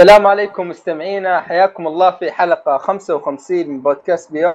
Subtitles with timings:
[0.00, 1.40] السلام عليكم مستمعينا.
[1.40, 4.54] حياكم الله في حلقة 55 من بودكاست بيوم.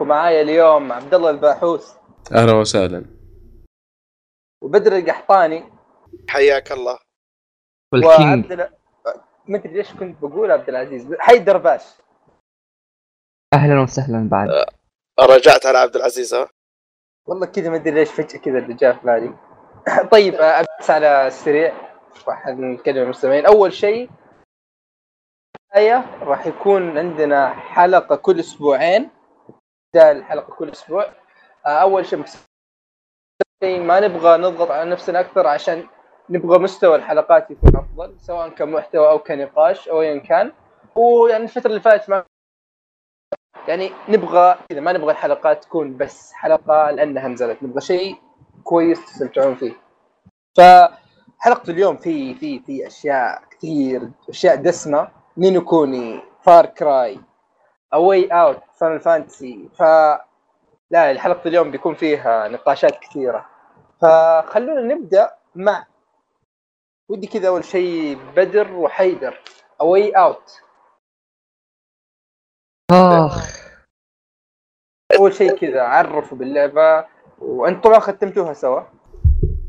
[0.00, 1.96] ومعايا اليوم عبد الله الباحوث.
[2.32, 3.04] أهلا وسهلا.
[4.62, 5.64] وبدر القحطاني.
[6.28, 6.98] حياك الله.
[7.92, 8.52] والكينج.
[8.52, 8.72] وعبد.
[9.48, 11.14] ما أدري ليش كنت بقول عبد العزيز.
[11.18, 11.82] حيدر باش.
[13.54, 14.48] أهلا وسهلا بعد.
[15.20, 16.48] رجعت على عبد العزيز ها؟
[17.26, 19.34] والله كذا ما أدري ليش فجأة كذا اللي جاء في بالي
[20.12, 21.87] طيب آه، بس على السريع.
[22.28, 23.46] راح نتكلم المستمعين.
[23.46, 24.10] أول شيء
[25.76, 29.10] آية راح يكون عندنا حلقة كل أسبوعين.
[29.94, 31.06] بدال الحلقة كل أسبوع.
[31.66, 32.24] آه، أول شيء
[33.62, 35.86] ما نبغى نضغط على نفسنا أكثر عشان
[36.30, 40.52] نبغى مستوى الحلقات يكون أفضل سواء كمحتوى أو كنقاش أو ايا كان.
[40.94, 42.24] ويعني الفترة اللي فاتت ما
[43.68, 47.62] يعني نبغى كذا ما نبغى الحلقات تكون بس حلقة لأنها نزلت.
[47.62, 48.16] نبغى شيء
[48.64, 49.72] كويس تستمتعون فيه.
[51.40, 55.10] فحلقة اليوم في في في أشياء كثير أشياء دسمة.
[55.38, 57.20] Ni no Kuni Far Cry
[57.94, 59.82] A Way Out Final Fantasy ف
[60.90, 63.50] لا حلقة اليوم بيكون فيها نقاشات كثيرة.
[64.00, 65.86] فخلونا نبدأ مع
[67.08, 69.40] ودي كذا أول شيء بدر وحيدر.
[69.80, 70.60] A Way Out
[72.90, 73.58] آخ.
[75.18, 77.06] أول شيء كذا عرفوا باللعبة.
[77.38, 78.82] وأنتم طبعا ختمتوها سوا.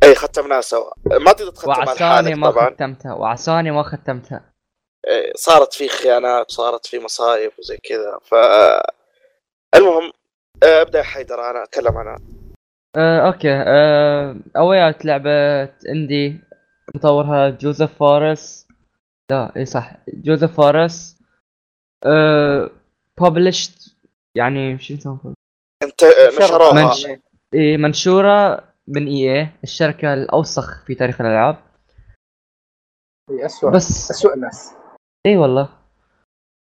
[0.03, 0.91] اي ختمناها سوا.
[1.05, 2.69] ما تقدر تختم على وعساني حالك ما طبعا.
[2.69, 3.13] ختمتها.
[3.13, 4.53] وعساني ما ختمتها.
[5.07, 8.19] إيه، صارت في خيانات صارت في مصايب وزي كذا.
[8.23, 8.33] ف
[9.75, 10.11] المهم
[10.63, 12.17] آه، أبدأ يا حيدر أنا أتكلم عنها
[12.97, 13.51] آه، أوكي.
[13.53, 16.41] آه، A Way Out لعبة indie
[16.95, 18.67] مطورها جوزيف فارس.
[19.31, 19.91] لا اي صح.
[20.13, 21.19] جوزيف فارس.
[22.05, 22.69] آه
[23.21, 23.91] published
[24.35, 25.33] يعني شو يسمونه؟
[25.83, 26.03] انت
[26.39, 26.73] نشروها.
[26.73, 27.07] منش-
[27.53, 28.68] إيه منشورة.
[28.89, 31.57] من EA الشركة الأوسخ في تاريخ الألعاب.
[33.29, 34.73] هي اسوء بس اسوء ناس
[35.25, 35.69] إي والله.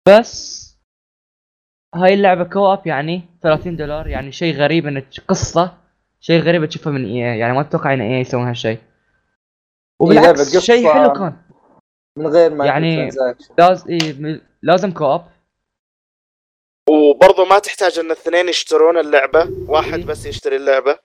[0.08, 0.60] بس
[1.96, 5.78] هاي اللعبة co-op يعني 30 دولار يعني شيء غريب ان تش- قصة
[6.20, 8.78] شيء غريب تشوفها من EA يعني ما أتوقع إن EA يسوون هالشيء.
[8.78, 10.60] لعبة وبالعكس قصة.
[10.60, 11.42] شيء حلو كان.
[12.18, 13.10] من غير ما يعني-.
[13.58, 15.26] لازم إيه لازم co-op
[16.90, 20.06] وبرضه ما تحتاج إن الاثنين يشترون اللعبة واحد إيه.
[20.06, 21.00] بس يشتري اللعبة.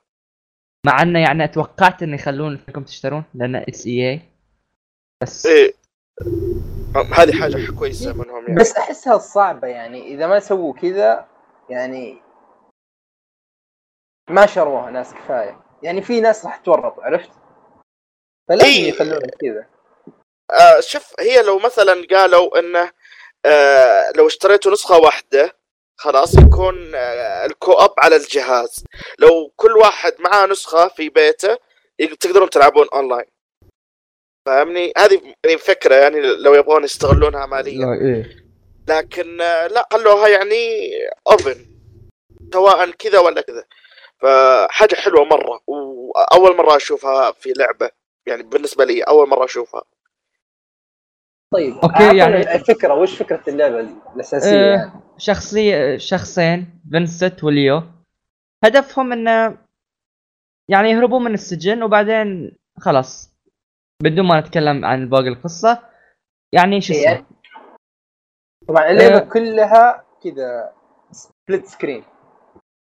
[0.85, 4.21] مع إنه يعني أتوقعت ان يخلون انكم تشترون لأن it's EA.
[5.23, 5.75] بس إيه.
[7.13, 8.61] هذه حاجة كويسة منهم يعني.
[8.61, 11.29] بس أحسها صعبة يعني إذا ما سووا كذا
[11.71, 12.23] يعني
[14.31, 15.61] ما شروها ناس كفاية.
[15.83, 17.31] يعني في ناس راح تورط عرفت؟
[18.49, 18.89] فلازم إيه.
[18.89, 19.67] يخلونها كذا.
[20.51, 22.91] آه شوف هي لو مثلا قالوا إنه
[23.47, 25.57] آه لو اشتريتوا نسخة واحدة
[25.97, 28.85] خلاص يكون آه ال co-op على الجهاز.
[29.19, 31.59] لو كل واحد معاه نسخة في بيته
[32.21, 33.25] تقدرون تلعبون أونلاين.
[34.47, 37.87] فاهمني؟ هذه يعني فكرة يعني لو يبغون يستغلونها ماليا.
[38.03, 38.45] إيه.
[38.89, 40.91] لكن آه، لا خلوها يعني
[41.31, 41.67] open
[42.53, 43.65] سواء كذا ولا كذا.
[44.19, 47.91] فحاجة حلوة مرة وأول مرة أشوفها في لعبة.
[48.27, 49.83] يعني بالنسبة لي أول مرة أشوفها.
[51.55, 53.81] طيب أوكي، أعطونا يعني- الفكرة وش فكرة اللعبة
[54.17, 57.83] الأساسية آه، يعني؟ شخصية شخصين فينست وليو.
[58.65, 59.59] هدفهم إنه
[60.69, 63.31] يعني يهربون من السجن وبعدين خلاص
[64.03, 65.83] بدون ما نتكلم عن باقي القصة.
[66.53, 67.27] يعني شو اسمه؟
[68.69, 69.29] طبعا اللعبة آه.
[69.29, 70.73] كلها كذا
[71.13, 72.05] split screen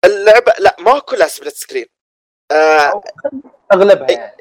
[0.04, 1.86] اللعبة لا ما كلها split screen
[2.52, 3.02] آه
[3.72, 4.10] أغلبها.
[4.10, 4.36] يعني.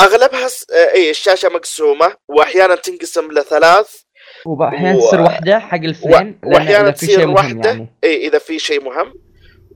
[0.00, 0.70] أغلبها س...
[0.70, 4.03] آه اي الشاشة مقسومة واحيانا تنقسم لثلاث.
[4.46, 5.80] واحيانا و- تصير واحدة حق
[6.44, 7.70] وأحياناً إذا في تصير شيء مهم واحدة.
[7.70, 7.88] يعني.
[8.04, 9.14] اي إذا في شيء مهم.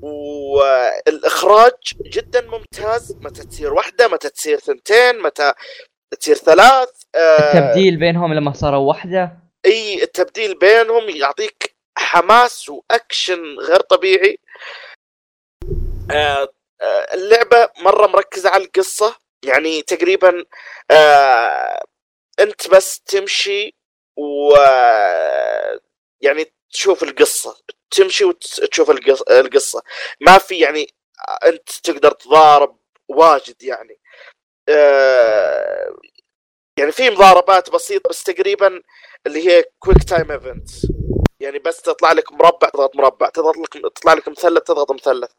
[0.01, 1.73] والإخراج
[2.03, 3.17] جدا ممتاز.
[3.21, 5.53] متى تصير واحدة متى تصير ثنتين متى
[6.21, 7.19] تصير ثلاث آه
[7.59, 9.33] التبديل بينهم لما صاروا واحدة.
[9.67, 14.39] إي التبديل بينهم يعطيك حماس وأكشن غير طبيعي.
[16.11, 16.49] آه
[16.83, 19.17] آه اللعبة مرة مركزة على القصة.
[19.45, 20.45] يعني تقريبا
[20.91, 21.83] آه
[22.41, 23.75] أنت بس تمشي
[24.19, 24.55] و
[26.21, 27.57] يعني تشوف القصة
[27.91, 29.83] تمشي وتشوف القص- القصة.
[30.21, 30.95] ما في يعني
[31.47, 32.79] أنت تقدر تضارب
[33.09, 34.01] واجد يعني.
[34.69, 35.97] آه
[36.79, 38.83] يعني في مضاربات بسيطة بس تقريبا
[39.27, 40.69] اللي هي quick time event
[41.41, 45.31] يعني بس تطلع لك مربع تضغط مربع تضغط لك تطلع لك مثلث تضغط مثلث.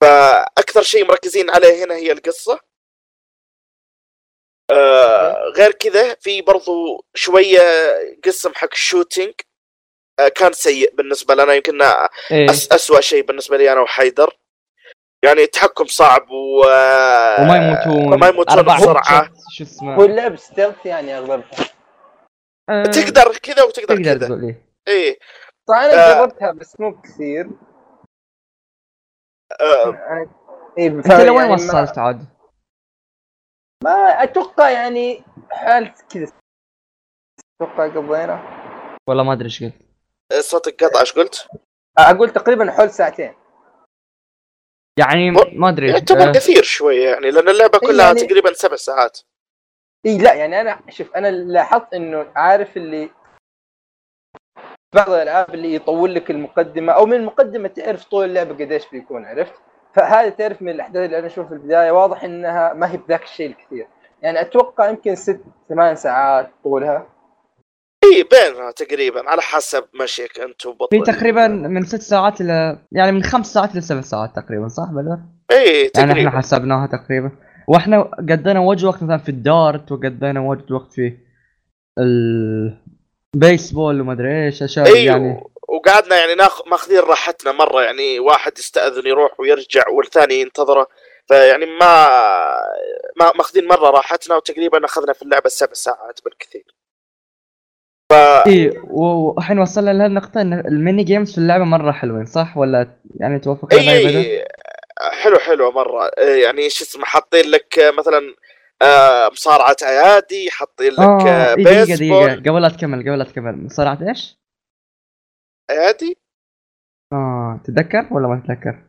[0.00, 2.60] فأكثر شيء مركزين عليه هنا هي القصة.
[4.70, 7.60] آه غير كذا في برضو شوية
[8.24, 9.32] قسم حق ال shooting
[10.20, 12.50] آه كان سيء بالنسبة لنا يمكن إيه.
[12.50, 14.38] أس أسوأ شيء بالنسبة لي أنا وحيدر.
[15.24, 16.60] يعني التحكم صعب و
[17.40, 18.12] وما يموتون.
[18.12, 19.30] وما يموتون بسرعة.
[19.56, 21.50] شو اسمه؟ اللعب ستيلث يعني أغلبها.
[22.70, 24.46] آه، تقدر كذا وتقدر تقدر كذا.
[24.46, 24.62] إيه.
[24.88, 25.18] إيه.
[25.68, 26.14] صح أنا آه.
[26.26, 27.46] جربتها بس مو كثير.
[29.60, 30.28] آه، أنا-
[30.78, 32.24] إيه انت لوين يعني ما- وصلت عاد؟
[33.84, 36.32] ما أتوقع يعني حالة كذا.
[37.60, 38.42] أتوقع قضينا
[39.08, 39.74] والله ما أدري إيش قلت.
[40.40, 41.48] صوتك قطع إيش قلت؟
[41.98, 43.34] أقول تقريبا حول ساعتين.
[44.98, 45.90] يعني ما أدري.
[45.90, 49.20] يعتبر آه، كثير شوية يعني لأن اللعبة إيه كلها يعني- تقريبا سبع ساعات.
[50.06, 53.10] إي لا يعني أنا شوف أنا لاحظت إنه عارف اللي
[54.94, 59.54] بعض الألعاب اللي يطول لك المقدمة أو من المقدمه تعرف طول اللعبة قديش بيكون عرفت؟
[59.94, 63.46] فهذا تعرف من الأحداث اللي أنا أشوفها في البداية واضح إنها ما هي بذاك الشيء
[63.46, 63.86] الكثير.
[64.22, 67.06] يعني أتوقع يمكن ست ثمان ساعات طولها.
[68.04, 73.12] اي بينها تقريبا على حسب مشيك أنت في وبطل تقريبا من ست ساعات إلى يعني
[73.12, 75.18] من خمس ساعات لسبع ساعات تقريبا صح بدر؟
[75.50, 76.28] اي يعني تقريبا.
[76.28, 77.30] إحنا حسبناها تقريبا.
[77.68, 81.16] وإحنا قضينا وجه وقت مثلا في الدارت وقضينا وجه وقت في
[83.34, 88.58] البيسبول وما أدري إيش أشياء اي يعني وقعدنا يعني ناخ ماخذين راحتنا مرة يعني واحد
[88.58, 90.86] يستأذن يروح ويرجع والثاني ينتظره.
[91.28, 92.08] فيعني ما
[93.20, 96.74] ما ماخذين مرة راحتنا وتقريبا أخذنا في اللعبة سبع ساعات بالكثير.
[98.12, 98.14] ف
[98.46, 102.88] اي والحين وصلنا لهالنقطة إن ال mini games في اللعبة مرة حلوين صح؟ ولا
[103.20, 104.44] يعني توافق اي
[105.22, 106.10] حلو حلو مرة.
[106.18, 108.34] إيه يعني شو اسمه حاطين لك آه، مثلا
[108.82, 111.98] آه، مصارعة ايادي حاطين لك آه آه، إي دقيقة دقيقة.
[111.98, 113.70] بيسبول قبل لا تكمل قبل لا تكمل.
[113.70, 114.43] صارت إيش؟
[115.70, 116.18] ايادي
[117.12, 118.84] آه تتذكر ولا ما تتذكر؟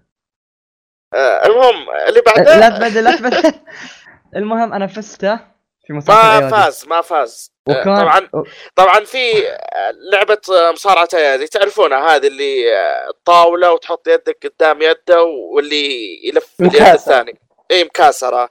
[1.14, 3.54] آه، المهم اللي لا بعده تبدل لا تبدل.
[4.40, 5.40] المهم أنا فزته
[5.88, 7.54] في مسابقة ما فاز ما فاز.
[7.70, 8.30] آه، وكان طبعا
[8.76, 14.82] طبعا في آه، لعبة آه، مصارعه ايادي تعرفونها هذه اللي آه، الطاولة وتحط يدك قدام
[14.82, 16.82] يده واللي يلف اليد.
[16.82, 17.40] الثاني.
[17.72, 18.50] اي مكاسرة.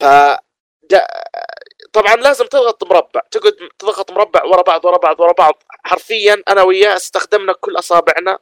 [0.00, 0.04] ف
[1.92, 3.20] طبعا لازم تضغط مربع.
[3.30, 5.62] تقعد تضغط مربع ورا بعض ورا بعض ورا بعض.
[5.84, 8.38] حرفيا أنا وياه استخدمنا كل أصابعنا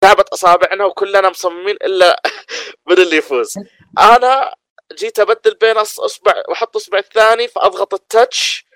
[0.00, 2.22] تعبت أصابعنا وكلنا مصممين إلا
[2.88, 3.54] من اللي يفوز.
[3.98, 4.54] أنا
[4.92, 8.66] جيت أبدل بين أصبع وأحط أصبع الثاني فأضغط التاتش.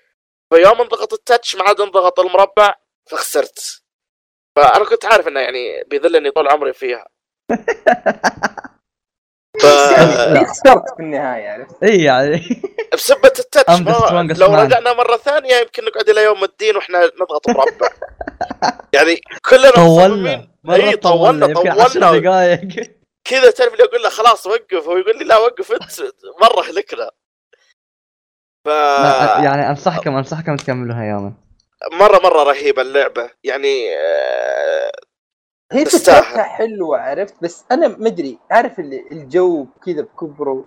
[0.55, 2.75] فيوم انضغط التاتش ما عاد انضغط المربع
[3.11, 3.83] فخسرت.
[4.57, 7.09] فأنا كنت عارف إنه يعني بيذلني طول عمري فيها.
[9.58, 9.64] ف...
[9.64, 12.62] يعني في خسرت في النهاية عرفت؟ إي يعني.
[12.94, 14.55] بسبة strongest لو.
[14.55, 17.88] رجعنا مرة ثانية يمكن نقعد إلى يوم الدين وإحنا نضغط مربع
[18.93, 19.20] يعني
[19.50, 20.49] كلنا طولنا.
[20.70, 22.19] إي طولنا طولنا يمكن 10 طولنا.
[22.19, 22.61] دقائق
[23.25, 26.12] كذا تعرف اللي أقول له خلاص وقف هو يقول لي لا وقف أنت
[26.43, 27.11] مرة هلكنا.
[28.64, 28.69] ف
[29.44, 31.32] يعني أنصحكم أنصحكم تكملوها يوما.
[31.93, 33.31] مرة مرة رهيبة اللعبة.
[33.44, 34.93] يعني آه،
[35.72, 36.22] هي تستاهل.
[36.22, 40.64] فكرتها حلوة عرفت بس أنا ما أدري عارف اللي الجو كذا بكبره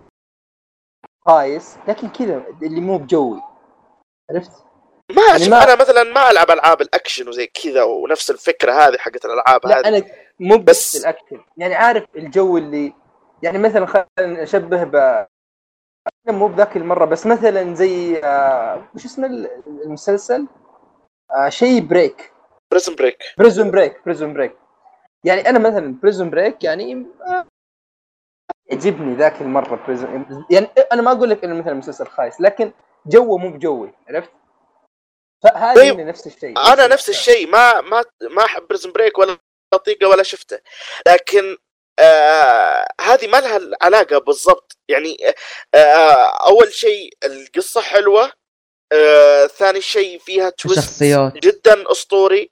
[1.26, 3.42] خايس لكن كذا اللي مو بجوي
[4.30, 4.50] عرفت؟
[5.10, 9.24] ما يعني ما- أنا مثلا ما ألعب ألعاب الأكشن وزي كذا ونفس الفكرة هذه حقت
[9.24, 10.02] الألعاب لا هذه أنا
[10.40, 12.92] مو بس- الأكشن يعني عارف الجو اللي
[13.42, 15.26] يعني مثلا خلينا نشبه ب
[16.28, 19.50] مو بذاك المرة بس مثلا زي آه، وش اسمه ال-
[19.84, 20.46] المسلسل؟
[21.30, 22.32] آه شيء Break
[22.70, 24.56] Prison Break Prison Break Prison Break
[25.24, 27.46] يعني أنا مثلا Prison Break يعني آه،
[28.70, 32.72] يعجبني ذاك المرة Prison يعني أنا ما أقول لك إنه مثلا مسلسل خايس لكن
[33.06, 34.30] جوه مو بجوي عرفت؟
[35.42, 36.58] فهذا طيب، نفس الشيء.
[36.58, 39.38] أنا نفس الشيء ما ما ما أحب Prison Break ولا
[39.84, 40.58] طيقة ولا شفته.
[41.06, 41.56] لكن
[41.98, 44.78] آه هذه ما لها علاقة بالضبط.
[44.88, 45.16] يعني
[45.74, 48.32] آه أول شيء القصة حلوة
[48.94, 51.32] آه ثاني شيء فيها twist الشخصيات.
[51.32, 52.50] جدا أسطوري.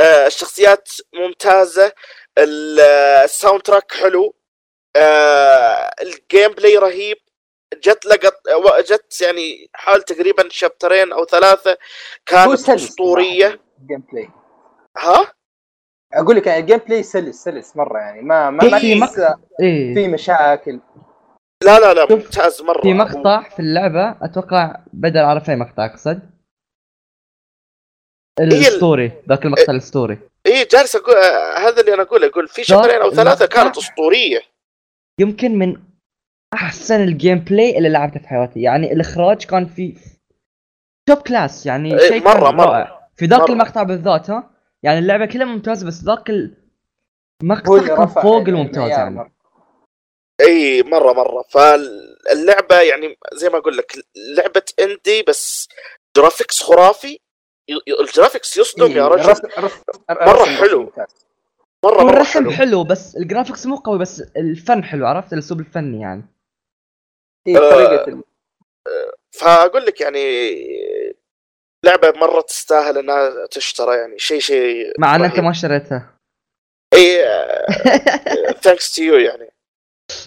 [0.00, 1.92] آه الشخصيات ممتازة.
[2.38, 4.34] ال- آه، ال soundtrack حلو.
[4.96, 7.16] آه ال gameplay رهيب.
[7.74, 8.34] جت لقط
[8.92, 11.78] جت يعني حال تقريبا شابترين أو ثلاثة
[12.26, 13.60] كانت سلس أسطورية.
[13.82, 14.28] ال gameplay
[14.98, 15.32] ها؟
[16.14, 19.18] أقول لك يعني ال gameplay سلس سلس مرة يعني ما ما, ما في تحس
[19.60, 19.94] إيه.
[19.94, 20.80] في مشاكل.
[21.64, 22.82] لا لا لا ممتاز مرة.
[22.82, 26.20] في مقطع في اللعبة أتوقع بدل عرف اي مقطع أقصد.
[28.40, 33.00] الاسطوري ذاك المقطع الاسطوري اي جالس أقول آه، هذا اللي أنا اقوله أقول في شابترين
[33.02, 34.40] أو ثلاثة كانت أسطورية.
[35.20, 35.76] يمكن من
[36.54, 38.60] أحسن ال gameplay اللي لعبته في حياتي.
[38.62, 39.96] يعني الإخراج كان في
[41.08, 42.66] top class يعني إيه، شيء مرة- كان مرة.
[42.66, 43.08] رائع.
[43.16, 43.50] في ذاك.
[43.50, 44.50] المقطع بالذات ها
[44.82, 46.30] يعني اللعبة كلها ممتازة بس ذاك
[47.42, 49.32] المقطع كان فوق ال- الممتاز يعني.
[50.40, 51.44] اي مرة مرة.
[51.50, 53.92] فاللعبة يعني زي ما أقول لك
[54.36, 55.68] لعبة indie بس
[56.16, 57.18] graphics خرافي.
[58.00, 59.24] ال graphics يصدم يا إيه، رجل.
[59.24, 60.92] الرسم- الرسم- مرة الرسم حلو.
[61.84, 62.50] مرة مرة الرسم حلو.
[62.50, 66.22] حلو بس ال graphics مو قوي بس الفن حلو عرفت؟ الأسلوب الفني يعني.
[67.46, 68.22] إيه، آه، طريقة ال-
[69.32, 70.22] فأقول لك يعني
[71.84, 74.18] لعبة مرة تستاهل إنها تشترى يعني.
[74.18, 75.40] شيء شيء مع إن أنت.
[75.40, 76.14] ما اشتريتها
[76.94, 77.16] اي
[78.62, 79.50] thanks to you يعني.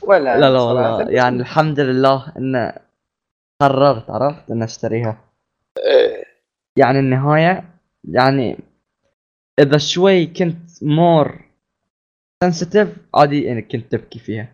[0.04, 0.60] ولا لا لا.
[0.60, 1.12] والله.
[1.12, 2.74] يعني الحمد لله إن
[3.62, 5.18] قررت عرفت؟ إن أشتريها.
[5.78, 6.24] إيه.
[6.78, 7.64] يعني النهاية
[8.04, 8.58] يعني
[9.60, 11.40] إذا شوي كنت مور
[12.44, 14.48] سنسيتيف عادي انك كنت تبكي فيها.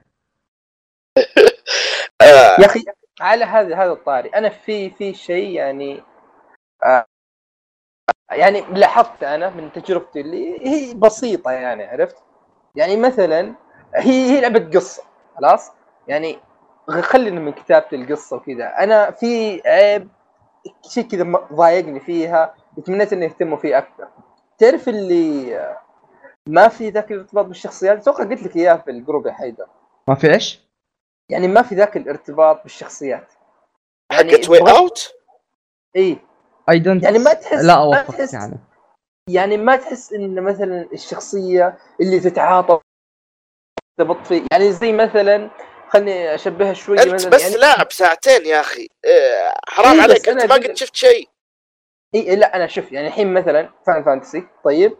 [2.21, 2.83] آه، يا أخي
[3.21, 4.29] على هذا هذا الطاري.
[4.29, 6.03] أنا في في شيء يعني
[6.85, 7.05] آه
[8.31, 12.15] يعني لاحظت أنا من تجربتي اللي هي بسيطة يعني عرفت؟
[12.75, 13.55] يعني مثلا
[13.95, 15.03] هي هي لعبة قصة.
[15.37, 15.71] خلاص؟
[16.07, 16.39] يعني
[16.87, 18.67] خلينا من كتابه القصة وكذا.
[18.79, 20.07] أنا في عيب
[20.89, 21.23] شيء كذا
[21.53, 24.07] ضايقني فيها وتمنيت إنه يهتموا فيه أكثر.
[24.57, 25.75] تعرف اللي
[26.49, 29.65] ما في ذاك الارتباط بالشخصيات؟ أتوقع قلت لك اياه في ال group يا حيدر.
[30.07, 30.65] ما في إيش؟
[31.29, 33.33] يعني ما في ذاك الارتباط بالشخصيات.
[34.11, 35.13] يعني حقت Way بغض- Out
[35.95, 36.17] اي
[36.69, 38.57] I don't يعني ما تحس لا أوافقك تحس يعني.
[39.29, 42.81] يعني ما تحس إن مثلا الشخصية اللي تتعاطف
[43.99, 45.49] فيه يعني زي مثلا
[45.89, 48.87] خلني أشبهها شوي أنت مثلا بس يعني لاعب ساعتين يا أخي.
[49.05, 51.29] إيه، حرام إيه، عليك أنت ما قد شفت شيء.
[52.15, 54.97] اي لا أنا شوف يعني الحين مثلا Final Fantasy طيب.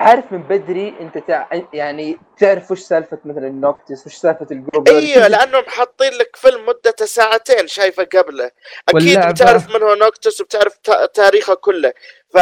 [0.00, 1.46] عارف من بدري أنت تع...
[1.72, 6.66] يعني تعرف وش سالفة مثلا Noctis وش سالفة ال group أيوه لأنهم حاطين لك فيلم
[6.66, 8.50] مدته ساعتين شايفه قبله.
[8.88, 11.92] أكيد بتعرف من هو Noctis وبتعرف تا- تاريخه كله.
[12.32, 12.36] ف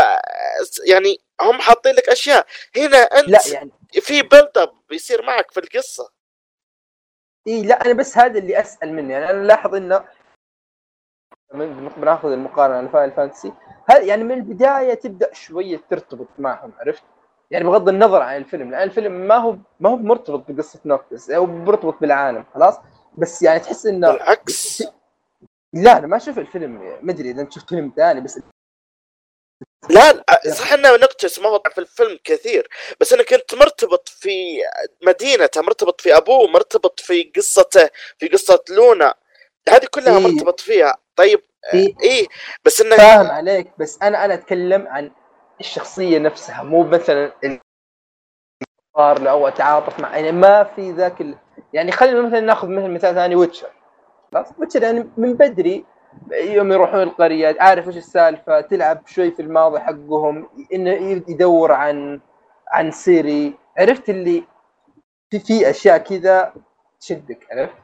[0.88, 2.46] يعني هم حاطين لك أشياء.
[2.76, 6.10] هنا أنت لا يعني في build up بيصير معك في القصة.
[7.48, 10.04] إي لا أنا بس هذا اللي أسأل منه يعني أنا لاحظ إنه
[11.54, 13.52] من- بناخذ المقارنة على Final Fantasy
[13.88, 17.02] هل يعني من البداية تبدأ شوية ترتبط معهم عرفت؟
[17.50, 21.46] يعني بغض النظر عن الفيلم لأن الفيلم ما هو ما هو مرتبط بقصة Noctis أو
[21.46, 22.78] مرتبط بالعالم خلاص؟
[23.18, 24.82] بس يعني تحس إنه بالعكس.
[25.72, 26.70] لا أنا ما أشوف الفيلم
[27.02, 28.40] ما أدري إذا أنت شفت فيلم ثاني بس
[29.88, 32.68] لا لا صح انه Noctis ما هو في الفيلم كثير
[33.00, 34.62] بس انك انت مرتبط في
[35.02, 39.14] مدينته مرتبط في أبوه مرتبط في قصته في قصة Luna
[39.68, 40.22] هذه كلها إيه.
[40.22, 41.40] مرتبط فيها طيب
[41.74, 41.94] إيه.
[42.02, 42.26] إيه
[42.64, 45.10] بس إنه فاهم عليك بس أنا أنا أتكلم عن
[45.60, 47.32] الشخصية نفسها مو مثلا
[48.96, 51.34] صار أو أتعاطف مع يعني ما في ذاك ال...
[51.72, 53.70] يعني خلينا مثلا نأخذ مثل مثال ثاني Witcher
[54.32, 55.84] خلاص Witcher يعني من بدري
[56.32, 60.90] يوم يروحون القرية عارف إيش السالفة؟ تلعب شوي في الماضي حقهم إنه
[61.28, 62.20] يدور عن
[62.68, 63.54] عن Ciri.
[63.78, 64.44] عرفت اللي
[65.30, 66.54] في في أشياء كذا
[67.00, 67.74] تشدك عرفت؟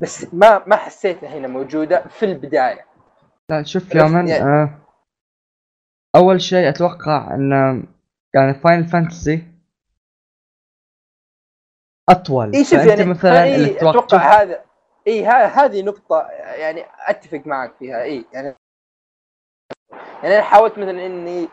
[0.00, 2.86] بس ما ما حسيتها هنا موجودة في البداية.
[3.50, 4.78] لا شوف يا من يعني- آه
[6.16, 7.50] أول شيء أتوقع إن
[8.34, 9.42] يعني Final Fantasy
[12.08, 12.52] أطول.
[12.54, 14.64] إي شوف يعني مثلا إيه أتوقع هذا
[15.06, 18.54] إي ها- هذه نقطة يعني أتفق معك فيها إي يعني
[20.22, 21.48] يعني أنا حاولت مثلا إني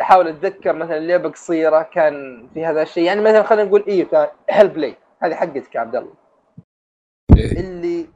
[0.00, 4.06] أحاول أتذكر مثلا لعبة قصيرة كان في هذا الشيء يعني مثلا خلينا نقول إي
[4.50, 6.12] Hellblade هذه حقتك يا عبد الله.
[7.36, 7.60] إيه.
[7.60, 8.08] اللي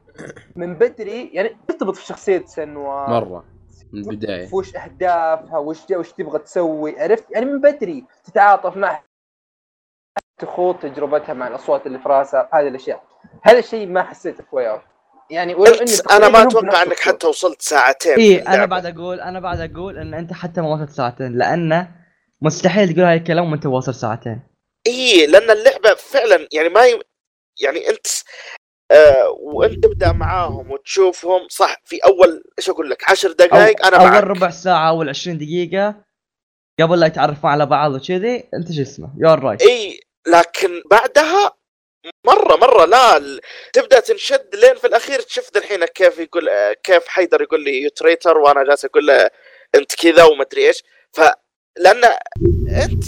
[0.55, 3.09] من بدري يعني ترتبط في شخصية Senua.
[3.09, 3.45] مرة
[3.93, 4.45] من البداية.
[4.45, 9.03] في وش أهدافها وش وش تبغى تسوي عرفت؟ يعني من بدري تتعاطف معها
[10.37, 13.03] تخوض تجربتها مع الأصوات اللي في راسها هذه الأشياء
[13.43, 14.81] هذا الشيء ما حسيته في Way Out
[15.29, 16.99] يعني ولو إني انت أنا ما أتوقع إنك.
[16.99, 18.65] حتى وصلت ساعتين في اي أنا.
[18.65, 21.91] بعد أقول أنا بعد أقول إن أنت حتى ما وصلت ساعتين لأنه
[22.41, 24.41] مستحيل تقول هاي الكلام وأنت واصل ساعتين
[24.87, 26.99] اي لأن اللعبة فعلا يعني ما ي...
[27.61, 28.07] يعني أنت
[28.91, 33.97] آه وأنت تبدأ معاهم وتشوفهم صح في أول إيش أقول لك عشر أو دقائق أنا
[33.97, 35.95] اول معك ربع ساعة اول 20 دقيقة
[36.81, 41.51] قبل لا يتعرفون على بعض وكذي انت شو اسمه؟ you're right إي لكن بعدها
[42.25, 43.41] مرة مرة لا ال-
[43.73, 47.89] تبدأ تنشد لين في الأخير شفت الحين كيف يقول آه، كيف حيدر يقول لي you
[47.89, 49.29] traitor وأنا جالس أقول له
[49.75, 50.83] أنت كذا ومدري إيش.
[51.11, 51.21] ف
[51.77, 52.03] لأن
[52.83, 53.03] أنت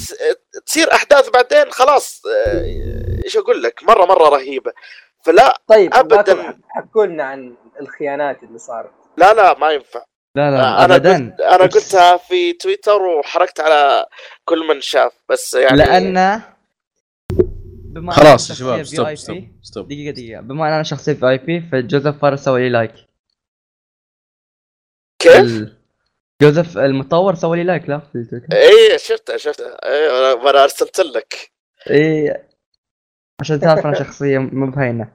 [0.65, 2.65] تصير أحداث بعدين خلاص آه،
[3.25, 4.71] إيش أقول لك؟ مرة مرة رهيبة.
[5.25, 6.19] فلا طيب أبداً.
[6.19, 8.91] أبدا حكوا لنا عن الخيانات اللي صارت.
[9.17, 10.03] لا لا ما ينفع.
[10.35, 14.05] لا لا أنا قلت أنا قلتها في تويتر وحركت على
[14.45, 16.41] كل من شاف بس يعني لأن
[17.93, 20.41] بما خلاص يا شباب شخصية ستوب ستوب ستوب دقيقة دقيقة.
[20.41, 22.91] بما أن أنا شخصية VIP فجوزيف فارس سوى لي like
[25.19, 25.75] كيف؟ ال-
[26.41, 31.51] جوزيف المطور سوى لي لايك لا؟ في التويتر إيه شفتها شفتها إيه أنا أرسلت لك.
[31.89, 32.49] إيه
[33.41, 35.13] عشان تعرف أنا شخصية مو بهينة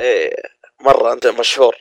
[0.00, 0.36] إيه
[0.80, 1.76] مرة أنت مشهور.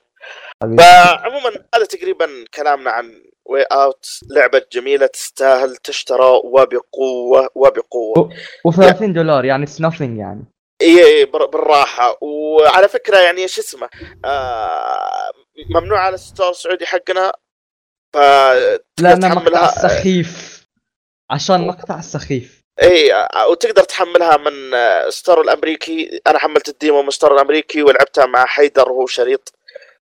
[0.61, 8.29] فعموما هذا تقريبا كلامنا عن Way Out لعبة جميلة تستاهل تشترى وبقوة وبقوة.
[8.67, 10.45] و30 دولار يعني it's nothing يعني.
[10.81, 12.17] إي إي بالراحة.
[12.21, 13.89] وعلى فكرة يعني شو اسمه
[14.25, 15.31] آه
[15.69, 17.33] ممنوع على ال store السعودي حقنا
[18.13, 18.17] ف
[18.99, 20.61] لأنه مقطع سخيف.
[21.31, 22.61] عشان مقطع سخيف.
[22.83, 23.11] إي
[23.49, 26.21] وتقدر تحملها من آه، store الأمريكي.
[26.27, 29.53] أنا حملت ال demo من store الأمريكي ولعبتها مع حيدر وهو شريط.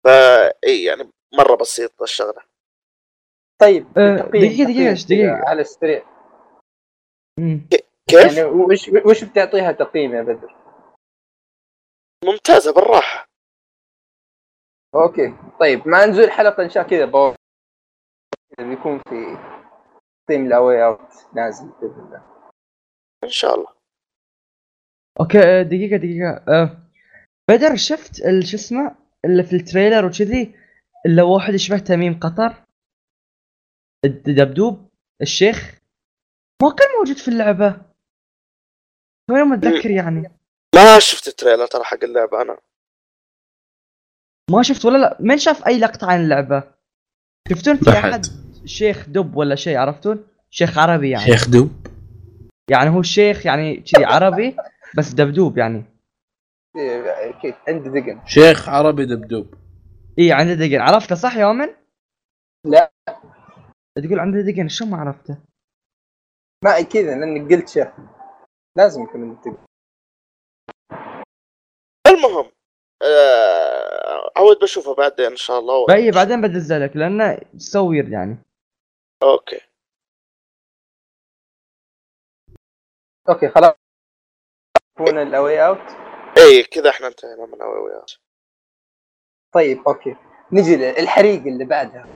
[0.05, 2.43] فا اي يعني مرة بسيط الشغلة
[3.62, 6.05] طيب أه، تقييم- دقيقة- دقيقة، تقييم إيش دقيقة؟ كذا على السريع.
[8.10, 10.55] كيف؟ يعني وش وش بتعطيها تقييم يا بدر؟
[12.25, 13.25] ممتازة بالراحة
[14.96, 17.36] okay طيب مع نزول الحلقة إن شاء الله
[18.58, 19.38] كذا بيكون في
[20.27, 22.24] تقييم ال A Way Out نازل بإذن الله
[23.24, 23.74] إن شاء الله
[25.20, 26.77] okay آه، دقيقة دقيقة آه،
[27.50, 30.56] بدر شفت ال- شو اسمه اللي في ال trailer وكذي
[31.06, 32.66] اللي واحد يشبه تميم قطر
[34.06, 34.90] الدبدوب
[35.22, 35.82] الشيخ
[36.63, 37.82] ما كان موجود في اللعبة.
[39.30, 40.32] توني متذكر يعني.
[40.75, 42.58] ما شفت ال trailer ترى حق اللعبة أنا.
[44.51, 45.18] ما شفت ولا لا.
[45.20, 46.63] من شاف أي لقطة عن اللعبة؟
[47.50, 48.25] شفتون في ما أحد حد.
[48.66, 51.25] شيخ دب ولا شيء عرفتون؟ شيخ عربي يعني.
[51.25, 51.88] شيخ دوب
[52.70, 54.58] يعني هو الشيخ يعني كذي عربي
[54.98, 55.86] بس دبدوب يعني.
[56.75, 58.25] إيه، أكيد عندي دقن.
[58.25, 59.54] شيخ عربي دبدوب.
[60.20, 60.82] اي عنده دقن.
[60.82, 61.75] عرفته صح يا؟
[62.66, 62.92] لا.
[63.96, 65.38] تقول عنده دقن شو ما عرفته؟
[66.63, 67.88] ما كذا لانك قلت شيخ.
[68.78, 69.66] لازم يكون عندك دقن.
[72.08, 72.51] المهم
[73.04, 75.86] آه عود بشوفه بعدين إن شاء الله.
[75.86, 78.38] بأي بعدين بدزه لك لأنه سوير يعني.
[79.24, 79.62] okay.
[83.30, 83.74] okay خلاص.
[85.00, 86.11] يكون ال A Way Out
[86.42, 88.12] اي كذا إحنا انتهينا من الاولويات
[89.54, 90.16] طيب okay.
[90.51, 92.08] نجي للحريق اللي بعدها.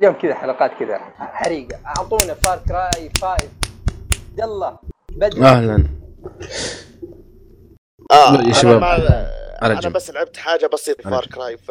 [0.00, 0.98] اليوم كذا حلقات كذا.
[1.18, 3.48] حريقه أعطونا Far Cry 5
[4.38, 4.78] يلا
[5.12, 5.84] بدر أهلا.
[8.12, 8.82] آه يا أنا شباب،
[9.62, 9.92] أنا جنب.
[9.92, 11.26] بس لعبت حاجة بسيطة فار.
[11.26, 11.70] كراي ف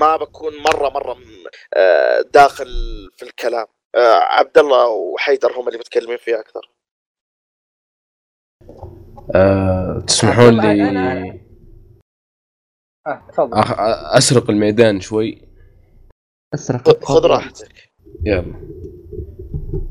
[0.00, 1.16] ما بكون مرة مرة
[1.74, 2.66] آه، داخل
[3.16, 3.66] في الكلام.
[3.94, 6.70] آه، عبد الله وحيدر هم اللي متكلمين فيه أكثر.
[9.34, 11.36] أه تسمحون طبعاً لي أنا-
[13.38, 13.72] أخ...
[14.16, 15.48] أسرق الميدان شوي.
[16.54, 17.04] أسرق.
[17.04, 17.92] خذ راحتك.
[18.24, 18.54] يلا.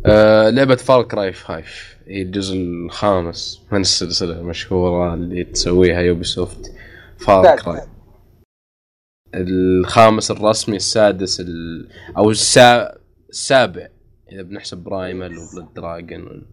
[0.06, 1.64] أه لعبة Far Cry 5
[2.08, 6.72] هي الجزء الخامس من السلسلة المشهورة اللي تسويها Ubisoft
[7.20, 7.56] Far.
[7.60, 7.82] Cry
[9.36, 11.90] الخامس الرسمي السادس ال...
[12.18, 12.98] أو السا...
[13.30, 13.88] السابع.
[14.32, 16.46] إذا بنحسب Primal و Blood Dragon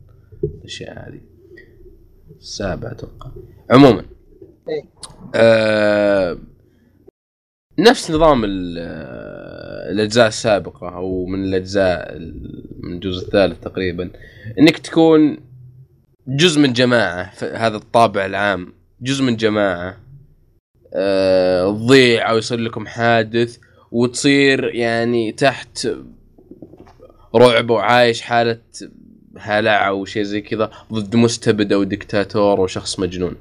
[0.55, 1.21] والأشياء هذه.
[2.41, 3.31] السابع أتوقع
[3.71, 4.05] عموما
[4.69, 4.85] إيه.
[5.35, 6.39] آه...
[7.79, 8.45] نفس نظام
[8.79, 14.11] آه، الأجزاء السابقة أو من الأجزاء ال- من الجزء الثالث تقريبا
[14.59, 15.39] إنك تكون
[16.29, 19.97] جزء من جماعة هذا الطابع العام جزء من جماعة
[20.95, 23.59] آه، تضيع أو يصير لكم حادث
[23.93, 25.89] وتصير يعني تحت
[27.37, 28.59] رعب وعايش حالة
[29.39, 33.37] هلع أو شيء زي كذا ضد مستبد أو دكتاتور أو شخص مجنون.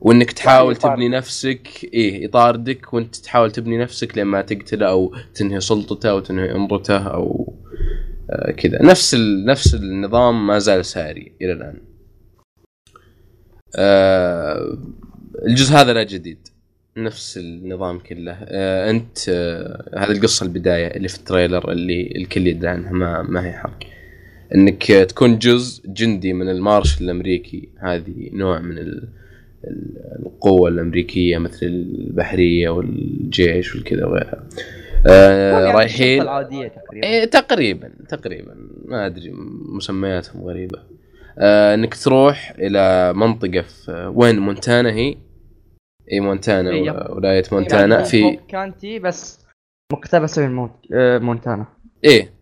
[0.00, 0.76] وإنك تحاول.
[0.76, 6.52] تبني نفسك إيه يطاردك وإنت تحاول تبني نفسك لما تقتله أو تنهي سلطته أو تنهي
[6.52, 7.54] امرته أو
[8.30, 8.82] آه كذا.
[8.82, 9.46] نفس ال...
[9.46, 11.80] نفس النظام ما زال ساري إلى الآن.
[13.76, 14.78] آه
[15.46, 16.48] الجزء هذا لا جديد.
[16.96, 18.32] نفس النظام كله.
[18.32, 23.22] آه أنت آه هذه القصة البداية اللي في ال trailer اللي الكل يدري عنها ما
[23.22, 23.78] ما هي حرق.
[24.54, 27.68] إنك تكون جزء جندي من المارشل الأمريكي.
[27.78, 29.08] هذه نوع من ال...
[29.64, 34.48] ال- القوة الأمريكية مثل البحرية والجيش والكذا وغيرها.
[35.06, 37.06] آه رايحين العادية تقريبا.
[37.06, 38.54] إيه تقريبا تقريبا.
[38.84, 39.32] ما أدري
[39.76, 40.78] مسمياتهم غريبة.
[41.38, 45.14] آه إنك تروح إلى منطقة في وين؟ مونتانا هي؟
[46.12, 48.02] اي مونتانا إيه، و- ولاية مونتانا.
[48.02, 49.46] في كانتي بس
[49.92, 50.68] مقتبسة من.
[50.92, 51.66] آه، مونتانا.
[52.04, 52.41] إيه.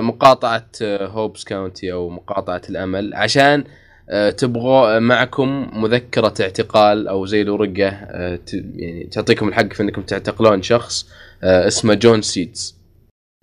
[0.00, 3.64] مقاطعة آه، هوبس كاونتي أو مقاطعة الأمل عشان
[4.10, 10.62] آه، تبغوا معكم مذكرة اعتقال أو زي الورقه آه، يعني تعطيكم الحق في إنكم تعتقلون
[10.62, 11.08] شخص
[11.42, 12.78] آه، اسمه جون سيدز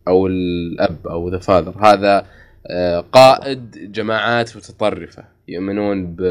[0.08, 2.26] أو الأب أو ذا فاذر هذا
[2.68, 6.22] آه، قائد جماعات متطرفة يؤمنون ب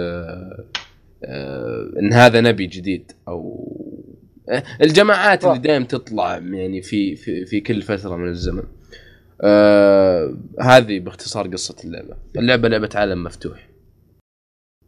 [1.24, 3.66] آه، إن هذا نبي جديد أو
[4.50, 8.62] آه، الجماعات اللي دائما تطلع يعني في في في كل فترة من الزمن.
[9.40, 12.16] آه هذه باختصار قصة اللعبة.
[12.36, 13.68] اللعبة لعبة عالم مفتوح.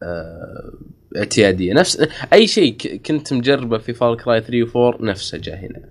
[0.03, 0.73] آه
[1.17, 1.73] اعتيادية.
[1.75, 5.89] نفس أي شيء كنت مجربه في Far Cry 3 و 4 نفسه جاء هنا.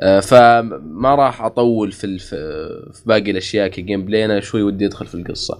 [0.00, 2.34] آه فما راح أطول في الف...
[2.94, 5.58] في باقي الأشياء ك gameplay أنا شوي ودي أدخل في القصة.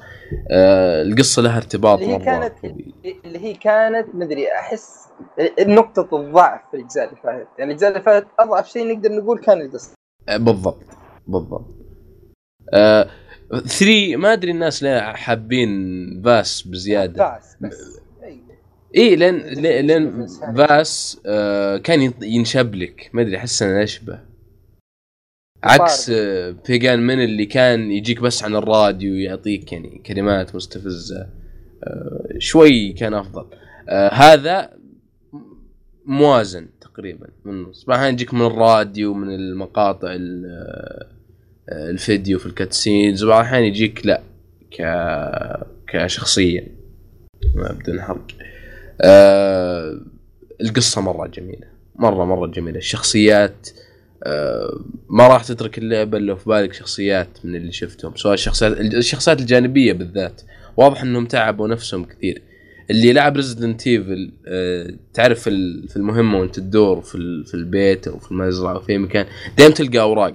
[0.50, 2.54] آه القصة لها ارتباط اللي هي كانت.
[3.24, 5.00] اللي هي كانت مدري أحس
[5.60, 9.60] نقطة الضعف في الأجزاء اللي فاتت، يعني الأجزاء اللي فاتت أضعف شيء نقدر نقول كان
[9.60, 9.94] القصة.
[10.28, 10.84] آه، بالضبط.
[11.26, 11.79] بالضبط.
[12.72, 17.38] 3 ما أدري الناس ليه حابين فاس بزيادة.
[17.38, 17.56] بس.
[17.60, 18.00] بس.
[18.96, 23.10] اي لأن لأن- لأن فاس؟ آه كان ين- ينشب لك.
[23.12, 24.18] ما أدري أحس إنه اشبه
[25.64, 31.26] عكس آه بيجان من اللي كان يجيك بس عن الراديو يعطيك يعني كلمات مستفزة.
[31.84, 33.46] آه شوي كان أفضل.
[33.88, 34.70] آه هذا
[36.06, 37.84] موازن تقريبا من النص.
[37.88, 41.19] الأحيان يجيك من الراديو من المقاطع ال- آه،
[41.72, 44.22] الفيديو في الكاتسينز وبعض الاحيان يجيك لا
[44.78, 44.82] ك
[45.86, 46.66] كشخصية.
[47.54, 48.26] ما بدون حرق.
[49.00, 50.00] آه
[50.60, 51.66] القصة مرة جميلة.
[51.96, 52.78] مرة مرة جميلة.
[52.78, 53.68] الشخصيات
[54.24, 58.16] آه ما راح تترك اللعبة إلا في بالك شخصيات من اللي شفتهم.
[58.16, 60.42] سواء الشخصيات الشخصيات الجانبية بالذات.
[60.76, 62.42] واضح إنهم تعبوا نفسهم كثير.
[62.90, 68.08] اللي لعب Resident Evil آه تعرف في ال- في المهمة وانت تدور في في البيت
[68.08, 69.26] أو في المزرعة أو في أي مكان
[69.58, 70.34] دائما تلقى أوراق.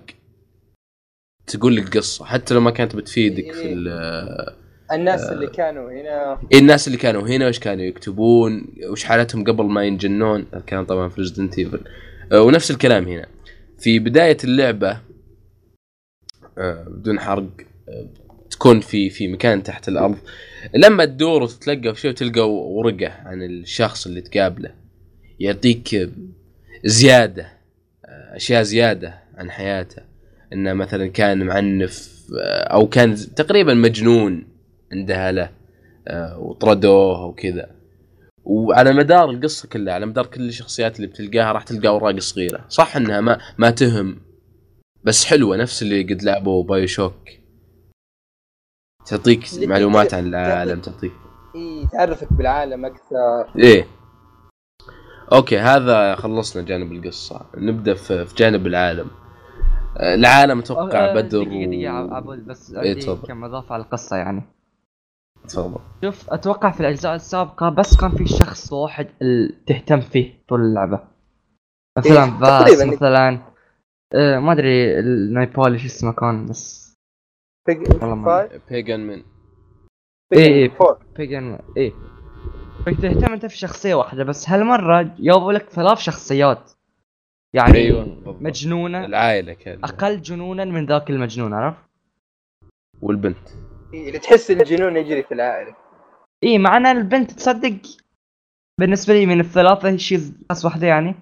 [1.48, 4.56] تقول لك قصة حتى لو ما كانت بتفيدك في ال-
[4.92, 6.40] الناس اللي كانوا هنا.
[6.52, 10.46] إيه الناس اللي كانوا هنا وش كانوا يكتبون وش حالتهم قبل ما ينجنون.
[10.54, 11.80] الكلام طبعا في Resident Evil
[12.34, 13.28] ونفس الكلام هنا.
[13.80, 15.00] في بداية اللعبة
[16.58, 17.50] آه، بدون حرق
[17.90, 18.08] آه،
[18.50, 20.18] تكون في في مكان تحت الأرض.
[20.76, 24.74] لما تدور وتتلقى في شيء وتلقى ورقة عن الشخص اللي تقابله
[25.40, 26.10] يعطيك
[26.86, 27.44] زيادة
[28.06, 30.02] آه، أشياء زيادة عن حياته.
[30.56, 34.48] إنه مثلا كان معنف آه، أو كان تقريبا مجنون
[34.92, 35.50] عنده له
[36.08, 37.76] آه، وطردوه وكذا.
[38.44, 42.66] وعلى مدار القصة كلها على مدار كل الشخصيات اللي بتلقاها راح تلقى أوراق صغيرة.
[42.70, 44.18] صح إنها ما ما تهم
[45.04, 47.30] بس حلوة نفس اللي قد لعبوا BioShock
[49.06, 51.12] تعطيك معلومات عن العالم تعطيك.
[51.56, 53.60] إيه تعرفك بالعالم أكثر.
[53.60, 53.88] إيه
[55.32, 57.46] okay هذا خلصنا جانب القصة.
[57.58, 59.08] نبدأ في في جانب العالم.
[60.00, 62.14] العالم أتوقع آه، بدر دقيقة دقيقة و...
[62.14, 63.16] عبود بس إيه،.
[63.16, 64.44] كم إضافة على القصة يعني.
[65.48, 65.80] تفضل.
[66.04, 69.08] شوف أتوقع في الأجزاء السابقة بس كان في شخص واحد
[69.68, 71.00] تهتم فيه طول اللعبة.
[71.98, 72.96] مثلا إيه، Vaas تقريباً.
[72.96, 73.40] مثلا
[74.16, 76.96] آه ما أدري النايبولي شو اسمه كان بس
[78.70, 79.24] Pagan Min.
[80.70, 81.94] four Pagan إيه
[82.86, 86.72] فتهتم أنت في شخصية واحدة بس هالمرة جابوا لك ثلاث شخصيات.
[87.54, 88.42] يعني أيوة، بالضبط.
[88.42, 91.80] مجنونة العائلة كذا أقل جنونا من ذاك المجنون عرفت؟
[93.02, 93.48] والبنت
[93.94, 95.76] إيه، اللي تحس الجنون يجري في العائلة
[96.44, 97.82] إيه معنا البنت تصدق
[98.80, 101.16] بالنسبة لي من الثلاثة هي شيء بس واحدة يعني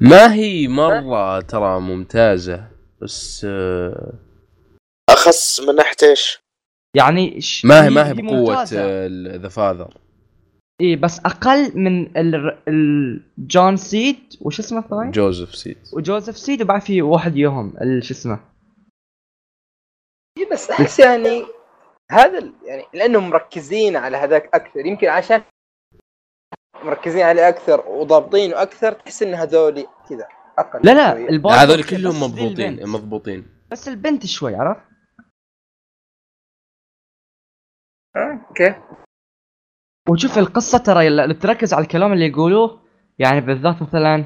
[0.00, 2.68] ما هي مرة ترى ممتازة
[3.02, 4.12] بس آه،
[5.10, 6.40] اخس من ناحية إيش؟
[6.96, 7.64] يعني ش...
[7.64, 8.64] ما هي ما هي بقوة.
[9.36, 9.94] ذا فاذر
[10.80, 12.34] إيه بس أقل من ال...
[12.68, 13.22] ال...
[13.38, 18.14] جون سيد وش اسمه الثاني؟ جوزيف سيد وجوزيف سيد وبعد في واحد يوهم ال- شو
[18.14, 18.40] اسمه
[20.38, 21.44] إيه، بس أحس يعني
[22.10, 25.42] هذا ال- يعني لأنهم مركزين على هذاك أكثر يمكن عشان
[26.84, 32.88] مركزين عليه أكثر وضابطينه أكثر تحس إن هذول كذا أقل لا لا هذول كلهم مضبوطين.
[32.88, 34.80] مضبوطين بس البنت شوي عرفت؟
[38.16, 38.74] آه، okay
[40.10, 42.80] وشوف القصة ترى اللي تركز على الكلام اللي يقولوه
[43.18, 44.24] يعني بالذات مثلا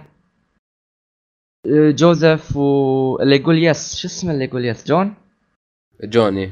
[1.66, 5.14] آه، جوزيف واللي يقول yes شو اسمه اللي يقول yes جون؟
[6.04, 6.50] جوني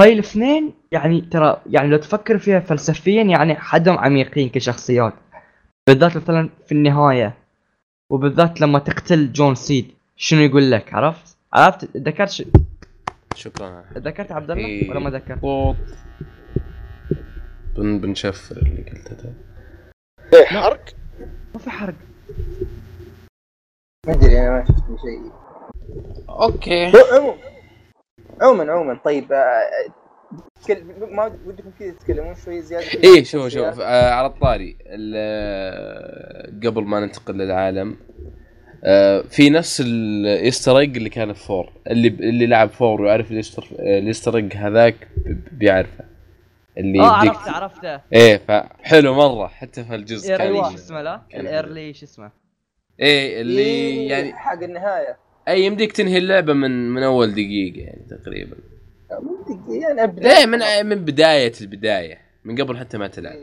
[0.00, 5.14] هاي الاثنين يعني ترى يعني لو تفكر فيها فلسفيا يعني حدهم عميقين كشخصيات
[5.88, 7.34] بالذات مثلا في النهاية
[8.10, 12.46] وبالذات لما تقتل جون سيد شنو يقول لك عرفت؟ عرفت ذكرت.
[13.34, 14.90] شكرا ذكرت عبد الله إيه.
[14.90, 15.44] ولا ما ذكرت؟
[17.76, 19.32] بن بنشفر اللي قلته ده.
[20.38, 20.84] إيه حرق؟
[21.54, 21.94] ما في حرق.
[24.06, 25.32] ما أدري أنا ما شفت شيء.
[26.28, 26.92] okay.
[27.12, 27.34] عموما
[28.40, 29.60] عموما عموما طيب آه،
[30.64, 34.76] تكل- ما ودكم كذا تتكلمون شوي زيادة إيه شوف؟ شوف آه على الطاري.
[34.86, 37.96] ال- آه، قبل ما ننتقل للعالم
[38.84, 43.30] آه في نفس ال Easter egg اللي كان في four اللي اللي لعب four ويعرف
[43.30, 46.04] ال Easter ال Easter egg هذاك ب- بيعرفه.
[46.78, 51.02] اللي آه يديك عرفته عرفته إيه فحلو مرة حتى في الجزء كان early شو اسمه
[51.02, 52.30] لا؟ ال early شو اسمه؟
[53.00, 55.16] إيه اللي إيه، يعني حق النهاية
[55.48, 58.56] اي يمديك تنهي اللعبة من من أول دقيقة يعني تقريبا
[59.68, 63.36] يعني أبدأ ليه من من بداية البداية من قبل حتى ما تلعب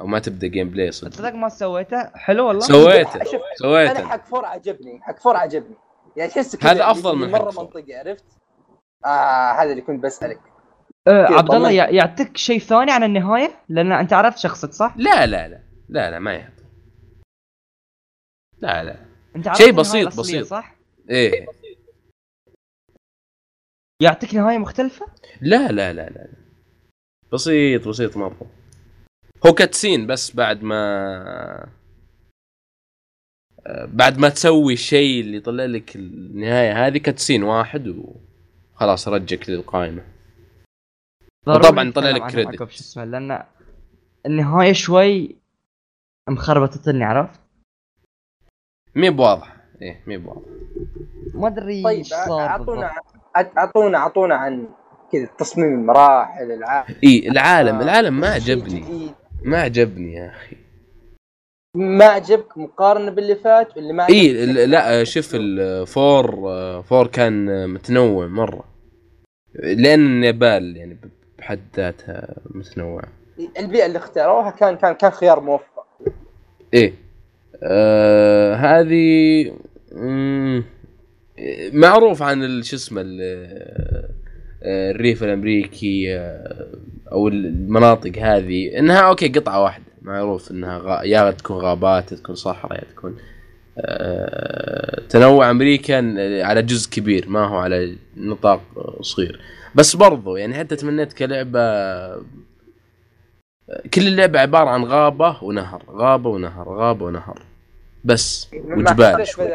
[0.00, 4.24] أو ما تبدأ gameplay صدق تصدق ما سويته؟ حلو والله؟ سويته شوف أنا سويته حق
[4.26, 5.74] four عجبني حق four عجبني
[6.16, 7.50] يعني تحس كذا هذا أفضل اللي من مرة.
[7.50, 8.24] منطقي عرفت؟
[9.04, 10.40] آه هذا اللي كنت بسألك
[11.08, 15.48] آه عبد الله يعطيك شيء ثاني عن النهاية؟ لأن أنت عرفت شخصك صح؟ لا لا
[15.48, 16.52] لا لا لا ما يحط
[18.58, 18.96] لا لا.
[19.36, 20.46] أنت شيء عرفت بسيط- النهاية الأصلية، بسيط.
[20.46, 20.74] صح؟
[21.10, 21.46] إيه.
[24.02, 25.06] يعطيك نهاية مختلفة؟
[25.40, 26.28] لا لا لا لا
[27.32, 28.50] بسيط بسيط مره
[29.46, 30.76] هو كاتسين بس بعد ما
[33.66, 36.86] آه، بعد ما تسوي الشيء اللي يطلع لك النهاية.
[36.86, 37.88] هذه كاتسين واحد
[38.74, 40.02] وخلاص رجك للقائمة.
[41.48, 42.56] نتكلم طلع لك credit.
[42.58, 43.42] شو اسمه لأن
[44.26, 45.36] النهاية شوي
[46.28, 47.40] مخربطتني عرفت؟
[48.94, 50.48] مي بواضح إيه مي بواضح
[51.34, 52.92] ما أدري طيب اعطونا.
[53.36, 54.68] اعطونا اعطونا عن
[55.12, 59.10] كذا تصميم المراحل العالم إي العالم العالم ما عجبني.
[59.44, 60.56] ما عجبني يا أخي
[61.74, 67.68] ما عجبك مقارنة باللي فات واللي ما إي لا شوف ال four آه، four كان
[67.70, 68.64] متنوع مرة
[69.54, 70.98] لأن النيبال يعني
[71.46, 73.08] بحد ذاتها متنوعه
[73.58, 75.86] البيئة اللي اختاروها كان كان كان خيار موفق.
[76.74, 76.94] إيه.
[77.62, 79.52] آه هذه
[81.72, 84.10] معروف عن شو اسمه آه،
[84.62, 86.66] الريف الأمريكي آه،
[87.12, 89.84] أو المناطق هذه إنها okay قطعة واحدة.
[90.02, 91.02] معروف إنها غا...
[91.02, 93.16] يا تكون غابات يا تكون صحراء يا تكون
[93.78, 95.96] آه، تنوع أمريكا
[96.44, 98.62] على جزء كبير ما هو على نطاق
[99.00, 99.40] صغير.
[99.76, 101.60] بس برضو يعني حتى تمنيت كلعبة
[103.94, 107.42] كل اللعبة عبارة عن غابة ونهر غابة ونهر غابة ونهر
[108.04, 109.48] بس وجبال شوي.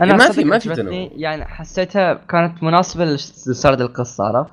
[0.00, 1.10] أنا ما في- ما في تنوع.
[1.16, 4.52] يعني حسيتها كانت مناسبة لسرد القصة عرفت؟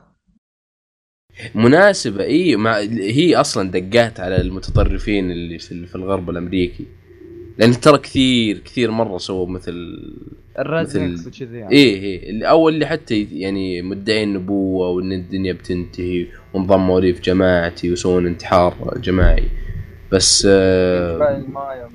[1.56, 6.86] مناسبة إي مع هي أصلا دقات على المتطرفين اللي في في الغرب الأمريكي
[7.58, 9.74] لأن ترى كثير كثير مرة سووا مثل
[10.60, 10.96] ال rednecks
[11.28, 11.72] مثل- وكذي يعني.
[11.72, 12.30] إيه إيه.
[12.30, 18.28] اللي اول اللي حتى يعني مدعين نبوة وإن الدنيا بتنتهي وانضموا لي في جماعتي ويسوون
[18.28, 19.44] انتحار جماعي.
[20.12, 21.86] بس آه جبال إيش.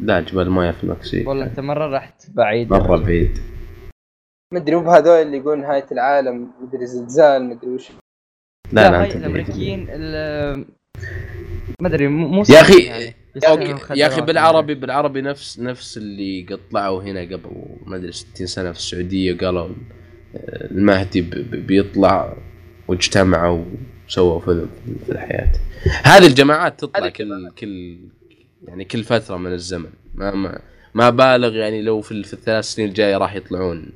[0.00, 1.28] لا جبال الماية في المكسيك.
[1.28, 2.70] والله أنت مرة رحت بعيد.
[2.70, 3.38] مرة بعيد.
[4.54, 7.88] مدري مو بهذول اللي يقولون نهايه العالم مدري زلزال مدري وش.
[8.72, 9.16] لا لا بعيد.
[9.16, 10.64] الأمريكيين ال-
[11.80, 13.14] ما أدري مو يا سهل يعني.
[13.96, 14.26] يا أخي يعني.
[14.26, 17.50] بالعربي بالعربي نفس نفس اللي قطلعوا هنا قبل
[17.86, 19.68] ما أدري 60 سنة في السعودية وقالوا
[20.70, 22.36] المهدي ب- ب- بيطلع
[22.88, 23.64] واجتمعوا
[24.08, 24.68] وسووا فيلم
[25.06, 25.52] في الحياة.
[26.04, 27.98] هذه الجماعات تطلع كل كل
[28.68, 29.90] يعني كل فترة من الزمن.
[30.14, 30.60] ما ما
[30.94, 33.90] ما بالغ يعني لو في, الثلاث سنين الجاية راح يطلعون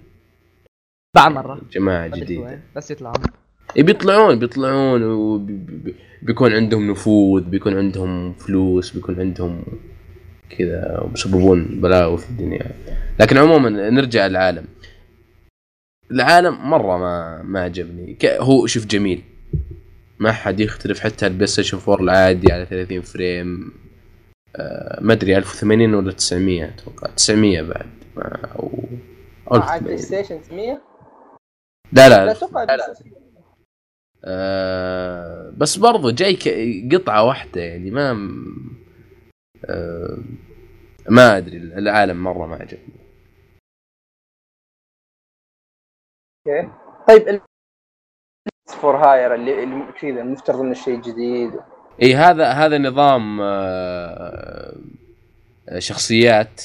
[1.17, 2.61] بعد مره جماعة جديدة.
[2.77, 3.15] بس يطلعون.
[3.77, 9.65] بيطلعون بيطلعون وبيكون عندهم نفوذ بيكون عندهم فلوس بيكون عندهم
[10.59, 12.71] كذا وبيسببون بلاوي في الدنيا.
[13.21, 14.65] لكن عموما نرجع للعالم.
[16.11, 18.19] العالم مرة ما ما عجبني.
[18.25, 19.23] هو شوف جميل.
[20.19, 23.73] ما حد يختلف حتى ال PlayStation 4 العادي على 30 frame.
[24.57, 27.11] آه ما أدري 1080 ولا 900 أتوقع.
[27.17, 27.87] 900 بعد.
[28.57, 28.85] أو
[29.53, 29.99] أو على ال Play 1080.
[29.99, 30.83] Station 100
[31.93, 32.27] لا لا.
[32.27, 33.22] لا أتوقع ال PlayStation
[34.25, 36.39] آه بس برضو جاي
[36.93, 38.11] قطعة واحدة يعني ما
[39.65, 40.19] آه
[41.09, 43.03] ما أدري العالم مرة ما عجبني.
[46.47, 46.71] okay.
[47.09, 47.41] طيب
[48.81, 51.61] for hire اللي اللي كذا المفترض إنه شيء جديد.
[52.03, 54.77] إي هذا هذا نظام آه
[55.79, 56.63] شخصيات.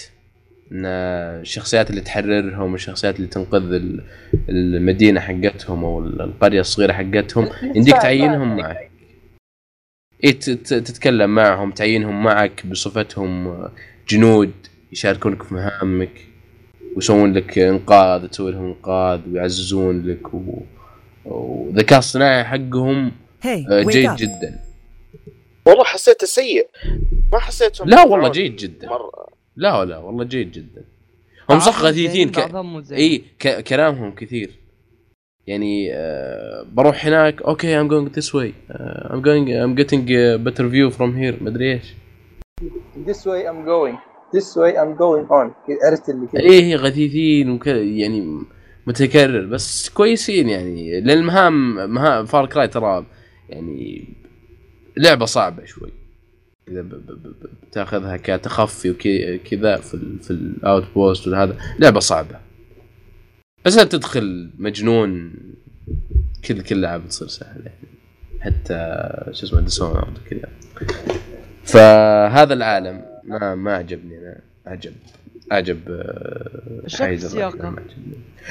[0.71, 4.03] إن الشخصيات اللي تحررهم الشخصيات اللي تنقذ ال-
[4.49, 8.91] المدينة حقتهم أو القرية الصغيرة حقتهم يمديك تعينهم معك.
[10.23, 13.63] اي ت- ت- تتكلم معهم تعينهم معك بصفتهم
[14.09, 14.51] جنود
[14.91, 16.11] يشاركونك في مهامك
[16.95, 20.39] ويسوون لك إنقاذ تسوي لهم إنقاذ ويعززون لك و...
[21.25, 23.11] وذكاء الصناعي حقهم
[23.45, 24.15] آه، جيد.
[24.15, 24.59] جدا.
[25.65, 26.67] والله حسيته سيء.
[27.33, 28.87] ما حسيتهم لا والله جيد جدا.
[28.89, 29.27] مرة.
[29.57, 30.85] لا لا والله جيد جدا.
[31.49, 32.39] هم صح غثيثين ك...
[32.91, 33.63] إي ك...
[33.63, 34.51] كلامهم كثير.
[35.47, 38.51] يعني آه بروح هناك okay I'm going this way.
[38.71, 41.43] uh, I'm going I'm getting a better view from here.
[41.43, 41.93] مدري إيش.
[43.07, 43.97] This way I'm going.
[44.35, 45.51] This way I'm going on.
[45.67, 46.41] كذا عرفت اللي كذا.
[46.41, 47.67] إيه غثيثين وك...
[47.67, 48.43] يعني
[48.87, 51.01] متكرر بس كويسين يعني.
[51.01, 53.05] لأن المهام مهام Far Cry ترى
[53.49, 54.07] يعني
[54.97, 56.06] لعبة صعبة شوي.
[56.67, 56.81] إذا.
[57.69, 60.17] بتاخذها كتخفي وكذا في.
[60.21, 62.39] في ال outpost وهذا لعبة صعبة.
[63.65, 65.33] بس لا تدخل مجنون
[66.45, 67.71] كل كل لعبة تصير سهلة.
[68.39, 70.49] حتى شو اسمه Dishonored وكذا.
[71.63, 74.41] فهذا العالم ما ما عجبني أنا.
[74.65, 74.93] عجب
[75.51, 76.03] عجب
[76.99, 77.81] حيز عجبني.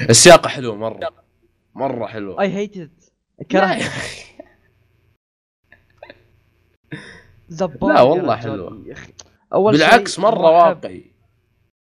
[0.09, 1.09] السياقة حلوة مرة.
[1.75, 2.41] مرة حلوة.
[2.41, 2.89] اي hate it
[7.49, 7.55] لا.
[7.55, 8.35] زبال لا والله.
[8.35, 8.83] حلوة.
[8.85, 9.13] يا أخي
[9.53, 11.11] أول بالعكس مرة واقعي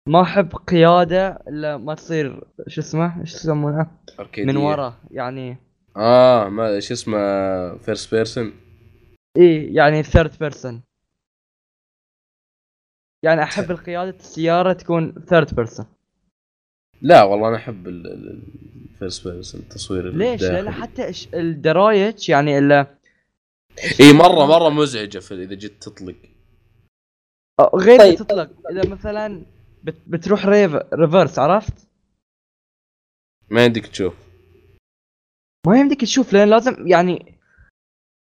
[0.09, 3.91] ما أحب قيادة إلا ما تصير شو اسمه إيش يسمونها.
[4.37, 5.57] من ورا يعني
[5.97, 7.17] آه ما شو اسمه
[7.77, 8.53] first person
[9.37, 10.81] إيه يعني third person
[13.23, 15.86] يعني أحب القيادة السيارة تكون third person
[17.01, 20.81] لا والله أنا أحب ال first person التصوير ليش؟ لأن الداخلي.
[20.81, 22.85] حتى إش- الدرايج يعني إلا
[23.99, 26.15] إي مرة مرة مزعجة في إذا جيت تطلق
[27.75, 28.15] غير طيب.
[28.15, 29.45] تطلق إذا مثلا
[29.84, 31.88] بت بتروح rev reverse عرفت؟
[33.49, 34.13] ما يمديك تشوف
[35.67, 37.39] ما يمديك تشوف لأن لازم يعني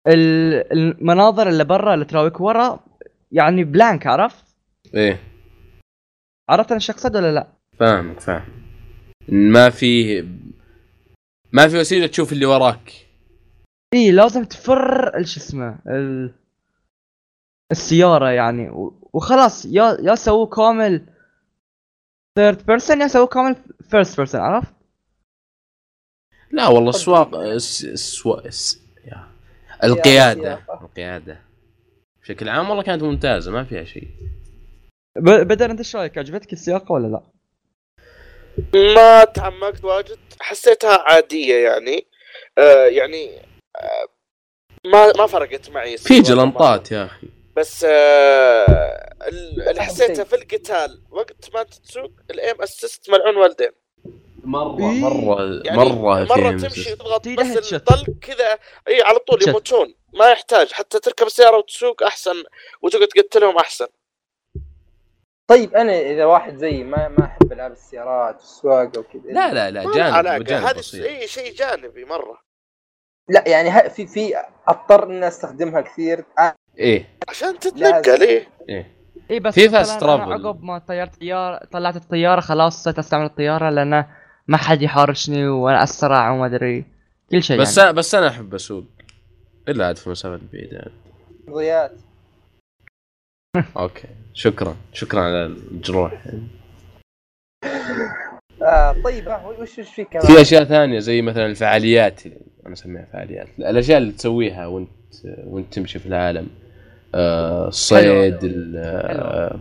[0.09, 2.85] ال- المناظر اللي برا اللي تراويك ورا
[3.33, 4.45] يعني blank عرفت؟
[4.95, 5.21] إيه
[6.51, 8.63] عرفت أنا شو اقصد ولا لا؟ فاهمك فاهم
[9.29, 10.23] ما في
[11.53, 13.07] ما في وسيلة تشوف اللي وراك
[13.95, 16.35] اي لازم تفر ال- شو اسمه ال...
[17.73, 21.07] السيارة يعني و- وخلاص يا يا سووا كامل
[22.39, 23.57] third person يا سووا كامل
[23.91, 24.75] first person عرفت؟
[26.51, 28.47] لا والله السواق الس- السوا...
[28.47, 28.83] الس...
[29.05, 29.29] يا.
[29.85, 30.59] القيادة.
[30.83, 31.41] القيادة
[32.23, 34.09] بشكل عام والله كانت ممتازة ما فيها شيء
[35.19, 37.23] ب- بدر أنت إيش رأيك عجبتك السياقة ولا لا؟
[38.95, 42.07] ما تعمقت واجد حسيتها عادية يعني
[42.59, 43.52] آه يعني
[44.87, 47.29] ما ما فرقت معي في جلنطات يا أخي.
[47.57, 48.67] بس آه
[49.29, 53.71] ال- اللي حسيته في القتال وقت ما تسوق ال aim assist ملعون والدين
[54.45, 55.01] مرة إيه.
[55.01, 57.73] مرة يعني مرة مرة تمشي تضغط بس.
[57.73, 58.59] الطلق كذا
[58.89, 59.49] اي على طول.
[59.49, 59.95] يموتون.
[60.15, 62.43] ما يحتاج حتى تركب السياره وتسوق أحسن
[62.83, 63.87] وتقعد تقتلهم أحسن.
[65.49, 69.33] طيب أنا إذا واحد زيي ما ما أحب ألعاب السيارات والسواقة وكذا.
[69.33, 71.05] لا لا لا جانب جانب بسيط.
[71.05, 72.52] اي شيء جانبي مرة.
[73.33, 74.33] لا يعني ه- في في
[74.69, 76.25] اضطر اني استخدمها كثير.
[76.79, 77.09] إيه.
[77.29, 78.47] عشان تتنقل إيه.
[78.69, 78.87] إيه
[79.31, 80.05] اي بس في أنا travel.
[80.33, 84.05] عقب ما طيرت طيارة طلعت الطيارة خلاص صرت أستعمل الطيارة لأن
[84.49, 86.85] ما حد يحارشني وأنا أسرع وما أدري.
[87.31, 87.93] كل شيء بس يعني.
[87.93, 88.85] بس أنا أحب أسوق.
[89.69, 90.93] إلا عاد في مسافات بعيدة.
[91.49, 91.93] يعني.
[93.77, 94.09] أوكي.
[94.35, 94.77] شكرا.
[94.93, 96.13] شكرا على الجروح.
[98.63, 102.21] آه طيب وش وش في كمان؟ في أشياء ثانية زي مثلا الفعاليات.
[102.67, 104.91] أنا اسميها فعاليات الاشياء اللي تسويها وانت
[105.45, 106.49] وانت تمشي في العالم
[107.15, 109.61] آه، الصيد ال آه،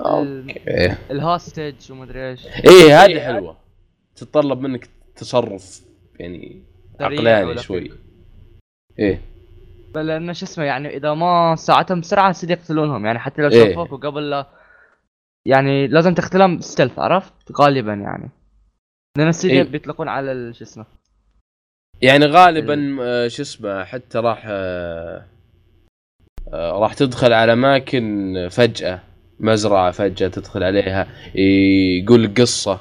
[0.00, 0.96] okay.
[1.10, 2.46] ال hostage وما أدري إيش.
[2.46, 3.56] إيه هذه حلوة.
[4.16, 5.82] تتطلب منك تصرف
[6.18, 6.62] يعني
[7.00, 7.90] عقلاني شوي.
[8.98, 9.20] إيه.
[9.94, 13.06] لأن شو اسمه يعني إذا ما ساعتهم بسرعة يصير يقتلونهم.
[13.06, 13.74] يعني حتى لو إيه.
[13.74, 14.46] شافوك وقبل لا
[15.46, 18.30] يعني لازم تقتلهم stealth عرفت؟ غالبا يعني.
[19.18, 19.62] لأن يصير إيه.
[19.62, 20.86] بيطلقون على شو اسمه؟
[22.02, 25.24] يعني غالبا آه، شو اسمه حتى راح آه،
[26.52, 29.00] آه، راح تدخل على أماكن فجأة
[29.40, 32.80] مزرعة فجأة تدخل عليها يقول قصة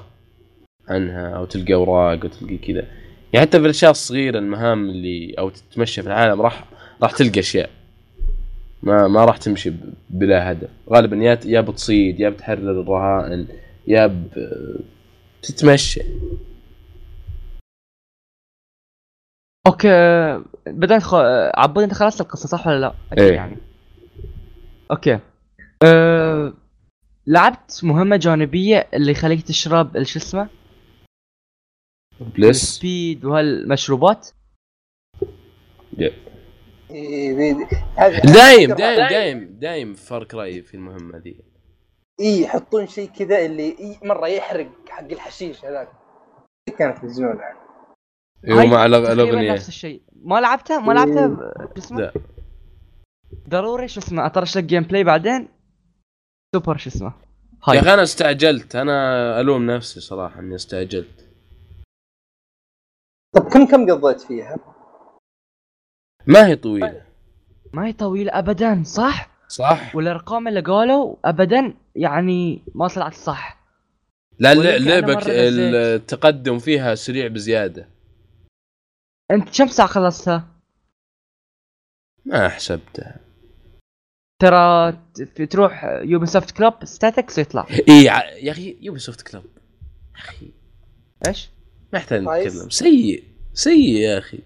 [0.87, 2.85] عنها أو تلقى أوراق وتلقى كذا.
[3.33, 6.65] يعني حتى في الأشياء الصغيرة المهام اللي أو تتمشى في العالم راح
[7.01, 7.69] راح تلقى أشياء.
[8.83, 9.73] ما ما راح تمشي
[10.09, 10.69] بلا هدف.
[10.89, 13.47] غالبا يا يا بتصيد يا بتحرر الرهائن
[13.87, 14.27] يا ب...
[15.41, 16.01] تتمشى.
[19.67, 19.89] okay
[20.67, 21.15] بدنا خ...
[21.55, 23.33] عبود أنت خلصت القصة صح ولا لا؟ أكيد إيه.
[23.33, 23.57] يعني.
[24.91, 25.19] okay.
[25.83, 26.53] أه...
[27.27, 30.49] لعبت مهمة جانبية اللي يخليك تشرب شو اسمه؟
[32.19, 34.29] plus speed وهالمشروبات.
[35.93, 37.67] دايم
[38.73, 41.48] دايم دايم دايم فرق رأيي في المهمة ذي.
[42.19, 45.89] إي يحطون شيء كذا اللي إيه مرة يحرق حق الحشيش هذاك.
[46.79, 47.59] كانت مجنونه يعني
[48.47, 50.01] أيوه مع الاغنيه نفس الشيء.
[50.23, 52.13] ما لعبتها؟ ما لعبتها ب- شو اسمه؟ لا.
[53.49, 55.47] ضروري شو اسمه أطرش لك gameplay بعدين.
[56.55, 58.75] سوبر شو اسمه؟ يا هاي أخي أنا استعجلت.
[58.75, 61.29] أنا ألوم نفسي صراحة إني استعجلت.
[63.35, 64.57] طب كم كم قضيت فيها؟
[66.27, 67.05] ما هي طويلة.
[67.73, 73.59] ما هي طويلة ابدا صح؟ صح؟ والأرقام اللي قالوا ابدا يعني ما طلعت صح.
[74.39, 75.75] لا ولكن أنا اللعبه مرة ك- نزلت.
[75.75, 77.89] التقدم فيها سريع بزيادة.
[79.31, 80.47] أنت كم ساعة خلصتها؟
[82.25, 83.19] ما حسبتها.
[84.41, 84.97] ترى
[85.49, 88.03] تروح يوبي سوفت club statistics يطلع اي
[88.43, 89.43] يا أخي يوبي سوفت club
[90.15, 90.51] يا أخي.
[91.27, 91.49] إيش؟
[91.93, 92.21] ما يحتاج.
[92.23, 92.69] نتكلم.
[92.69, 93.23] سيء.
[93.53, 94.39] سيء يا أخي.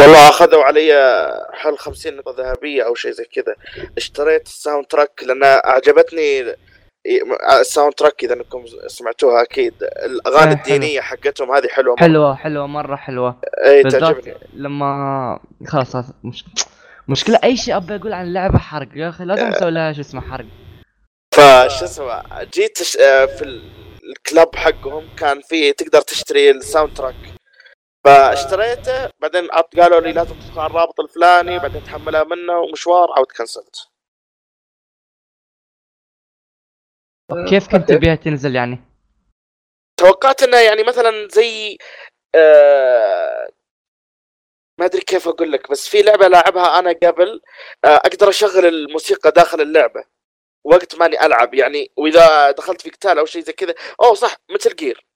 [0.00, 0.92] والله أخذوا علي
[1.52, 3.54] حول 50 نقطة ذهبية أو شيء زي كذا.
[3.96, 6.54] اشتريت ال soundtrack لأن أعجبتني
[7.60, 9.74] ال soundtrack إذا أنكم سمعتوها أكيد.
[9.82, 10.74] الأغاني آه، حلو.
[10.74, 12.00] الدينية حقتهم هذه حلوة مرة.
[12.06, 13.40] حلوة حلوة مرة حلوة.
[13.66, 14.34] اي تعجبني.
[14.54, 16.44] لما خلاص مش
[17.08, 18.88] مشكلة أي شيء أبي أقول عن اللعبة حرق.
[18.94, 20.46] يا أخي لازم أسوي لها شو اسمه حرق.
[21.34, 22.22] فش اسمه
[22.54, 22.96] جيت.
[23.00, 23.70] آه، في ال-
[24.10, 27.14] ال club حقهم كان في تقدر تشتري ال soundtrack.
[28.06, 33.88] فاشتريته بعدين قالوا لي لازم تدخل على الرابط الفلاني بعدين تحملها منه ومشوار عاود كنسلت
[37.48, 38.78] كيف كنت تبيها تنزل يعني؟
[39.96, 41.78] توقعت إنه يعني مثلا زي
[42.34, 43.48] آه
[44.78, 47.40] ما أدري كيف أقول لك بس في لعبة لاعبها أنا قبل
[47.84, 50.04] آه أقدر أشغل الموسيقى داخل اللعبة
[50.64, 53.74] وقت ماني ألعب يعني وإذا دخلت في قتال أو شيء زي كذا.
[54.00, 55.06] أوه صح مثل gear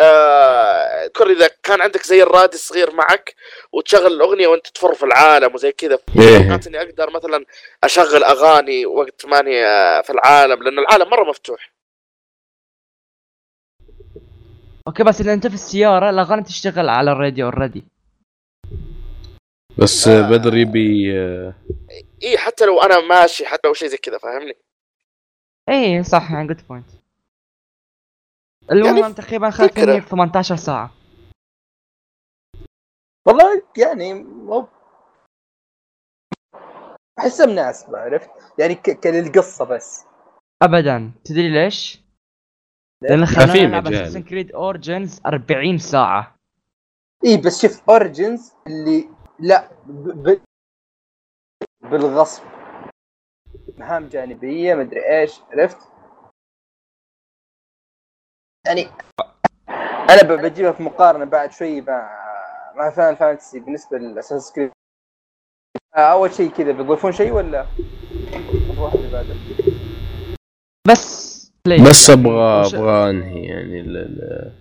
[0.00, 3.34] آه كل إذا كان عندك زي الراديو الصغير معك
[3.72, 6.38] وتشغل الأغنية وأنت تفر في العالم وزي كذا إيه.
[6.38, 7.44] توقعت إني أقدر مثلا
[7.84, 11.72] أشغل أغاني وقت ماني آه، في العالم لأن العالم مرة مفتوح
[14.86, 17.84] أوكي بس إذا أنت في السيارة الأغاني تشتغل على الراديو already
[19.78, 20.30] بس آه.
[20.30, 21.54] بدر يبي آه،
[22.22, 24.56] اي حتى لو أنا ماشي حتى لو شيء زي كذا فاهمني
[25.68, 26.97] اي صح يعني جود بوينت
[28.72, 29.14] المهم يعني
[29.68, 29.92] تقريبا.
[29.92, 30.90] مني 18 ساعة
[33.26, 34.68] والله يعني مو
[37.18, 40.04] احسها مناسبة عرفت؟ يعني ك- كالقصة بس
[40.62, 42.00] ابدا تدري ليش؟
[43.02, 44.02] لأن خلاني العب مجال.
[44.02, 46.34] اساسن كريد اورجنز 40 ساعة
[47.24, 49.08] اي بس شوف Origins اللي
[49.40, 50.28] لا ب...
[50.28, 50.40] ب...
[51.82, 52.42] بالغصب
[53.78, 55.78] مهام جانبية مدري إيش عرفت؟
[58.68, 58.86] يعني
[60.10, 62.10] أنا ب- بجيبها في مقارنة بعد شوي مع
[62.76, 64.70] مع فاينل فانتسي بالنسبة ل Assassin's Creed
[65.96, 67.66] أول شيء كذا بيضيفون شيء ولا؟
[68.76, 69.34] نروح اللي بعده
[70.88, 71.28] بس
[71.88, 74.52] بس أبغى أبغى أنهي يعني ال- ال-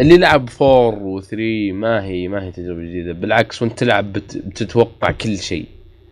[0.00, 1.34] اللي لعب 4 و3
[1.72, 3.12] ما هي ما هي تجربة جديدة.
[3.12, 5.66] بالعكس وانت تلعب بت- بتتوقع كل شيء.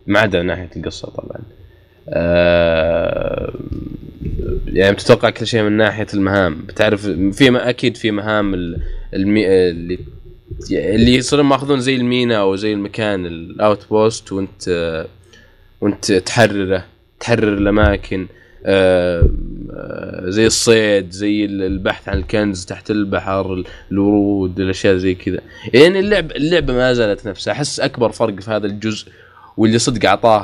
[0.07, 1.41] ما عدا ناحية القصة طبعا.
[2.09, 3.53] آه،
[4.67, 6.55] يعني بتتوقع كل شيء من ناحية المهام.
[6.67, 8.81] بتعرف في أكيد في مهام ال-
[9.13, 9.47] المي...
[9.47, 9.99] اللي
[10.71, 15.05] اللي يصيرون ماخذون زي المينا أو زي المكان ال outpost وأنت
[15.81, 16.85] وأنت تحرره
[17.19, 18.27] تحرر الأماكن.
[18.65, 19.29] آه،
[19.73, 25.39] آه، زي الصيد زي ال- البحث عن الكنز تحت البحر ال- الورود الأشياء زي كذا.
[25.73, 27.51] يعني اللعب اللعبة ما زالت نفسها.
[27.51, 29.07] أحس أكبر فرق في هذا الجزء
[29.57, 30.43] واللي صدق اعطاه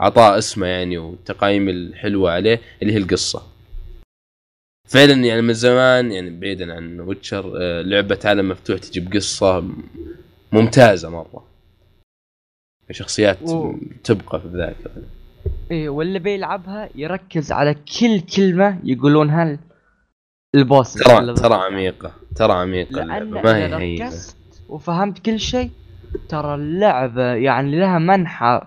[0.00, 3.42] اعطاه اسمه يعني والتقايم الحلوة عليه اللي هي القصة.
[4.88, 9.64] فعلا يعني من زمان يعني بعيدا عن ويتشر آه، لعبة عالم مفتوح تجيب قصة
[10.52, 11.44] ممتازة مرة.
[12.90, 14.90] شخصيات و- تبقى في الذاكره
[15.70, 19.58] إيه واللي بيلعبها يركز على كل كلمة يقولونها ال-
[20.54, 20.94] البوس.
[20.94, 21.54] ترى ترى.
[21.54, 23.94] عميقة ترى عميقة اللعبة ما هي.
[23.96, 24.36] ركزت
[24.68, 25.70] وفهمت كل شيء
[26.28, 28.60] ترى اللعبة يعني لها منحى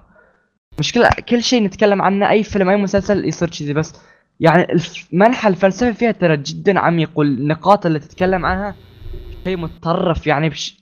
[0.80, 3.94] مشكلة كل شيء نتكلم عنه أي فيلم أي مسلسل يصير كذي بس
[4.40, 8.76] يعني الف- منحى الفلسفي فيها ترى جدا عميق والنقاط اللي تتكلم عنها
[9.44, 10.78] شيء متطرف يعني بش...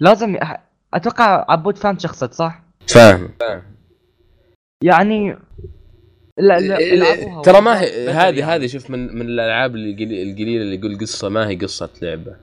[0.00, 0.36] لازم
[0.94, 3.28] أتوقع عبود فهمت شخصك صح؟ فاهم
[4.82, 5.36] يعني
[6.38, 8.54] لا لا إيه، العبوها ترى ما هي هذه.
[8.54, 12.36] هذه شوف من من الألعاب القليلة اللي يقول قصة ما هي قصة لعبة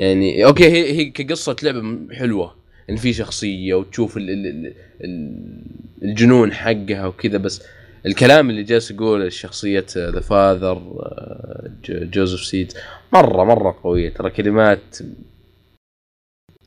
[0.00, 2.56] يعني أوكي هي هي كقصة لعبة حلوة.
[2.90, 4.74] إن في شخصية وتشوف ال ال ال
[5.04, 5.62] ال
[6.02, 7.62] الجنون حقها وكذا بس
[8.06, 10.82] الكلام اللي جالس يقوله شخصية ذا Father
[11.88, 12.72] جوزيف سيد
[13.12, 14.10] مرة مرة قوية.
[14.10, 14.98] ترى كلمات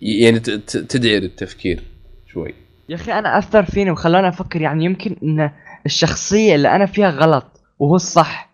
[0.02, 1.84] يعني تدعي للتفكير
[2.28, 2.54] شوي.
[2.90, 5.52] يا أخي أنا أثر فيني وخلاني أفكر يعني يمكن إن
[5.86, 7.46] الشخصية اللي أنا فيها غلط
[7.80, 8.54] وهو الصح.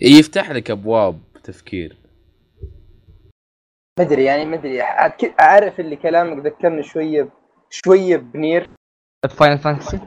[0.00, 1.96] يفتح لك أبواب تفكير.
[3.98, 4.58] ما أدري يعني
[5.08, 7.28] ك- أعرف اللي كلامك ذكرني شوية
[7.70, 8.68] شوية بنير.
[9.30, 10.00] فاينل فانتسي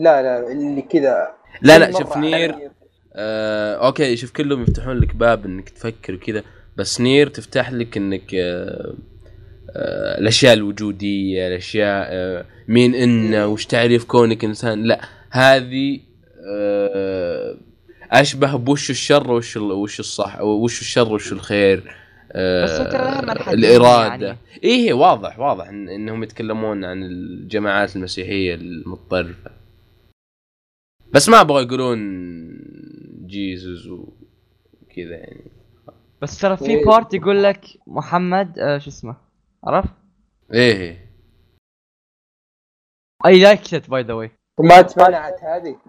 [0.00, 1.34] لا لا اللي كذا.
[1.62, 2.70] لا لا شوف نير
[3.16, 6.42] آه أوكي شوف كلهم يفتحون لك باب إنك تفكر وكذا
[6.76, 8.94] بس نير تفتح لك إنك آه
[9.76, 14.82] آه الأشياء الوجودية الأشياء آه مين أنا وش تعريف كونك إنسان.
[14.84, 15.00] لا
[15.30, 16.00] هذه
[16.58, 17.56] آه
[18.12, 21.78] أشبه بوش الشر وش ال- وش الصح وش الشر وش الخير.
[21.88, 24.26] آه بس ترى لها منحتين الإرادة.
[24.26, 24.38] يعني.
[24.64, 29.50] إيه واضح واضح إن إنهم يتكلمون عن الجماعات المسيحية المتطرفة.
[31.14, 31.98] بس ما أبغى يقولون
[33.26, 35.50] جيزوس وكذا يعني.
[36.22, 36.84] بس ترى في إيه.
[36.84, 39.16] بارت يقول لك محمد آه شو اسمه
[39.64, 39.94] عرفت؟
[40.54, 41.10] إيه
[43.26, 45.80] اي لايك ات باي ذا واي وما تمنعت هذه.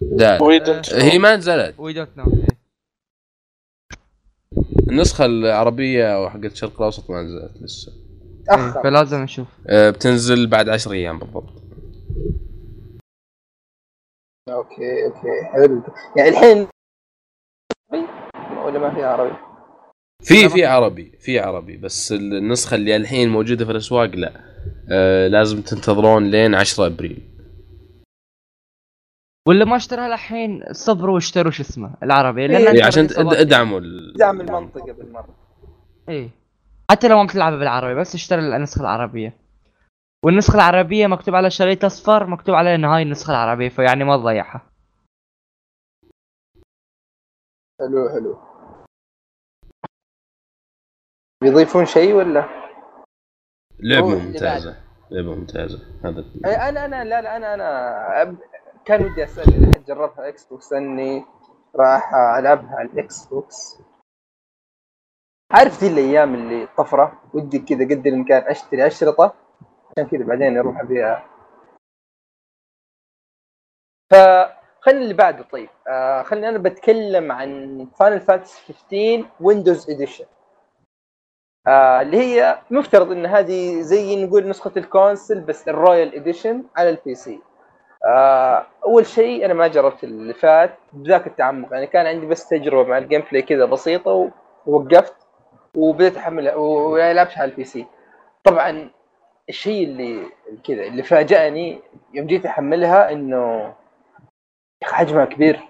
[0.00, 0.94] دال We don't know.
[0.94, 1.74] هي ما نزلت.
[1.78, 2.24] وي دونت نو
[4.92, 7.92] النسخة العربية أو حقت الشرق الأوسط ما نزلت لسه.
[8.46, 8.82] تأخر.
[8.82, 9.46] فلازم نشوف.
[9.66, 11.62] آه، بتنزل بعد 10 أيام بالضبط.
[14.48, 15.82] okay okay حلو.
[16.16, 16.66] يعني الحين
[18.64, 19.36] ولا ما في عربي؟
[20.22, 24.32] في في عربي في عربي بس النسخة اللي الحين موجودة في الأسواق لا.
[24.90, 27.31] آه لازم تنتظرون لين 10 أبريل.
[29.48, 34.40] ولا ما اشتراها الحين صبروا واشتروا شو اسمه العربي؟ لأن إيه، عشان ادعموا ال- دعم
[34.40, 35.34] المنطقة بالمرة.
[36.08, 36.30] إيه.
[36.90, 39.36] حتى لو ما بتلعبها بالعربي بس اشتري النسخة العربية.
[40.24, 44.70] والنسخة العربية مكتوب على شريط أصفر مكتوب عليه انه هاي النسخة العربية فيعني ما تضيعها.
[47.80, 48.38] حلو حلو.
[51.42, 52.48] بيضيفون شيء ولا؟
[53.80, 54.76] لعبة ممتازة.
[55.10, 55.78] لعبة ممتازة.
[56.04, 58.36] هذا إيه، أنا أنا لا لا أنا أنا
[58.84, 61.24] كان ودي أسأل جربها إكس بوكس لأني
[61.76, 63.78] راح ألعبها على الإكس بوكس
[65.50, 69.34] عارف ذي الأيام اللي طفرة؟ ودي كذا قد الامكان أشتري أشرطة
[69.90, 71.26] عشان كذا بعدين أروح ابيعها
[74.10, 75.68] فخلينا اللي بعده طيب.
[75.88, 80.24] آه خليني أنا بتكلم عن فاينل فانتسي 15 ويندوز edition
[81.66, 86.64] آه اللي هي مفترض إن هذه زي نقول نسخة ال console بس ال royal edition
[86.76, 87.40] على ال PC
[88.84, 91.72] أول شيء أنا ما جربت اللي فات بذاك التعمق.
[91.72, 94.30] يعني كان عندي بس تجربة مع ال gameplay كذا بسيطة
[94.66, 95.14] ووقفت
[95.76, 97.86] وبديت احملها ولعبتها على ال PC
[98.44, 98.90] طبعا
[99.48, 100.26] الشيء اللي
[100.64, 101.80] كذا اللي فاجأني
[102.14, 103.74] يوم جيت أحملها إنه
[104.84, 105.60] حجمها كبير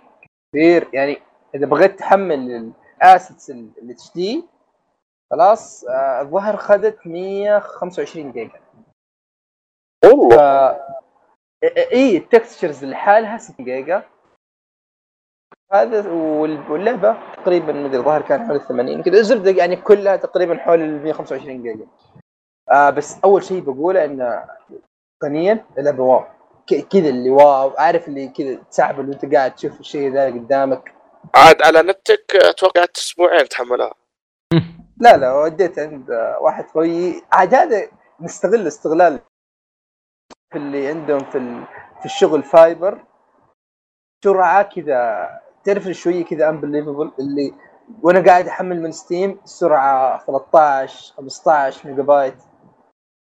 [0.53, 0.89] كبير.
[0.93, 1.19] يعني
[1.55, 2.73] إذا بغيت تحمل
[3.03, 4.45] ال assets ال HD
[5.31, 8.61] خلاص آه، الظاهر خذت 125 جيجا
[10.05, 10.81] والله.
[11.93, 14.03] اي ال textures لحالها 6 جيجا
[15.73, 20.81] هذا وال- واللعبة تقريبا مدري الظاهر كان حول 80 كذا الزبده يعني كلها تقريبا حول
[20.81, 21.87] ال 125 جيجا.
[22.71, 24.45] آه بس أول شيء بقوله انه
[25.23, 26.25] تقنيا اللعبة wow.
[26.91, 30.95] كذا اللي wow عارف اللي كذا تسحب وأنت قاعد تشوف الشيء ذا قدامك.
[31.35, 33.95] عاد على نتك أتوقع أسبوعين تحملها.
[34.97, 36.11] لا لا وديت عند
[36.41, 37.89] واحد خويي عاد هذا
[38.21, 39.21] نستغل استغلال
[40.53, 41.65] في اللي عندهم في
[41.99, 43.05] في الشغل fiber
[44.25, 45.29] سرعة كذا
[45.65, 47.55] تعرف شوية كذا unbelievable اللي
[48.03, 52.43] وأنا قاعد أحمل من ستيم سرعة 13 15 ميجا بايت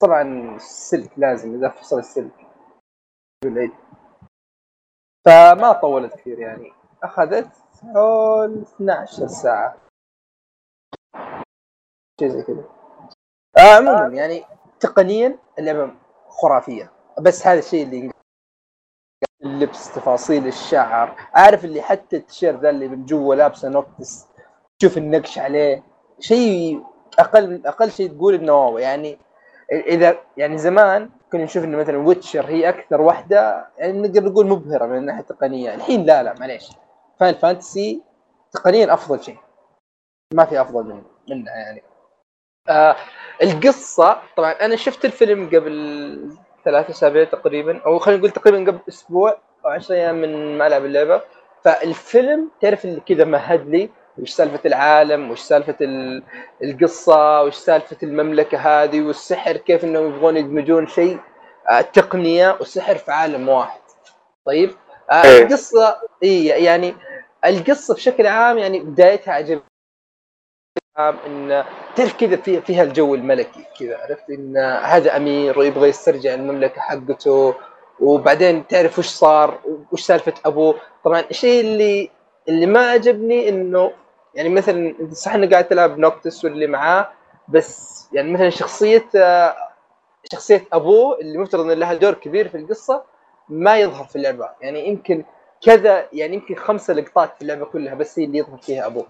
[0.01, 2.47] طبعا السلك لازم إذا فصل السلك
[3.43, 3.71] بالعيد
[5.25, 6.73] فما طولت كثير يعني.
[7.03, 7.49] أخذت
[7.93, 9.77] حول 12 ساعة.
[12.19, 12.63] شيء زي كذا.
[13.57, 14.43] آه عموما يعني
[14.80, 15.95] تقنيا اللعبة
[16.27, 16.91] خرافية.
[17.20, 18.11] بس هذا الشيء اللي
[19.43, 21.15] اللبس تفاصيل الشعر.
[21.34, 24.28] عارف اللي حتى التيشيرت ذا اللي من جوا لابسه نوكتس
[24.80, 25.84] تشوف النقش عليه.
[26.20, 26.84] شيء
[27.20, 28.78] أقل أقل شيء تقول إنه wow.
[28.78, 29.17] يعني
[29.72, 34.86] اذا يعني زمان كنا نشوف إنه مثلا ويتشر هي أكثر واحدة يعني نقدر نقول مبهرة
[34.86, 35.76] من الناحية التقنية.
[35.76, 36.70] الحين لا لا معليش.
[37.20, 38.03] فاينل فانتسي
[38.51, 39.38] تقنيا أفضل شيء.
[40.34, 41.84] ما في أفضل من منها يعني.
[42.70, 42.95] آه
[43.43, 46.39] القصة طبعا أنا شفت الفيلم قبل
[46.70, 50.86] ثلاثة أسابيع تقريبا أو خلينا نقول تقريبا قبل أسبوع أو 10 أيام من ما العب
[50.86, 51.22] اللعبة.
[51.63, 56.24] فالفيلم تعرف اللي كذا مهد لي وش سالفة العالم وش سالفة ال-
[56.63, 61.20] القصة وش سالفة المملكة هذه والسحر كيف إنهم يبغون يدمجون شيء
[61.70, 63.80] آه، تقنية وسحر في عالم واحد.
[64.45, 64.72] طيب؟
[65.11, 65.43] آه، إيه.
[65.43, 66.95] القصة اي يعني
[67.45, 69.34] القصة بشكل عام يعني بدايتها
[70.97, 71.63] عجب إن
[71.95, 77.53] تعرف كذا فيها فيها الجو الملكي كذا عرفت؟ إن هذا أمير ويبغى يسترجع المملكة حقته
[77.99, 79.59] وبعدين تعرف وش صار
[79.91, 80.75] وش سالفة أبوه.
[81.03, 82.09] طبعا الشيء اللي
[82.49, 83.91] اللي ما عجبني إنه
[84.35, 87.09] يعني مثلا صح انك قاعد تلعب نوكتس واللي معاه
[87.47, 89.05] بس يعني مثلا شخصية
[90.31, 93.03] شخصية أبوه اللي مفترض ان لها دور كبير في القصة
[93.49, 94.49] ما يظهر في اللعبة.
[94.61, 95.23] يعني يمكن
[95.61, 99.05] كذا يعني يمكن خمسة لقطات في اللعبة كلها بس هي اللي يظهر فيها أبوه.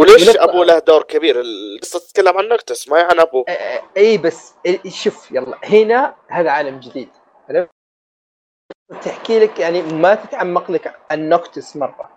[0.00, 3.44] وليش ولسه- أبوه له دور كبير؟ القصة تتكلم عن نوكتس ما هي عن ابوه
[3.96, 4.54] أي بس
[4.88, 5.58] شوف يلا.
[5.64, 7.08] هنا هذا عالم جديد؟
[9.02, 12.10] تحكي لك يعني ما تتعمق لك عن نوكتس مرة.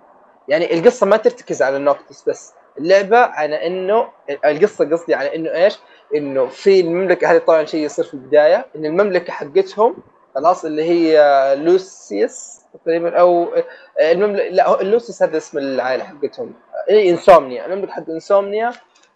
[0.48, 2.54] يعني القصة ما ترتكز على النوكتس بس.
[2.78, 4.10] اللعبة على إنه
[4.46, 5.80] القصة قصدي على إنه إيش؟
[6.16, 8.66] إنه في المملكة هذه طبعا شيء يصير في البداية.
[8.76, 9.98] إن المملكة حقتهم
[10.36, 11.20] خلاص اللي هي
[11.56, 13.54] لوسيوس تقريبا أو
[14.02, 16.54] المملكة لا هو لوسيوس هذا اسم العائلة حقتهم.
[16.90, 18.74] اي انسومنيا المملكه حق انسومنيا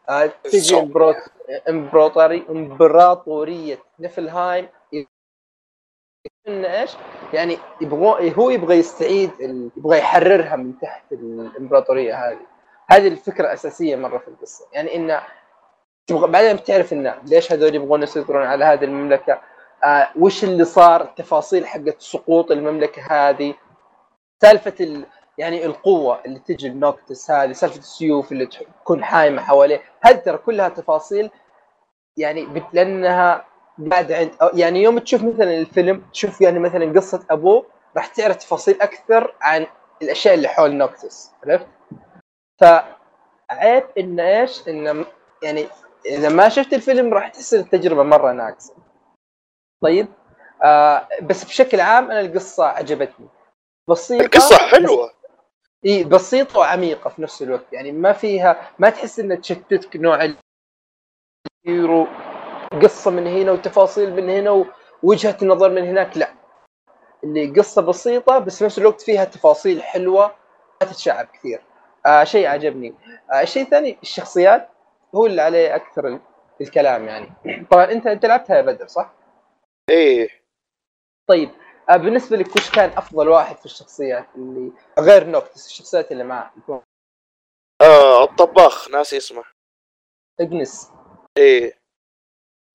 [0.10, 0.76] آه، تجي
[1.70, 4.68] امبراطوري امبراطورية نفلهايم
[6.48, 6.92] ان إيش؟
[7.34, 12.40] يعني يبغى هو يبغى يستعيد ال- يبغى يحررها من تحت الامبراطورية هذه.
[12.88, 14.66] هذه الفكرة الأساسية مرة في القصة.
[14.74, 15.22] يعني إنه
[16.08, 19.42] تبغى بعدين بتعرف إنه ليش هذول يبغون يسيطرون على هذه المملكة؟
[19.84, 23.54] آه وش اللي صار؟ التفاصيل حقت سقوط المملكة هذه.
[24.42, 25.06] سالفة ال...
[25.38, 30.70] يعني القوة اللي تجي النوكتس هذه سالفة السيوف اللي تكون حايمة حواليه هذه ترى كلها
[30.70, 31.30] تفاصيل
[32.18, 33.46] يعني لأنها
[33.78, 37.66] بعد عند يعني يوم تشوف مثلا الفيلم تشوف يعني مثلا قصة أبوه
[37.98, 39.68] راح تعرف تفاصيل أكثر عن
[40.02, 41.68] الأشياء اللي حول نوكتس عرفت؟
[42.60, 45.06] فعيب إن إيش؟ إن
[45.44, 45.68] يعني
[46.06, 48.74] إذا ما شفت الفيلم راح تحس التجربة مرة ناقصة.
[49.84, 50.08] طيب
[50.64, 53.28] آه بس بشكل عام أنا القصة عجبتني.
[53.90, 55.12] بسيطة القصة حلوة
[55.88, 57.74] إي بسيطه وعميقه في نفس الوقت.
[57.74, 60.34] يعني ما فيها ما تحس إنها تشتتك نوع
[61.66, 62.08] ال hero
[62.84, 64.66] قصة من هنا وتفاصيل من هنا
[65.04, 66.34] ووجهه نظر من هناك لا.
[67.24, 70.28] اللي قصة بسيطة بس في نفس الوقت فيها تفاصيل حلوة
[70.82, 71.62] ما تتشعب كثير.
[72.06, 72.96] آه شيء عجبني.
[73.34, 74.70] آه الشيء الثاني الشخصيات
[75.16, 76.20] هو اللي عليه أكثر ال-
[76.62, 77.30] الكلام يعني.
[77.72, 79.14] طبعا أنت أنت لعبتها يا بدر صح؟
[79.90, 80.30] إيه.
[81.30, 81.50] طيب
[81.96, 86.54] بالنسبة لك وش كان أفضل واحد في الشخصيات اللي غير نوكتس الشخصيات اللي معه
[87.82, 89.44] آه الطباخ ناسي اسمه.
[90.40, 90.92] إجنس.
[91.38, 91.74] إيه.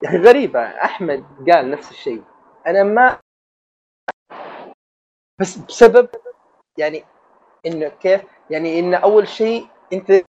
[0.02, 2.24] يا أخي غريبة أحمد قال نفس الشيء.
[2.66, 3.20] أنا ما
[5.40, 6.08] بس بسبب
[6.78, 7.04] يعني
[7.66, 10.24] إنه كيف يعني إنه أول شيء أنت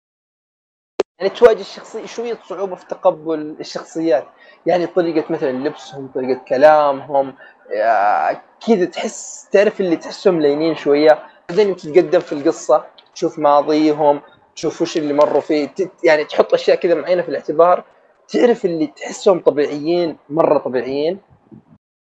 [1.20, 4.28] يعني تواجه الشخصية شوية صعوبة في تقبل الشخصيات.
[4.66, 7.36] يعني طريقة مثلا لبسهم طريقة كلامهم
[7.74, 11.20] آه، كذا تحس تعرف اللي تحسهم لينين شوية.
[11.50, 14.22] بعدين تتقدم في القصة تشوف ماضيهم
[14.56, 15.70] تشوف وش اللي مروا فيه
[16.04, 17.84] يعني تحط أشياء كذا معينة في الاعتبار.
[18.28, 21.20] تعرف اللي تحسهم طبيعيين مرة طبيعيين.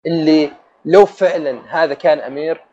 [0.07, 0.51] اللي
[0.85, 2.65] لو فعلا هذا كان أمير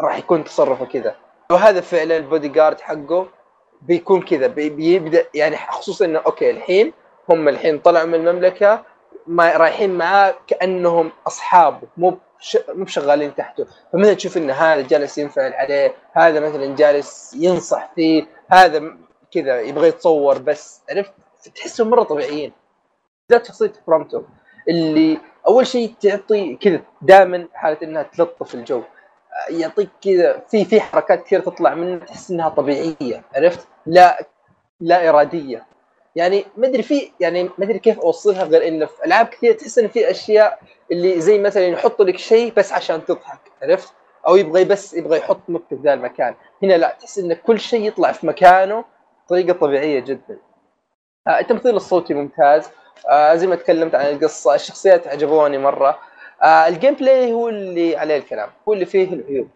[0.00, 1.16] راح يكون تصرفه كذا.
[1.50, 3.39] لو هذا فعلا البودي جارد حقه
[3.82, 6.92] بيكون كذا بي- بيبدأ يعني خصوصا إنه okay الحين
[7.28, 8.84] هم الحين طلعوا من المملكة
[9.26, 12.10] ما رايحين معاه كأنهم اصحابه مو
[12.68, 13.66] مو بشغالين تحته.
[13.92, 18.82] فمثلا تشوف ان هذا جالس ينفعل عليه هذا مثلا جالس ينصح فيه هذا
[19.32, 21.12] كذا يبغى يتصور بس عرفت؟
[21.54, 22.52] تحسهم مرة طبيعيين.
[23.32, 24.22] ذات شخصية برامتو
[24.68, 25.18] اللي
[25.48, 28.82] أول شيء تعطي كذا دائما حالة إنها تلطف الجو.
[29.48, 34.26] يعطيك كذا في في حركات كثير تطلع منه تحس إنها طبيعية عرفت؟ لا
[34.80, 35.66] لا إرادية.
[36.16, 39.78] يعني ما أدري في يعني ما أدري كيف اوصلها غير إنه في ألعاب كثير تحس
[39.78, 40.58] إن في أشياء
[40.92, 43.92] اللي زي مثلا يحط لك شيء بس عشان تضحك عرفت؟
[44.26, 46.34] أو يبغى بس يبغى يحط نكته في ذا المكان.
[46.62, 48.84] هنا لا تحس إن كل شيء يطلع في مكانه
[49.26, 50.38] بطريقة طبيعية جدا.
[51.28, 52.68] آه التمثيل الصوتي ممتاز.
[53.08, 55.98] آه زي ما تكلمت عن القصة الشخصيات عجبوني مرة.
[56.42, 59.48] آه ال gameplay هو اللي عليه الكلام هو اللي فيه العيوب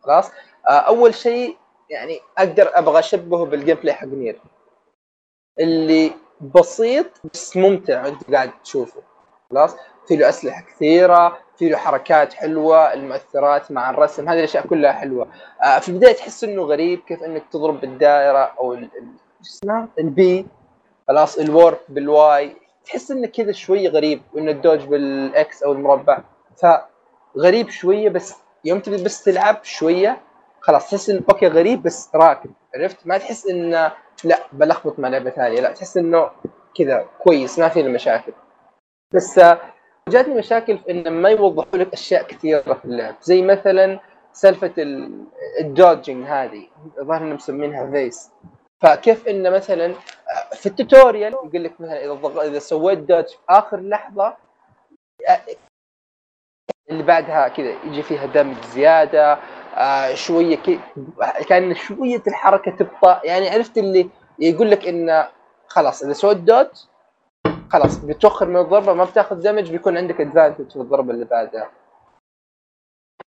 [0.00, 0.30] خلاص؟
[0.68, 1.56] آه أول شيء
[1.90, 4.40] يعني أقدر أبغى أشبهه بال gameplay حق نير.
[5.60, 9.02] اللي بسيط بس ممتع وانت قاعد تشوفه
[9.50, 9.76] خلاص؟
[10.08, 15.28] في له أسلحة كثيرة في له حركات حلوة المؤثرات مع الرسم هذه الأشياء كلها حلوة.
[15.62, 18.78] آه في البداية تحس إنه غريب كيف إنك تضرب بالدائرة أو
[19.42, 20.46] اسمها؟ ال B
[21.08, 25.62] خلاص؟ ال warp بال Y تحس إنه كذا شوي غريب وإنه ال dodge بال X
[25.62, 26.18] أو المربع.
[26.62, 28.34] فغريب شوية بس
[28.64, 30.20] يوم تبي بس تلعب شوية
[30.60, 33.92] خلاص تحس انه okay غريب بس راكب عرفت ما تحس انه
[34.24, 36.30] لا بلخبط مع لعبة ثانية لا تحس إنه
[36.78, 38.32] كذا كويس ما في مشاكل
[39.14, 39.60] بس آه،
[40.08, 44.00] جاتني مشاكل في انه ما يوضحوا لك أشياء كثيرة في اللعب زي مثلا
[44.32, 45.24] سالفة ال-
[45.60, 46.66] dodging هذه
[46.98, 48.30] الظاهر إنهم مسمينها phase
[48.82, 52.42] فكيف انه مثلا آه، في ال tutorial يقول لك مثلا إذا.
[52.42, 54.36] إذا سويت dodge في آخر لحظة
[55.28, 55.40] آه،
[56.90, 59.38] اللي بعدها كذا يجي فيها damage زيادة
[59.76, 60.80] آه شوية كي...
[61.48, 63.20] كأن شوية الحركة تبطأ.
[63.24, 64.08] يعني عرفت اللي
[64.38, 65.28] يقول لك انه
[65.66, 66.88] خلاص إذا سويت dodge
[67.70, 71.70] خلاص بتوخر من الضربة ما بتاخذ damage بيكون عندك advantage في الضربة اللي بعدها.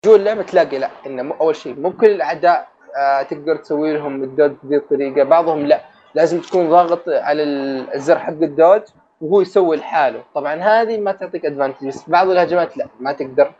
[0.04, 2.68] جوا اللعبة تلاقي لا إنه أول شيء مو كل الأعداء
[2.98, 5.80] آه تقدر تسوي لهم ال dodge بذي الطريقة بعضهم لا.
[6.14, 8.82] لازم تكون ضاغط على ال- الزر حق ال dodge
[9.20, 10.22] وهو يسوي لحاله.
[10.34, 13.52] طبعا هذه ما تعطيك advantage بس بعض الهجمات لا ما تقدر.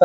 [0.00, 0.04] ف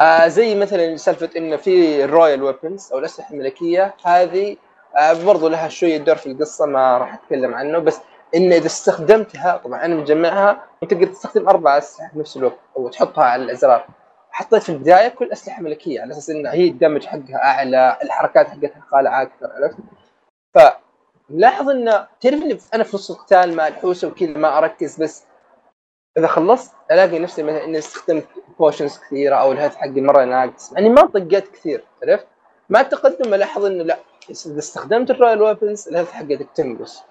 [0.00, 4.56] آه زي مثلا سالفة إنه في ال royal weapons أو الأسلحة الملكية هذه
[4.98, 7.78] آه برضو لها شوية دور في القصة ما راح أتكلم عنه.
[7.78, 8.00] بس
[8.36, 13.24] ان إذا استخدمتها طبعا أنا مجمعها وتقدر تستخدم أربع أسلحة في نفس الوقت أو تحطها
[13.24, 13.86] على الإزرار.
[14.30, 18.48] حطيت في البداية كل أسلحة ملكية على أساس انها هي ال damage حقها أعلى الحركات
[18.48, 19.76] حقتها خالعة أكثر عرفت؟
[21.30, 25.24] ملاحظ انه تعرف اني أنا في نص القتال مع الحوسة وكذا ما أركز بس
[26.18, 28.26] إذا خلصت ألاقي نفسي مثلا إني استخدمت
[28.58, 32.26] potions كثيرة أو ال health حقي مرة ناقص يعني ما طقيت كثير عرفت؟
[32.70, 33.98] مع التقدم ألاحظ إنه لا
[34.30, 37.02] إذا استخدمت ال royal weapons ال health حقتك تنقص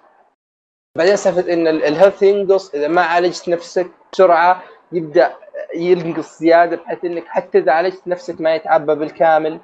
[0.98, 5.34] بعدين سالفة إن ال- ال health ينقص إذا ما عالجت نفسك بسرعة يبدأ
[5.76, 9.60] ينقص زيادة بحيث إنك حتى إذا عالجت نفسك ما يتعبى بالكامل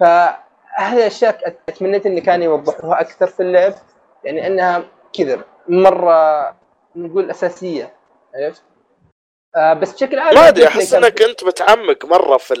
[0.00, 0.43] فهذه
[0.78, 3.74] اشياء أت- أتمنيت ان كانوا يوضحوها أكثر في اللعب
[4.24, 4.84] يعني أنها
[5.18, 6.48] كذا مرة
[6.96, 7.94] نقول أساسية
[8.34, 8.62] عرفت؟
[9.56, 12.54] آه بس بشكل عام ما أدري أحس كان- انك انت متعمق مرة في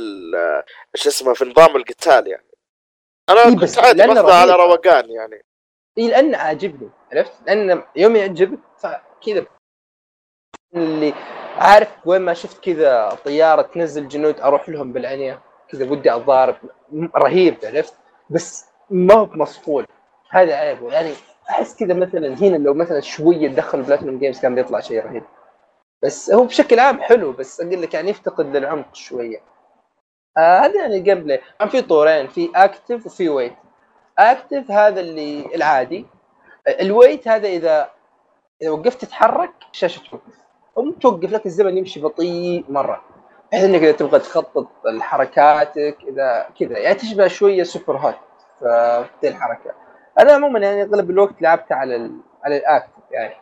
[0.96, 2.46] إيش اسمه في نظام القتال يعني
[3.30, 4.52] أنا إيه كنت عادي باخذها على.
[4.52, 5.44] روقان يعني
[5.98, 9.46] إي لأنه عاجبني عرفت؟ لأن يوم يعجبك فكذا
[10.74, 11.14] اللي
[11.56, 16.56] عارف وين ما شفت كذا طيارة تنزل جنود أروح لهم بالعنية كذا ودي أضارب
[17.16, 17.94] رهيب عرفت؟
[18.30, 19.86] بس ما هو مصقول
[20.30, 21.12] هذا عيبه يعني
[21.50, 25.22] أحس كذا مثلا هنا لو مثلا شوية دخل بلاتينوم جيمز كان بيطلع شيء رهيب.
[26.02, 29.40] بس هو بشكل عام حلو بس أقول لك يعني يفتقد للعمق شوية.
[30.38, 33.54] آه هذا يعني ال gameplay كان في طورين في active وفي wait
[34.18, 36.06] active هذا اللي العادي.
[36.80, 37.90] ال wait هذا إذا
[38.62, 40.44] إذا وقفت تتحرك الشاشة توقف.
[40.78, 43.13] أو توقف لك الزمن يمشي بطيء مرة.
[43.54, 46.78] بحيث إنك إذا تبغى تخطط لحركاتك إذا كذا.
[46.78, 48.14] يعني تشبه شوية سوبر هوت
[49.20, 49.70] في الحركة.
[50.20, 53.34] أنا عموما يعني أغلب الوقت لعبت على ال على ال active يعني.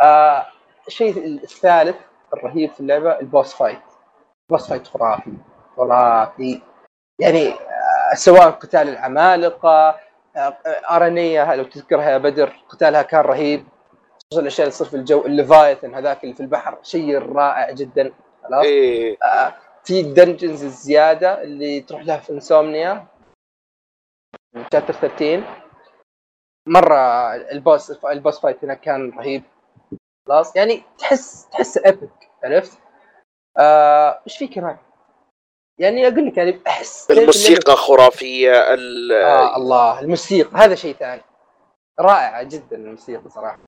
[0.00, 0.46] آه
[0.86, 1.96] الشيء الثالث
[2.34, 3.78] الرهيب في اللعبة ال boss fight.
[4.50, 5.32] ال boss fight خرافي
[5.76, 6.62] خرافي.
[7.18, 9.96] يعني آه سواء قتال العمالقة
[10.36, 10.56] آه،
[10.90, 13.64] آرانيا لو تذكرها يا بدر قتالها كان رهيب.
[14.30, 18.12] خصوصا الأشياء اللي تصير في الجو الليفايثن هذاك اللي في البحر شيء رائع جدا.
[18.44, 19.16] خلاص؟ إيه.
[19.22, 23.06] آه، في ال dungeons الزياده اللي تروح لها في انسومنيا
[24.72, 25.44] chapter 13
[26.68, 26.96] مرة
[27.34, 29.42] ال boss ال boss fight هناك كان رهيب.
[30.28, 32.78] خلاص؟ يعني تحس تحس epic عرفت؟
[33.58, 34.76] آه، إيش في كمان؟
[35.78, 40.50] يعني أقول لك يعني أحس الموسيقى خرافية ال- آه الله الموسيقى.
[40.58, 41.22] هذا شيء ثاني.
[42.00, 43.58] رائعه جدا الموسيقى صراحة.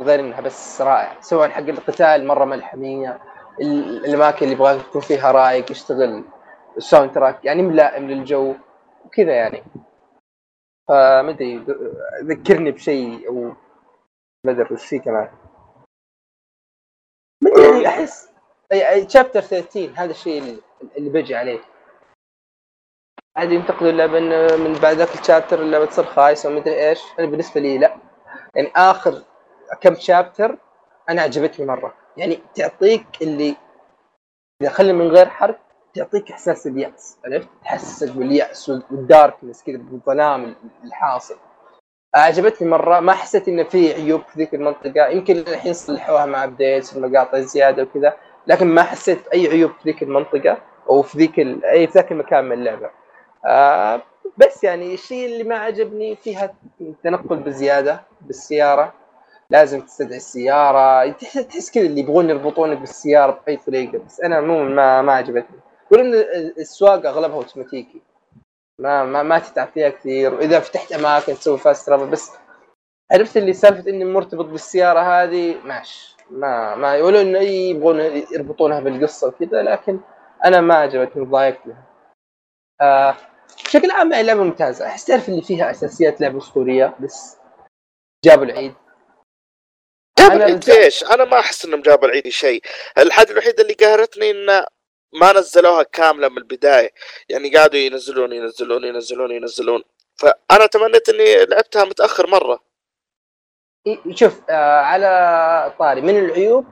[0.00, 3.20] غير إنها بس رائعه سواء حق القتال مرة ملحمية.
[3.60, 6.24] الأماكن اللي يبغى يكون فيها رايق يشتغل
[6.76, 8.54] ال soundtrack يعني ملائم للجو
[9.04, 9.62] وكذا يعني.
[10.88, 11.64] فما أدري
[12.22, 13.52] ذكرني بشيء أو
[14.46, 15.30] أدري وش في كمان.
[17.42, 18.30] ما أدري يعني أحس
[19.08, 20.60] chapter 13 هذا الشيء
[20.96, 21.60] اللي- بجي عليه.
[23.36, 27.02] عادي ينتقدوا اللعبه انه من بعد ذاك ال chapter اللعبه تصير خايسه وما أدري إيش.
[27.18, 27.96] أنا بالنسبة لي لا.
[28.54, 29.22] يعني آخر
[29.80, 30.58] كم chapter
[31.08, 31.94] أنا عجبتني مرة.
[32.16, 33.56] يعني تعطيك اللي
[34.62, 35.58] إذا خلي من غير حرق
[35.94, 40.54] تعطيك إحساس اليأس عرفت؟ تحسسك باليأس وال darkness كذا بالظلام
[40.84, 41.36] الحاصل.
[42.14, 46.96] عجبتني مرة ما حسيت انه في عيوب في ذيك المنطقة يمكن الحين صلحوها مع updates
[46.96, 50.58] المقاطع الزيادة وكذا لكن ما حسيت اي عيوب في ذيك المنطقة
[50.90, 51.64] أو في ذيك ال...
[51.64, 52.90] أي في ذاك المكان من اللعبة.
[53.46, 54.02] آه
[54.36, 56.54] بس يعني الشيء اللي ما عجبني فيها
[57.04, 58.92] تنقل بزياده بالسيارة
[59.50, 61.10] لازم تستدعي السيارة.
[61.12, 65.60] تحس كذا اللي يبغون يربطونك بالسيارة بأي طريقة بس أنا عموما ما ما عجبتني.
[65.90, 66.14] ولان
[66.58, 68.02] السواقة أغلبها أوتوماتيكي.
[68.80, 70.34] ما ما ما تتعب فيها كثير.
[70.34, 72.30] وإذا فتحت أماكن تسوي فاست ترافل بس
[73.12, 76.16] عرفت اللي سالفة إني مرتبط بالسيارة هذه؟ ماشي.
[76.30, 78.00] ما ما ولو إنه يبغون
[78.32, 80.00] يربطونها بالقصة وكذا لكن
[80.44, 81.82] أنا ما عجبتني ضايقت لها.
[82.80, 83.14] آه
[83.64, 84.86] بشكل عام لعبة ممتازة.
[84.86, 87.36] أحس تعرف اللي فيها أساسيات لعبة أسطورية بس
[88.24, 88.74] جابوا العيد.
[90.20, 92.62] العيد إيش؟ أنا ما أحس إنهم جابوا العيد شيء،
[92.98, 94.64] الحاجة الوحيده اللي قهرتني إنه
[95.12, 96.90] ما نزلوها كاملة من البداية،
[97.28, 99.82] يعني قعدوا ينزلون ينزلون ينزلون ينزلون،
[100.16, 102.66] فأنا تمنيت إني لعبتها متأخر مرة.
[104.10, 106.66] شوف آه على طاري من العيوب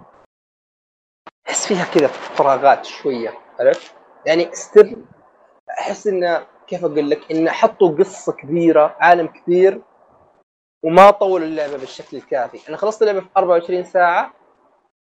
[1.48, 3.94] أحس فيها كذا فراغات شوية عرفت؟
[4.26, 5.04] يعني ستيل
[5.78, 9.80] أحس انه كيف أقول لك انه حطوا قصة كبيرة عالم كبير
[10.84, 14.32] وما طولوا اللعبة بالشكل الكافي، أنا خلصت اللعبة في 24 ساعة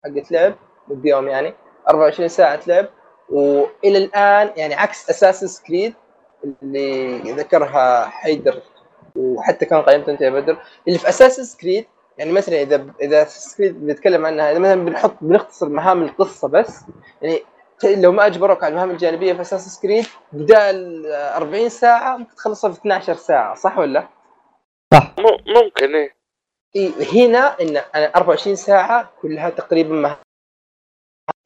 [0.06, 0.56] حقت لعب
[0.88, 1.54] مديهم يعني.
[1.90, 2.86] 24 ساعة لعب.
[3.30, 5.94] وإلى الآن يعني عكس اساسن كريد
[6.64, 8.62] اللي ذكرها حيدر
[9.16, 10.58] وحتى كان قائمته أنت يا بدر.
[10.88, 11.86] اللي في اساسن كريد
[12.18, 13.28] يعني مثلا إذا إذا
[13.58, 16.80] كريد بنتكلم عنها إذا مثلا بنحط بنختصر مهام القصة بس
[17.22, 17.42] يعني
[17.84, 22.80] لو ما أجبروك على المهام الجانبية في أساس كريد بدال 40 ساعة ممكن تخلصها في
[22.80, 24.08] 12 ساعة صح ولا؟
[24.94, 26.16] م- ممكن إيه.
[26.76, 30.18] إيه هنا إن أنا 24 ساعة كلها تقريبا مهام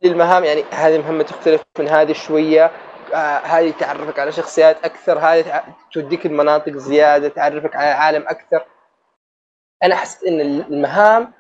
[0.06, 2.72] المهام يعني هذه مهمه تختلف من هذه شوية
[3.14, 8.66] آه هذه تعرفك على شخصيات أكثر هذه توديك المناطق زيادة تعرفك على عالم أكثر.
[9.84, 11.34] أنا حسيت إن المهام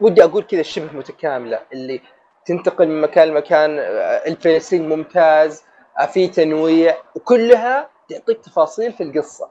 [0.00, 2.00] ودي أقول كذا شبه متكاملة اللي
[2.46, 3.84] تنتقل من مكان لمكان آه،
[4.26, 5.64] الفيسين ممتاز
[6.00, 9.50] آه، في تنويع وكلها تعطيك تفاصيل في القصة.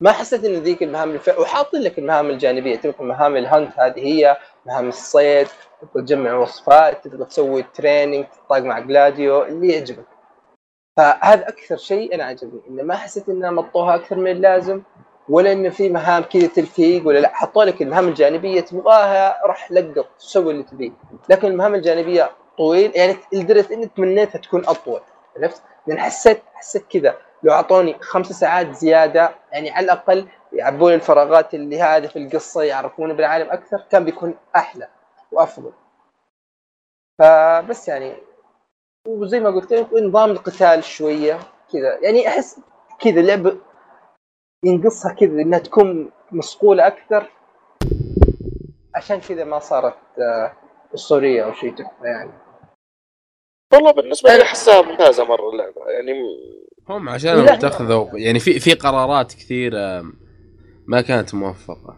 [0.00, 1.38] ما حسيت إن ذيك المهام الف...
[1.38, 4.36] وحاطين لك المهام الجانبية تبقى مهام الهنت هذه هي
[4.66, 5.48] مهام الصيد
[5.80, 10.04] تبغى تجمع وصفات تبغى تسوي تريننج تطاق مع جلاديو اللي يعجبك.
[10.96, 14.82] فهذا أكثر شيء أنا عجبني إنه ما حسيت انها مطوها أكثر من اللازم
[15.28, 17.28] ولا إنه في مهام كذا تلفيق ولا لا.
[17.34, 20.90] حطوا لك المهام الجانبية تبغاها روح لقط سوي اللي تبيه.
[21.28, 25.00] لكن المهام الجانبية طويل يعني لدرجه اني تمنيتها تكون أطول
[25.36, 27.16] عرفت؟ لأن حسيت حسيت كذا.
[27.42, 33.12] لو أعطوني خمس ساعات زيادة يعني على الأقل يعبون الفراغات اللي هذه في القصة يعرفون
[33.12, 34.88] بالعالم أكثر كان بيكون أحلى
[35.32, 35.72] وأفضل.
[37.18, 38.16] فبس يعني
[39.06, 41.38] وزي ما قلت لك نظام القتال شوية
[41.72, 41.98] كذا.
[42.02, 42.60] يعني أحس
[42.98, 43.56] كذا لعبه
[44.64, 47.30] ينقصها كذا إنها تكون مصقولة أكثر.
[48.94, 50.52] عشان كذا ما صارت آه،
[50.94, 52.32] أسطورية أو شيء يعني.
[53.72, 55.90] والله بالنسبة لي أحسها ممتازة مرة اللعبة.
[55.90, 56.12] يعني
[56.88, 57.48] هم عشان.
[57.48, 60.04] اتخذوا يعني في في قرارات كثيرة
[60.86, 61.96] ما كانت موفقة.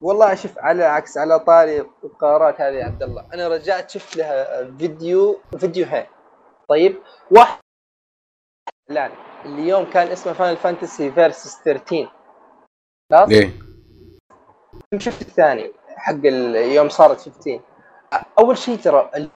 [0.00, 4.70] والله شوف على عكس على طاري القرارات هذه يا عبد الله أنا رجعت شفت لها
[4.78, 6.06] فيديو فيديوهين
[6.68, 6.96] طيب
[7.30, 7.58] واحد
[8.88, 9.10] لا
[9.44, 12.10] اليوم كان اسمه فاينل فانتسي فيرسس 13
[13.12, 13.50] خلاص؟ ليه؟
[14.98, 16.24] شفت الثاني حق
[16.74, 17.60] يوم صارت 15
[18.38, 19.30] أول شيء ترى ال-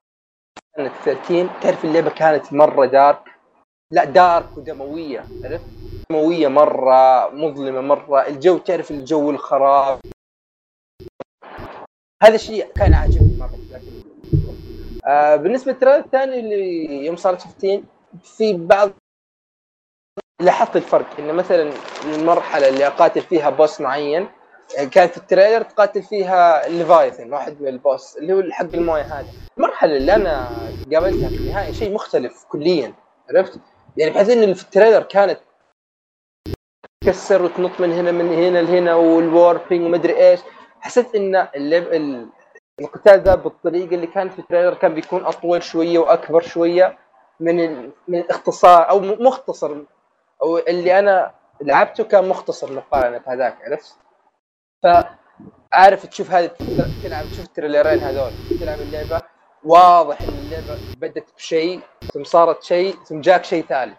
[0.77, 3.23] كانت 13 تعرف اللعبة كانت مرة dark
[3.91, 5.65] لا dark ودمويه عرفت؟
[6.11, 9.99] دمويه مرة مظلمة مرة الجو تعرف الجو الخراب.
[12.23, 13.51] هذا الشيء كان عاجبني مرة
[15.05, 17.83] آه بالنسبة لل trailer الثاني اللي يوم صارت 15
[18.23, 18.91] في بعض
[20.41, 21.19] لاحظت الفرق.
[21.19, 21.73] إن مثلا
[22.05, 24.27] المرحلة اللي اقاتل فيها boss معين
[24.91, 29.01] كان في ال trailer تقاتل فيها ليفايثن واحد من ال boss اللي هو حق الموية
[29.19, 29.27] هذا.
[29.57, 30.49] المرحلة اللي أنا
[30.93, 32.93] قابلتها في النهاية شيء مختلف كليا
[33.29, 33.59] عرفت؟
[33.97, 35.39] يعني بحيث إن في ال trailer كانت
[37.03, 40.39] تكسر وتنط من هنا من هنا لهنا وال warping ومدري إيش
[40.81, 42.29] حسيت إن اللعب ال-
[42.81, 46.97] القتال ذا بالطريقة اللي كان في ال trailer كان بيكون أطول شوية وأكبر شوية
[47.39, 47.85] من.
[48.07, 49.77] من الاختصار أو مختصر
[50.43, 51.31] أو اللي أنا
[51.61, 53.95] لعبته كان مختصر مقارنة بهذاك عرفت؟
[54.83, 56.51] فعارف تشوف هذه
[57.03, 59.21] تلعب تشوف التريلرين هذول تلعب اللعبة
[59.63, 61.81] واضح إن اللعبة بدت بشيء
[62.13, 63.97] ثم صارت شيء ثم جاك شيء ثالث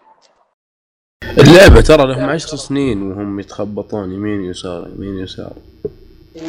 [1.23, 5.53] اللعبة ترى لهم عشر سنين وهم يتخبطون يمين يسار يمين يسار.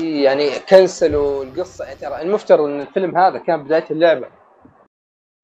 [0.03, 1.85] يعني كنسلوا القصة.
[1.85, 4.29] يعني ترى المفترض إن الفيلم هذا كان بداية اللعبة.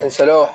[0.03, 0.51] كنسلوه.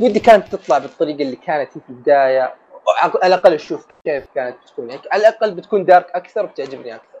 [0.00, 2.54] ودي كانت تطلع بالطريقة اللي كانت في البداية.
[3.02, 4.90] على الأقل أشوف كيف كانت بتكون.
[4.90, 7.15] يعني على الأقل بتكون دارك أكثر بتعجبني أكثر.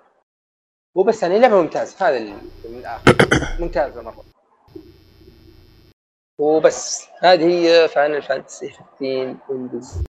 [0.96, 3.16] وبس يعني لعبه ممتازة هذا اللي من الآخر.
[3.60, 4.24] ممتازة مرة.
[6.40, 10.04] وبس هذه هي Final Fantasy 15 Windows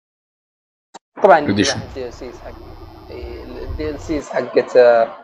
[1.22, 1.38] طبعا.
[1.38, 5.16] ال DLCs حق ال DLCs حقت آه،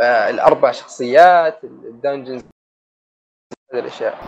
[0.00, 2.42] آه، الأربع شخصيات ال dungeons
[3.72, 4.18] هذه الأشياء.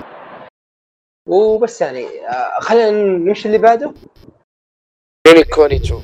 [1.29, 3.95] وبس يعني آه، خلينا نمشي اللي بعده.
[5.27, 6.03] Ni no Kuni 2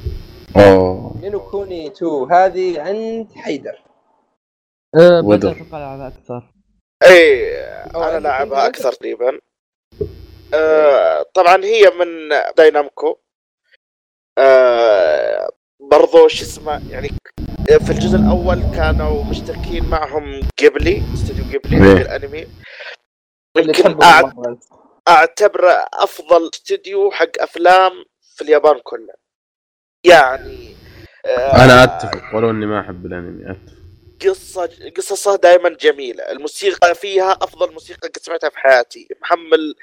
[0.57, 1.16] أوه.
[1.20, 3.89] نينو كوني 2 هذه عند حيدر.
[4.95, 5.20] أه.
[5.20, 6.43] بدر لعبها أكثر
[7.03, 7.61] إي
[7.95, 9.38] أو أنا لاعبها أنت؟ أكثر تقريبا
[10.55, 13.16] آه طبعا هي من داينامكو
[14.38, 15.49] آه
[15.80, 17.09] برضو شو اسمه يعني
[17.66, 22.05] في الجزء الأول كانوا مشتركين معهم قبلي استوديو قبلي إيه.
[22.05, 22.47] حق الانمي
[23.57, 23.99] يمكن.
[25.09, 27.93] أعتبره أفضل استوديو حق أفلام
[28.36, 29.16] في اليابان كلها
[30.07, 30.74] يعني
[31.26, 33.80] آه أنا أتفق ولو إني ما أحب الأنمي أتفق
[34.23, 36.25] قصة قصصها دائما جميلة.
[36.33, 39.09] الموسيقى فيها أفضل موسيقى قد سمعتها في حياتي.
[39.23, 39.75] محمل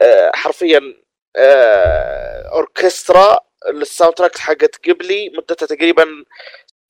[0.00, 0.94] آه، حرفيا
[1.36, 3.40] آه، أوركسترا.
[3.68, 6.24] ال soundtrack حقت قبلي مدتها تقريبا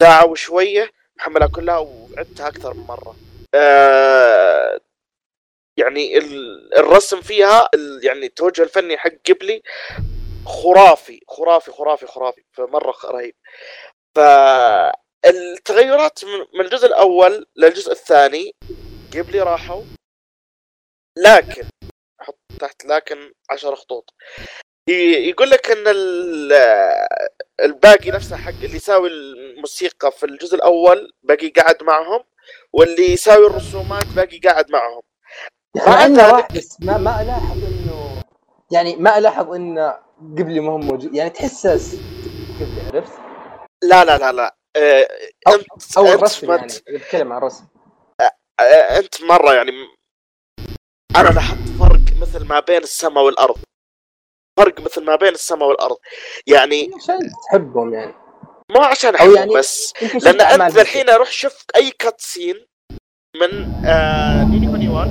[0.02, 0.90] ساعة وشوية.
[1.16, 3.16] محملها كلها وعدتها أكثر من مرة.
[3.54, 4.80] آه،
[5.76, 7.68] يعني ال- الرسم فيها
[8.02, 9.62] يعني التوجه الفني حق قبلي
[10.46, 12.42] خرافي خرافي خرافي خرافي.
[12.52, 13.34] فمرة رهيب.
[14.14, 15.03] فالتغيرات
[16.24, 18.54] من من الجزء الأول للجزء الثاني
[19.14, 19.82] قبلي راحوا
[21.18, 21.62] لكن
[22.20, 24.10] حط تحت لكن عشر خطوط.
[25.28, 26.52] يقول لك إن ال-
[27.60, 32.24] الباقي نفسه حق اللي يساوي الموسيقى في الجزء الأول باقي قاعد معهم
[32.72, 35.02] واللي يساوي الرسومات باقي قاعد معهم.
[35.76, 38.22] مع ذلك- واحد بس ما ما ألاحظ إنه
[38.72, 41.96] يعني ما ألاحظ إنه قبلي ما هو موجود يعني تحسه س-
[42.60, 43.18] قبلي عرفت؟
[43.82, 44.56] لا لا لا لا.
[44.76, 45.08] آه،
[45.48, 47.64] انت أو الرسم يعني بتكلم عن الرسم.
[48.60, 49.72] آه، أنت مرة يعني
[51.16, 53.56] أنا لاحظت فرق مثل ما بين السماء والأرض.
[54.58, 55.96] فرق مثل ما بين السماء والأرض.
[56.46, 57.18] يعني عشان
[57.50, 58.14] تحبهم يعني.
[58.70, 62.66] مو عشان أو أحبهم يعني بس لأن أنت الحين روح شوف أي cutscene
[63.36, 65.10] من آه Ni no Kuni 1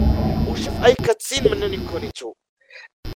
[0.51, 2.33] وشوف أي cutscene من Ni no Kuni 2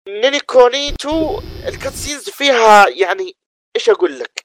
[0.08, 3.36] Ni no Kuni 2 ال cutscenes فيها يعني
[3.76, 4.42] إيش أقول لك؟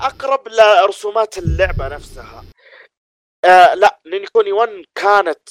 [0.00, 2.44] أقرب لرسومات اللعبة نفسها.
[3.44, 5.48] آه لا Ni no Kuni 1 كانت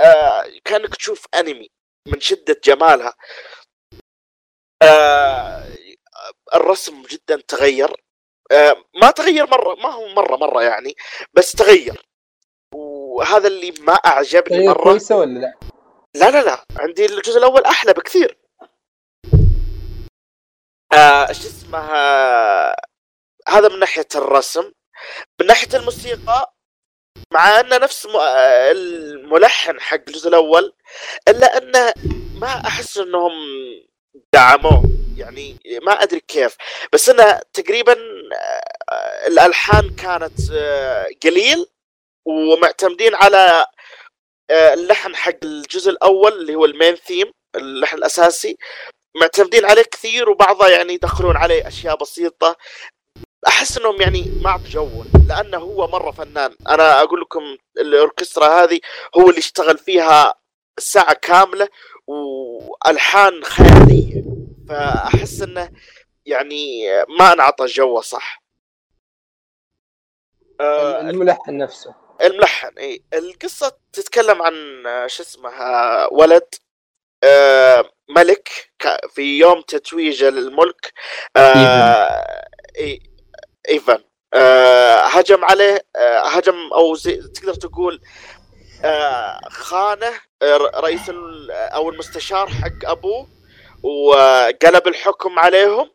[0.00, 1.68] آه كأنك تشوف أنمي
[2.08, 3.14] من شدة جمالها.
[4.82, 5.64] آه
[6.54, 8.02] الرسم جدا تغير.
[8.52, 10.94] آه، ما تغير مرة ما هو مرة مرة يعني
[11.34, 12.06] بس تغير.
[12.74, 14.82] وهذا اللي ما أعجبني مرة.
[14.82, 15.54] كويسة ولا لا؟
[16.14, 18.38] لا لا لا عندي الجزء الأول أحلى بكثير.
[20.92, 21.78] آه، إيش اسمه
[23.48, 24.72] هذا من ناحية الرسم.
[25.40, 26.54] من ناحية الموسيقى
[27.32, 30.72] مع انه نفس آه، الملحن حق الجزء الأول
[31.28, 31.94] إلا انه
[32.40, 33.32] ما أحس إنهم
[34.32, 34.82] دعموه.
[35.16, 36.56] يعني ما أدري كيف.
[36.92, 37.92] بس إنه تقريبا
[38.92, 40.40] آه، الألحان كانت
[41.24, 41.66] قليل
[42.24, 43.66] ومعتمدين على
[44.50, 48.58] اللحن حق الجزء الأول اللي هو المين ثيم اللحن الأساسي.
[49.20, 52.56] معتمدين عليه كثير وبعضها يعني يدخلون عليه أشياء بسيطة.
[53.46, 56.56] أحس إنهم يعني ما اعطوا جو لأنه هو مرة فنان.
[56.68, 58.80] أنا أقول لكم الأوركسترا هذه
[59.16, 60.34] هو اللي اشتغل فيها
[60.78, 61.68] ساعة كاملة
[62.06, 64.24] وألحان خيالية.
[64.68, 65.70] فأحس إنه
[66.26, 66.88] يعني
[67.18, 68.42] ما انعطى جوه صح.
[70.60, 71.94] آه، الملحن نفسه.
[72.24, 73.04] الملحن إي.
[73.14, 76.54] القصة تتكلم عن آه، شو اسمه آه، ولد
[77.24, 78.48] آه، ملك
[78.78, 80.92] ك- في يوم تتويجه للملك
[81.36, 82.46] آه،
[82.78, 83.02] اي
[83.68, 84.04] ايفان
[84.34, 88.00] آه، هجم عليه آه، هجم أو زي تقدر تقول
[88.84, 93.28] آه، خانه آه، رئيس ال- أو المستشار حق أبوه
[93.82, 95.90] وقلب الحكم عليهم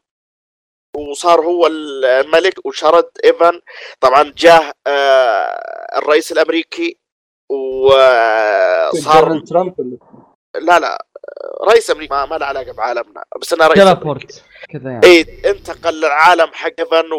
[0.95, 3.61] وصار هو الملك وشرد ايفان
[3.99, 6.99] طبعا جاه آه، الرئيس الأمريكي
[7.49, 9.97] وصار دونالد ترامب ولا؟
[10.55, 11.05] لا لا
[11.71, 13.83] رئيس أمريكا ما, له علاقة بعالمنا بس أنا رئيس.
[13.83, 17.11] تلابورت كذا يعني إي انتقل للعالم حق ايفان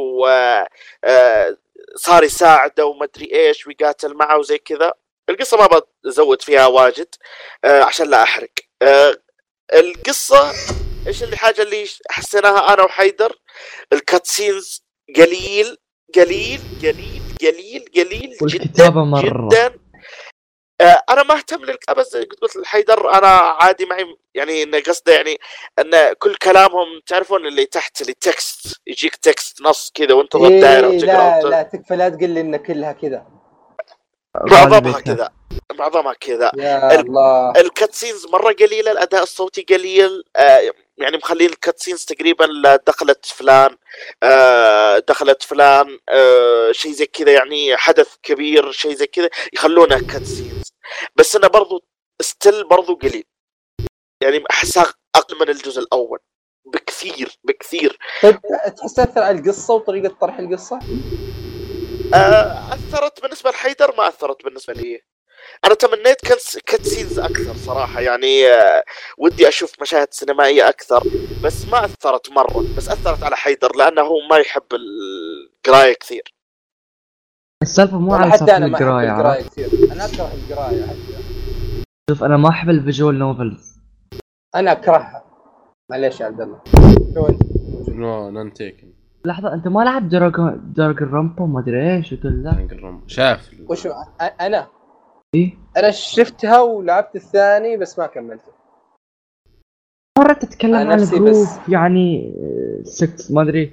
[1.94, 4.92] وصار يساعده وما أدري إيش ويقاتل معه وزي كذا
[5.28, 5.68] القصة ما
[6.04, 7.14] بزود فيها واجد
[7.64, 8.50] آه، عشان لا أحرق
[8.82, 9.16] آه،
[9.74, 10.52] القصة
[11.06, 13.38] إيش اللي حاجة اللي حسيناها أنا وحيدر
[13.92, 14.84] ال cutscenes
[15.16, 15.76] قليل
[16.14, 19.48] قليل قليل قليل قليل والكتابة جدا مرة.
[19.48, 19.72] جدا آه،
[20.80, 25.40] أنا ما أهتم للكتابه زي قلت قلت لحيدر أنا عادي معي يعني إن قصده يعني
[25.78, 30.90] إن كل كلامهم تعرفون اللي تحت اللي text يجيك text نص كذا وأنت تضغط دائرة
[30.90, 33.26] إيه وتقرأ لا لا تكفى لا تقول لي إن كلها كذا.
[34.50, 35.00] معظمها.
[35.00, 35.30] كذا
[35.74, 36.52] معظمها كذا.
[36.56, 37.50] يا ال- الله.
[37.60, 42.46] ال cutscenes مرة قليلة الأداء الصوتي قليل آه، يعني مخلين ال cutscenes تقريبا
[42.86, 43.76] دخلت فلان
[44.22, 50.47] آه، دخلت فلان آه، شيء زي كذا يعني حدث كبير شيء زي كذا يخلونه cutscenes
[51.16, 51.84] بس أنا برضو
[52.20, 53.24] still برضو قليل.
[54.22, 56.18] يعني احسها أقل من الجزء الأول.
[56.66, 57.98] بكثير بكثير.
[58.22, 58.40] طيب
[58.76, 60.78] تحس تاثر على القصة وطريقة طرح القصة؟
[62.14, 65.02] آه، أثرت بالنسبة لحيدر ما أثرت بالنسبة لي.
[65.64, 68.00] أنا تمنيت كنس cutscenes أكثر صراحة.
[68.00, 68.84] يعني آه،
[69.18, 71.02] ودي أشوف مشاهد سينمائية أكثر.
[71.44, 72.64] بس ما أثرت مرة.
[72.76, 76.34] بس أثرت على حيدر لأنه هو ما يحب القراية كثير.
[77.62, 79.92] السالفة مو على حتى سالفة أنا ما أحب القراية؟ كثير.
[79.92, 81.22] أنا أكره القراية حتى.
[82.10, 83.78] شوف أنا ما أحب الفيجوال نوفلز.
[84.54, 85.24] أنا أكرهها.
[85.90, 86.60] معليش يا عبد الله.
[87.14, 87.42] شو أنت؟
[87.88, 88.88] نو نون تيكن
[89.24, 93.00] لحظة أنت ما لعبت دراجون دراجون رامبو ما أدري إيش وتقول لا.
[93.06, 93.50] شاف.
[93.68, 93.92] وش أ-
[94.40, 94.66] أنا.
[95.34, 98.52] إيه؟ أنا شفتها ولعبت الثاني بس ما كملته.
[100.18, 102.34] مرة تتكلم عن نفسي الجروب يعني
[102.82, 103.72] 6 ما أدري.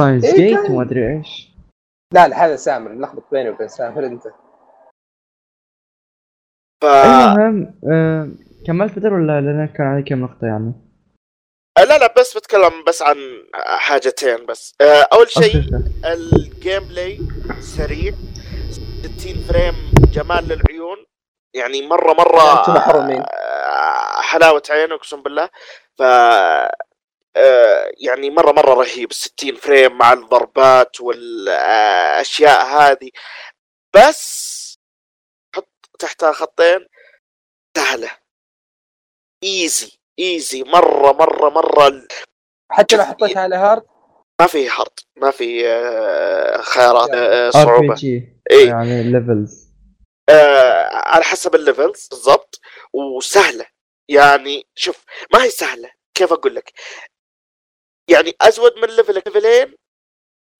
[0.00, 1.49] Steins Gate وما أدري إيش.
[2.14, 2.92] لا لا هذا سامر.
[2.92, 4.26] نلخبط بيني وبين سامر أنت.
[6.82, 8.28] ف المهم آه
[8.66, 10.72] كملت بدر ولا لنا كان علي كم نقطة يعني؟
[11.78, 13.16] لا لا بس بتكلم بس عن
[13.54, 14.74] حاجتين بس.
[14.80, 15.62] آه، أول شيء.
[16.04, 17.18] ال gameplay
[17.60, 18.12] سريع.
[19.18, 19.74] 60 frame
[20.12, 20.96] جمال للعيون.
[21.54, 23.20] يعني مرة مرة محرومين.
[23.22, 25.48] آه، حلاوة عين أقسم بالله.
[25.98, 26.72] ف آه،
[28.00, 33.10] يعني مرة مرة رهيب 60 frame مع الضربات والأشياء هذه.
[33.96, 34.60] بس
[35.56, 35.68] حط
[35.98, 36.86] تحتها خطين
[37.76, 38.10] سهلة.
[39.44, 42.06] easy easy مرة مرة مرة
[42.70, 43.82] حتى لو حطيتها على hard
[44.40, 47.88] ما في hard ما في آه، خيارات آه، ار صعوبة.
[47.88, 48.66] بي جي إي.
[48.66, 49.70] يعني levels
[50.28, 52.60] آه على حسب ال levels بالضبط
[52.92, 53.66] وسهلة.
[54.08, 55.04] يعني شوف
[55.34, 56.72] ما هي سهلة كيف أقول لك؟
[58.10, 59.76] يعني أزود من level ك level ين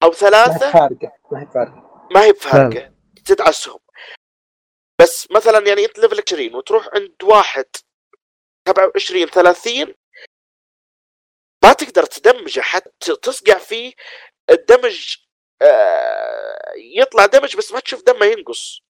[0.03, 2.07] أو ما هي ثلاثة فارقة ما هي فارقة.
[2.11, 2.93] ما هي بفارقة.
[3.25, 3.79] تدعسهم
[5.01, 7.65] بس مثلا يعني أنت level ك 20 وتروح عند واحد
[8.67, 9.93] 27 30
[11.63, 13.93] ما تقدر تدمجه حتى تصقع فيه
[14.49, 15.17] ال damage
[15.61, 18.81] آه، يطلع damage بس ما تشوف دمه ينقص.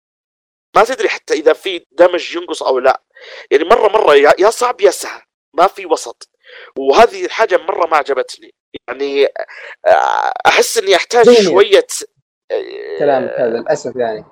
[0.75, 3.03] ما تدري حتى إذا في damage ينقص أو لا.
[3.51, 5.21] يعني مرة مرة يا صعب يا سهل.
[5.53, 6.30] ما في وسط.
[6.77, 8.53] وهذه الحاجة مرة ما عجبتني.
[8.87, 9.25] يعني
[9.87, 11.41] آه، أحس إني أحتاج دنيا.
[11.41, 11.87] شوية
[12.51, 14.25] آه، كلامك هذا للأسف يعني.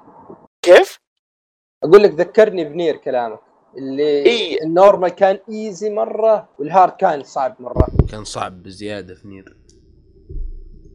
[0.62, 1.00] كيف؟
[1.84, 3.40] أقول لك ذكرني ب NieR كلامك.
[3.78, 4.64] اللي إي.
[4.64, 7.88] ال normal كان easy مرة وال hard كان صعب مرة.
[8.12, 9.58] كان صعب بزيادة في NieR.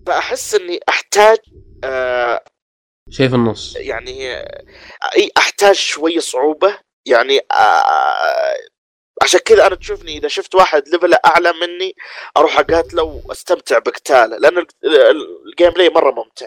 [0.06, 1.38] فأحس إني أحتاج
[1.84, 2.44] آه
[3.10, 3.76] شيء في النص.
[3.76, 4.64] يعني آه،
[5.16, 6.78] إي أحتاج شوية صعوبة.
[7.06, 8.54] يعني آه
[9.22, 11.94] عشان كذا أنا تشوفني إذا شفت واحد level أعلى مني
[12.36, 16.46] أروح أقاتله وأستمتع بقتاله لأن ال- ال- ال gameplay مرة ممتع.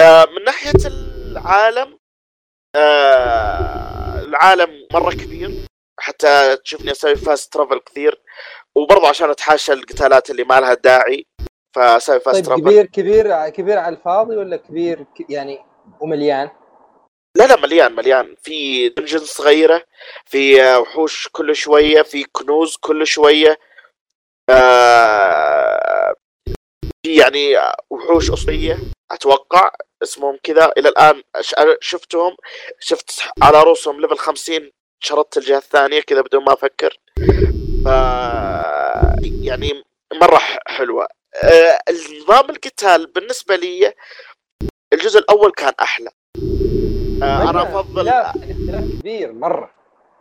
[0.00, 1.98] آه من ناحية العالم
[2.76, 5.50] آه العالم مرة كبير
[6.00, 8.22] حتى تشوفني أسوي fast travel كثير
[8.74, 11.26] وبرضه عشان أتحاشى القتالات اللي ما لها داعي
[11.76, 15.58] فأسوي fast طيب travel كبير كبير كبير على الفاضي ولا كبير يعني
[16.00, 16.50] ومليان
[17.36, 18.36] لا لا مليان مليان.
[18.42, 19.84] في dungeon صغيرة
[20.26, 23.58] في وحوش كل شوية في كنوز كل شوية.
[24.50, 26.14] آه،
[27.06, 27.54] في يعني
[27.90, 28.78] وحوش أصلية.
[29.10, 29.70] أتوقع
[30.02, 30.72] اسمهم كذا.
[30.78, 31.22] إلى الآن
[31.80, 32.36] شفتهم.
[32.80, 34.70] شفت على رؤوسهم level 50
[35.00, 36.98] شردت الجهة الثانية كذا بدون ما أفكر.
[37.84, 37.86] ف
[39.42, 39.82] يعني
[40.14, 41.08] مرة حلوة.
[41.34, 43.92] آه، النظام القتال بالنسبة لي
[44.92, 46.10] الجزء الأول كان أحلى.
[47.22, 49.70] أنا افضل الاختلاف كبير مرة.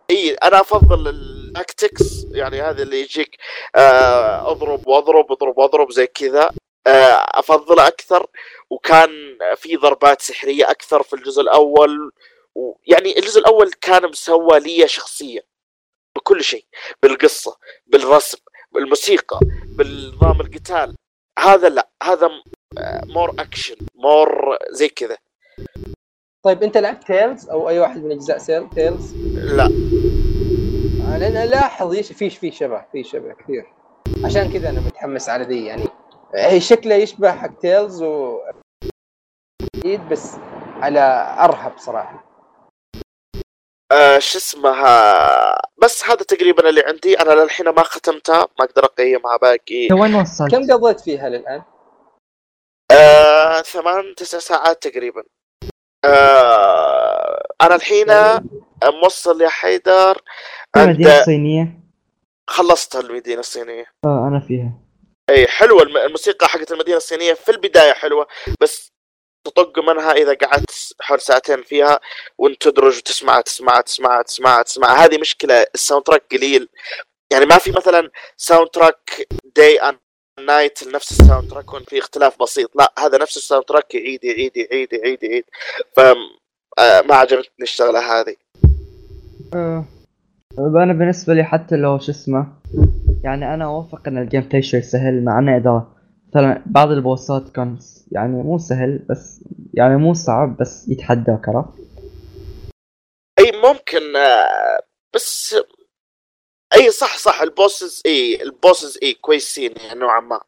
[0.10, 3.38] إي أنا أفضل التاكتكس يعني هذا اللي يجيك
[3.76, 6.52] آه، أضرب وأضرب أضرب وأضرب زي كذا.
[6.88, 8.26] آه، افضله أكثر
[8.70, 9.10] وكان
[9.56, 12.12] في ضربات سحرية أكثر في الجزء الأول
[12.56, 15.46] ويعني الجزء الأول كان مسوى لي شخصيه
[16.16, 16.66] بكل شيء
[17.04, 18.38] بالقصة بالرسم
[18.72, 19.40] بالموسيقى
[19.78, 20.96] بالنظام القتال.
[21.40, 22.30] هذا لا هذا
[23.06, 25.18] more action more زي كذا.
[26.44, 29.68] طيب أنت لعبت تيلز أو أي واحد من أجزاء سيل Tales لا.
[31.18, 33.74] لأن الاحظ في في شبه في شبه كثير.
[34.26, 35.86] عشان كذا أنا متحمس على ذي يعني.
[36.36, 38.40] هي شكله يشبه حق تيلز و
[39.76, 40.36] أكيد بس
[40.76, 42.24] على أرهب صراحة.
[43.92, 47.20] آه شو اسمها؟ بس هذا تقريبا اللي عندي.
[47.20, 49.88] أنا للحين ما ختمتها ما أقدر أقيمها باقي.
[49.92, 51.62] وين وصلت؟ كم قضيت فيها للآن؟
[52.92, 55.24] آه ثمان تسع ساعات تقريبا.
[56.06, 58.08] آه أنا الحين
[58.84, 60.22] موصل يا حيدر.
[60.76, 61.80] عند الصينية
[62.48, 63.86] خلصت المدينة الصينية.
[64.06, 64.72] آه أنا فيها.
[65.30, 68.28] اي حلوة الم- الموسيقى حقت المدينة الصينية في البداية حلوة
[68.62, 68.92] بس
[69.48, 70.72] تطق منها إذا قعدت
[71.02, 72.00] حول ساعتين فيها
[72.38, 76.70] وانت تدرج وتسمعها تسمعها تسمعها تسمعها تسمعها هذه مشكلة ال soundtrack قليل.
[77.32, 80.00] يعني ما في مثلا soundtrack day and
[80.46, 84.58] night نفس ال soundtrack يكون في اختلاف بسيط لا هذا نفس ال soundtrack يعيد يعيد
[84.58, 85.44] يعيد يعيد يعيد
[85.96, 86.00] ف
[86.80, 88.36] آه، ما عجبتني الشغلة هذه
[89.54, 89.86] آه.
[90.60, 92.48] أنا بالنسبة لي حتى لو شو اسمه
[93.24, 95.88] يعني أنا أوافق إن ال gameplay شوي سهل مع إنه إذا
[96.30, 97.78] مثلا بعض ال boss ات كان
[98.12, 99.44] يعني مو سهل بس
[99.74, 101.80] يعني مو صعب بس يتحداك عرفت؟
[103.40, 104.80] أي ممكن آه،
[105.14, 105.56] بس
[106.82, 107.42] اي صح صح.
[107.42, 110.42] ال bosses اي ال bosses اي كويسين يعني نوعا ما.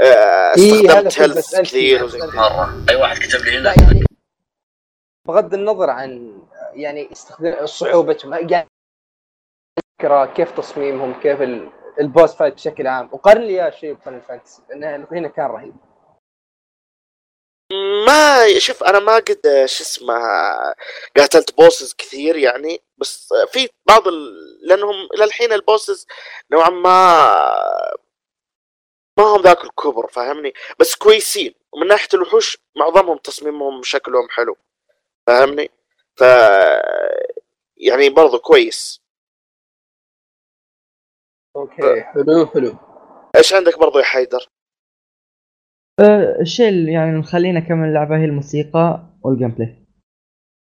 [0.00, 2.04] آه، إي، هذا استخدمت health كثير.
[2.04, 2.18] وزي.
[2.18, 4.04] مره أي واحد كتب لي لا هنا يعني
[5.28, 6.42] بغض النظر عن
[6.74, 8.68] يعني استخدام صعوبتهم يعني
[9.98, 11.70] فكرة كيف تصميمهم كيف ال-
[12.00, 13.08] ال boss fight بشكل عام.
[13.12, 15.74] وقارن لي اياه شيء بفاينل فانتسي لأنه هنا كان رهيب.
[18.06, 20.14] ما شوف أنا ما قد شو اسمه
[21.16, 24.34] قاتلت bosses كثير يعني بس في بعض ال...
[24.62, 26.06] لأنهم إلى الحين ال bosses
[26.50, 26.92] نوعا ما
[29.18, 34.56] ما هم ذاك الكبر فاهمني؟ بس كويسين ومن ناحية الوحوش معظمهم تصميمهم شكلهم حلو
[35.26, 35.70] فاهمني؟
[36.16, 36.22] ف
[37.76, 39.02] يعني برضو كويس.
[41.56, 42.76] okay حلو حلو.
[43.36, 44.48] إيش عندك برضو يا حيدر؟
[46.40, 49.76] الشيء اللي يعني مخليني اكمل اللعبة هي الموسيقى وال gameplay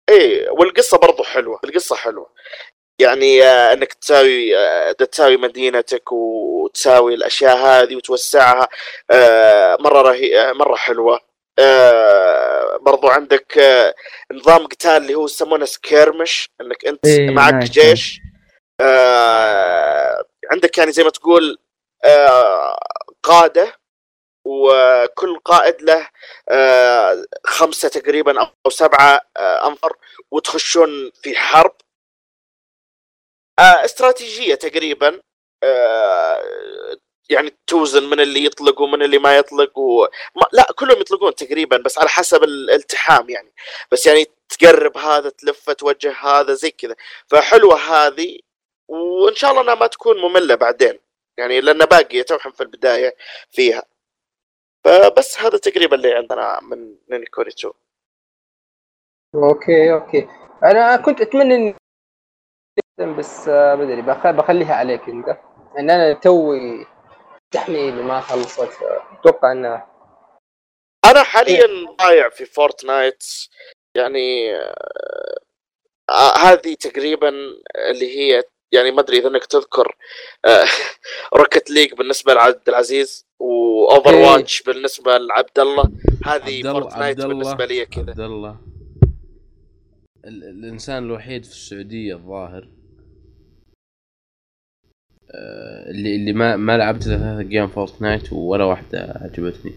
[0.09, 2.33] إيه والقصة برضو حلوة القصة حلوة.
[3.01, 8.67] يعني آه، إنك تساوي آه، تساوي مدينتك وتساوي الأشياء هذه وتوسعها
[9.79, 11.19] مرة رهي مرة حلوة.
[12.81, 13.61] برضو عندك
[14.33, 18.19] نظام قتال اللي هو يسمونه سكيرمش إنك أنت إيه، معك نايس، جيش.
[20.51, 21.57] عندك يعني زي ما تقول
[23.23, 23.78] قادة
[24.45, 26.09] وكل قائد له
[26.49, 29.93] آه خمسة تقريبا أو سبعة آه أنفر
[30.31, 31.75] وتخشون في حرب.
[33.59, 35.21] آه استراتيجية تقريبا
[37.29, 40.07] يعني توزن من اللي يطلق ومن اللي ما يطلق و...
[40.35, 40.45] ما...
[40.53, 43.53] لا كلهم يطلقون تقريبا بس على حسب الالتحام يعني.
[43.91, 46.95] بس يعني تقرب هذا تلفه توجه هذا زي كذا.
[47.27, 48.39] فحلوة هذه
[48.87, 50.99] وإن شاء الله إنها ما تكون مملة بعدين.
[51.37, 53.15] يعني لأن باقية تو حم في البداية
[53.51, 53.83] فيها.
[54.85, 57.73] فبس هذا تقريبا اللي عندنا من نيني كوري 2
[59.35, 60.27] okay okay.
[60.63, 61.75] أنا كنت أتمنى إني
[63.17, 65.29] بس آه، ما أدري بخ- بخليها عليك أنت.
[65.79, 66.85] ان أنا توي
[67.51, 68.69] تحميل وما خلصت.
[69.19, 69.85] أتوقع انه
[71.05, 71.67] أنا حاليا
[71.99, 73.23] ضايع في فورتنايت
[73.95, 75.39] يعني آه،
[76.09, 77.29] آه، هذه تقريبا
[77.89, 79.95] اللي هي يعني ما أدري إذا إنك تذكر
[80.45, 80.65] آه،
[81.39, 83.28] Rocket League بالنسبة لعبد العزيز.
[83.39, 85.83] و Overwatch بالنسبة لعبد الله
[86.25, 88.09] هذه Fortnite عبد الله- بالنسبة لي كذا.
[88.09, 88.57] عبد الله
[90.25, 92.67] ال- الإنسان الوحيد في السعودية الظاهر.
[95.31, 99.71] آه، اللي اللي ما ما لعبت إلا ثلاث game فورتنايت ولا واحدة عجبتني.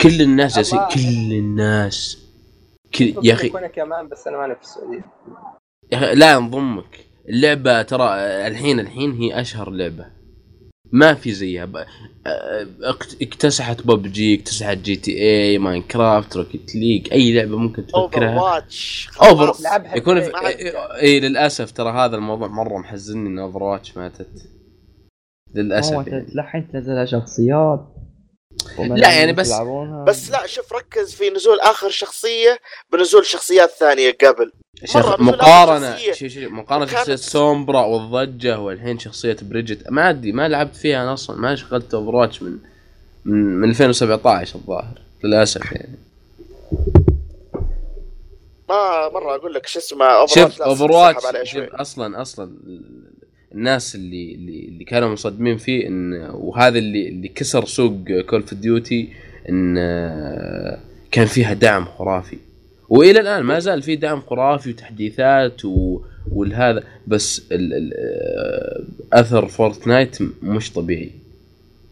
[0.00, 0.88] كل الناس الله.
[0.88, 2.18] كل الناس.
[2.94, 5.04] كل يا أخي أنا كمان بس أنا ماني في السعودية.
[5.92, 8.08] يا أخي لا نضمك اللعبة ترى
[8.46, 10.06] الحين الحين هي أشهر لعبة.
[10.92, 11.64] ما في زيها.
[11.64, 11.76] ب...
[11.76, 19.08] آه، اكت- اكتسحت ببجي اكتسحت GTA Minecraft Rocket League أي لعبة ممكن اوفر تفكرها واتش
[19.18, 20.72] أوفر- لعبها يكون في- ما عاد- في...
[21.02, 24.28] اي للأسف ترى هذا الموضوع مرة محزنني إن Overwatch ماتت.
[25.54, 26.26] للأسف يعني.
[26.34, 27.88] الحين تنزل شخصيات.
[28.78, 30.04] لا، يعني بس- يلعبونها.
[30.04, 32.58] بس لا شوف ركز في نزول آخر شخصية
[32.92, 34.52] بنزول شخصيات ثانية قبل
[35.18, 36.12] مقارنة شخصية.
[36.12, 41.02] شي شي مقارنة وكانت- شخصية سومبرا والضجة والحين شخصية بريجيت ما أدري ما لعبت فيها
[41.02, 42.58] أنا أصلا ما شغلت Overwatch من
[43.24, 45.98] من, من 2017 الظاهر للأسف يعني
[48.68, 50.90] ما مرة أقول لك شو اسمه اوفر شوف اوفر
[51.80, 52.52] أصلا أصلا
[53.54, 57.94] الناس اللي اللي, كانوا مصدمين فيه إن وهذا اللي اللي كسر سوق
[58.26, 59.08] Call of Duty
[59.48, 60.78] إن آه،
[61.10, 62.38] كان فيها دعم خرافي.
[62.88, 66.00] وإلى الآن ما زال في دعم خرافي وتحديثات و...
[66.32, 67.72] والهذا بس ال...
[67.72, 67.92] ال...
[67.96, 71.10] آه، أثر Fortnite مش طبيعي.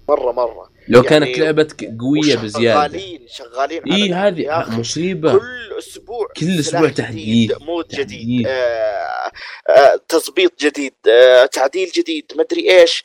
[0.08, 0.68] مرة مرة.
[0.88, 2.98] لو يعني كانت لعبة ك- قوية بزيادة.
[2.98, 4.78] شغالين شغالين اي هذه.
[4.80, 5.32] مصيبة.
[5.38, 7.88] كل أسبوع كل جديد، تحديث، mode.
[7.88, 9.30] جديد آه
[9.68, 13.04] آه تظبيط جديد آه تعديل جديد مدري إيش.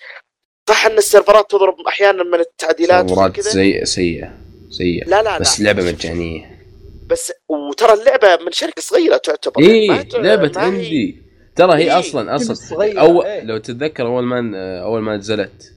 [0.69, 4.33] صح إن السيرفرات تضرب أحيانا من التعديلات كذا؟ سيئة سيئة
[4.69, 5.05] سيئة.
[5.09, 5.63] لا لا بس لا.
[5.65, 6.59] لعبة مجانية.
[7.07, 9.61] بس وترى اللعبة من شركة صغيرة تعتبر.
[9.61, 11.23] إي لعبة indie
[11.55, 12.53] ترى هي إيه، أصلا أصلا.
[12.53, 13.43] صغيرة، اول إيه.
[13.43, 14.37] لو تتذكر أول ما
[14.83, 15.72] أول ما نزلت.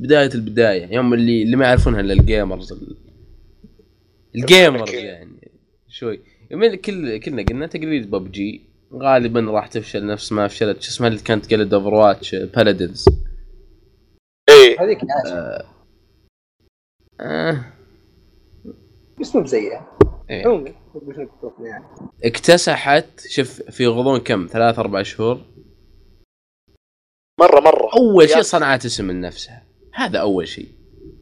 [0.00, 2.96] بداية البداية يوم اللي اللي ما يعرفونها الا ال gamers ال-
[4.34, 4.90] ال gamers.
[4.94, 5.50] يعني
[5.88, 6.20] شوي.
[6.50, 8.60] من كل كلنا قلنا تقليد ببجي
[8.94, 13.04] غالبا راح تفشل نفس ما فشلت شو اسمها اللي كانت تقلد Overwatch Paladins
[14.48, 14.80] إيه.
[14.84, 14.98] هذيك
[17.20, 17.64] آه.
[19.20, 19.86] بس مو بزيها.
[20.30, 20.46] إيه.
[20.46, 20.74] عموما
[21.60, 21.84] يعني.
[22.24, 25.40] اكتسحت شوف في غضون كم؟ ثلاث أربع شهور.
[27.40, 27.90] مرة مرة.
[27.96, 30.68] أول شيء صنعت اسم لنفسها هذا أول شيء.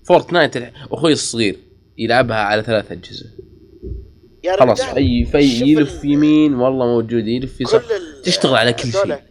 [0.05, 1.57] Fortnite الح- أخوي الصغير
[1.99, 3.27] يلعبها على ثلاث أجهزة.
[4.45, 7.85] يا خلاص أي في يلف يمين والله موجود يلف يسار.
[8.25, 9.23] تشتغل على كل شيء.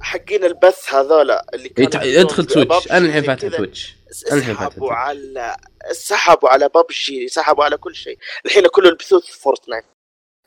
[0.00, 3.56] حقين البث هذولا اللي كانوا يتع- يدخلون ادخل Twitch أنا الحين فاتح.
[3.56, 3.96] Twitch
[4.32, 4.92] أنا الحين فاتح سحبوا Twitch.
[4.98, 5.56] على
[5.92, 8.18] سحبوا على ببجي سحبوا على كل شيء.
[8.46, 9.84] الحين كل البثوث Fortnite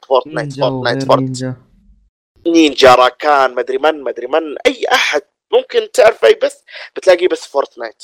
[0.07, 1.55] Fortnite Fortnite Fortnite Ninja.
[2.47, 5.22] نينجا راكان مدري من مدري من أي أحد.
[5.53, 6.55] ممكن تعرف أي بث
[6.95, 8.03] بتلاقيه بس فورتنايت.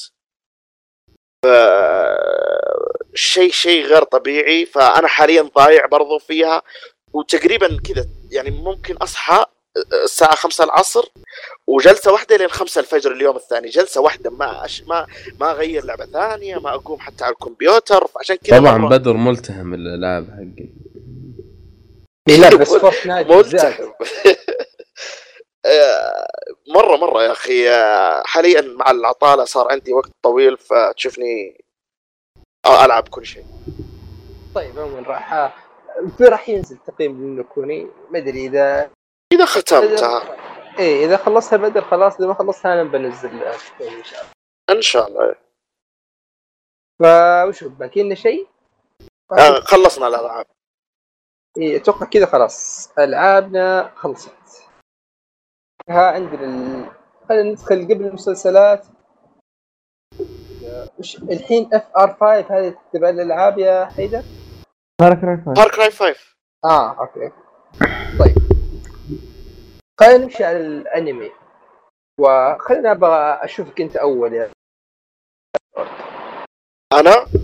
[3.14, 4.66] شيء شيء غير طبيعي.
[4.66, 6.62] فأنا حاليا ضايع برضو فيها.
[7.14, 9.46] وتقريبا كذا يعني ممكن أصحى
[10.04, 11.06] الساعة خمسة العصر
[11.68, 13.70] وجلسة واحدة لين خمسة الفجر اليوم الثاني.
[13.70, 14.84] جلسة واحدة ما أش...
[14.88, 15.08] ما
[15.40, 18.08] ما أغير لعبة ثانية ما أقوم حتى على الكمبيوتر.
[18.08, 20.82] فعشان كذا طبعا مرة بدر ملتهم الالعاب حقي.
[22.28, 23.74] لا بس فورتنايت آه،
[26.68, 31.64] مرة مرة يا أخي آه، حاليا مع العطالة صار عندي وقت طويل فتشوفني
[32.66, 33.46] آه، ألعب كل شيء.
[34.56, 35.54] طيب عموما راح
[36.18, 37.88] في راح ينزل تقييم للنكوني.
[38.10, 38.92] ما أدري إذا
[39.34, 40.38] إذا ختمتها
[40.80, 44.32] إيه إذا خلصتها بدر خلاص إذا ما خلصتها أنا بنزل إن شاء الله.
[44.70, 45.36] إن شاء الله
[47.00, 48.48] فوش باقي لنا شيء؟
[49.32, 50.46] آه، خلصنا الألعاب.
[51.58, 52.90] إيه أتوقع كذا خلاص.
[53.00, 54.71] ألعابنا خلصت.
[56.00, 56.86] عندنا ال...
[57.30, 58.86] خلينا ندخل قبل المسلسلات.
[61.00, 64.24] وش الحين FR 5 هذه تبع الألعاب يا حيدر؟
[65.02, 66.16] Far Cry 5 Far Cry 5
[66.66, 67.32] آه okay.
[68.20, 68.36] طيب.
[70.00, 71.32] خلينا نمشي على الأنمي.
[72.20, 74.50] وخلينا أبغى أشوفك أنت أول يا.
[76.94, 77.41] أنا؟ اي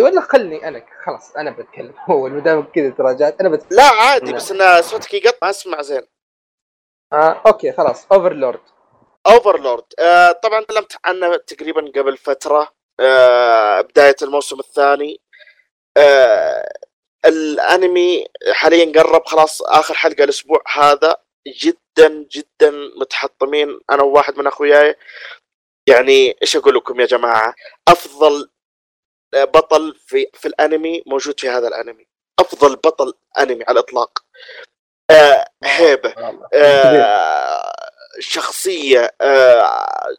[0.00, 0.86] ولا خلني أنا.
[1.04, 1.94] خلاص أنا بتكلم.
[2.10, 3.40] اول ما دام كذا تراجعت.
[3.40, 4.32] أنا بتكلم لا عادي.
[4.32, 6.02] بس ان صوتك يقطع ما أسمع زين.
[7.12, 8.06] آه okay خلاص.
[8.12, 8.60] Overlord
[9.26, 12.72] Overlord آه طبعا تكلمت عنه تقريبا قبل فترة.
[13.00, 15.20] آه بداية الموسم الثاني.
[15.96, 16.68] آه
[17.26, 21.16] الأنمي حاليا قرب خلاص آخر حلقة الأسبوع هذا.
[21.62, 22.70] جدا جدا
[23.00, 24.96] متحطمين أنا وواحد من أخوياي.
[25.88, 27.54] يعني إيش أقول لكم يا جماعة؟
[27.88, 28.50] أفضل
[29.34, 32.06] بطل في في الانمي موجود في هذا الانمي.
[32.38, 34.24] أفضل بطل انمي على الإطلاق.
[35.10, 36.14] آه هيبة.
[36.16, 36.48] والله.
[36.54, 37.72] آه،
[38.20, 40.16] شخصية آه،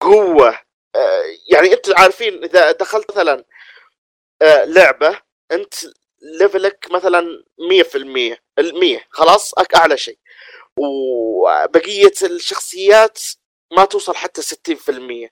[0.00, 0.58] قوة
[0.94, 1.22] آه،
[1.52, 3.44] يعني أنتم عارفين إذا دخلت مثلا
[4.42, 5.20] آه، لعبة
[5.52, 5.74] أنت
[6.22, 10.18] ليفلك مثلا 100% المية خلاص؟ أك- أعلى شيء.
[10.78, 13.18] وبقية الشخصيات
[13.72, 15.30] ما توصل حتى 60%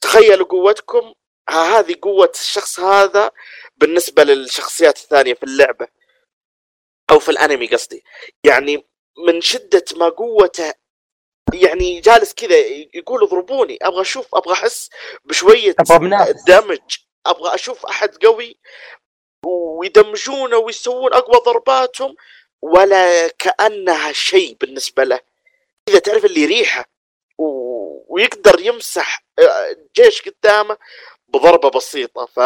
[0.00, 1.14] تخيلوا قوتكم
[1.50, 3.30] هذه قوة الشخص هذا
[3.76, 5.88] بالنسبة للشخصيات الثانية في اللعبة.
[7.10, 8.04] أو في الأنمي قصدي.
[8.44, 8.86] يعني
[9.26, 10.74] من شدة ما قوته
[11.54, 12.56] يعني جالس كذا
[12.94, 14.90] يقول اضربوني أبغى أشوف أبغى أحس
[16.02, 16.96] منافس دمج
[17.26, 18.56] أبغى أشوف أحد قوي
[19.46, 22.16] ويدمجونه ويسوون أقوى ضرباتهم
[22.62, 25.20] ولا كأنها شيء بالنسبة له.
[25.88, 26.84] إذا تعرف اللي ريحه
[27.38, 30.78] و- ويقدر يمسح آه، جيش قدامه
[31.28, 32.40] بضربة بسيطة ف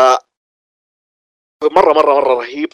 [1.63, 2.73] مرة مرة مرة رهيب.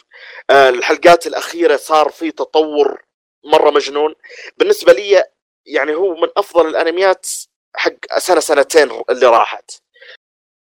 [0.49, 3.03] آه، الحلقات الأخيرة صار في تطور
[3.45, 4.15] مرة مجنون.
[4.57, 5.23] بالنسبة لي
[5.65, 7.27] يعني هو من أفضل الأنميات
[7.75, 9.71] حق سنة سنتين اللي راحت.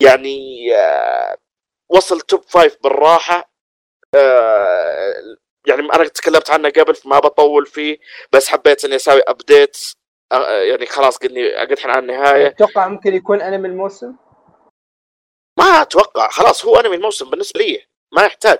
[0.03, 1.37] يعني آه،
[1.89, 3.51] وصل top five بالراحة.
[4.15, 5.15] آه،
[5.67, 7.99] يعني أنا تكلمت عنه قبل فما بطول فيه
[8.33, 9.77] بس حبيت إني أسوي update
[10.71, 12.47] يعني خلاص قدني قد الحين على النهاية.
[12.47, 14.17] أتوقع ممكن يكون أنمي الموسم.
[15.67, 16.29] ما أتوقع.
[16.29, 18.59] خلاص هو أنمي الموسم بالنسبة لي ما يحتاج.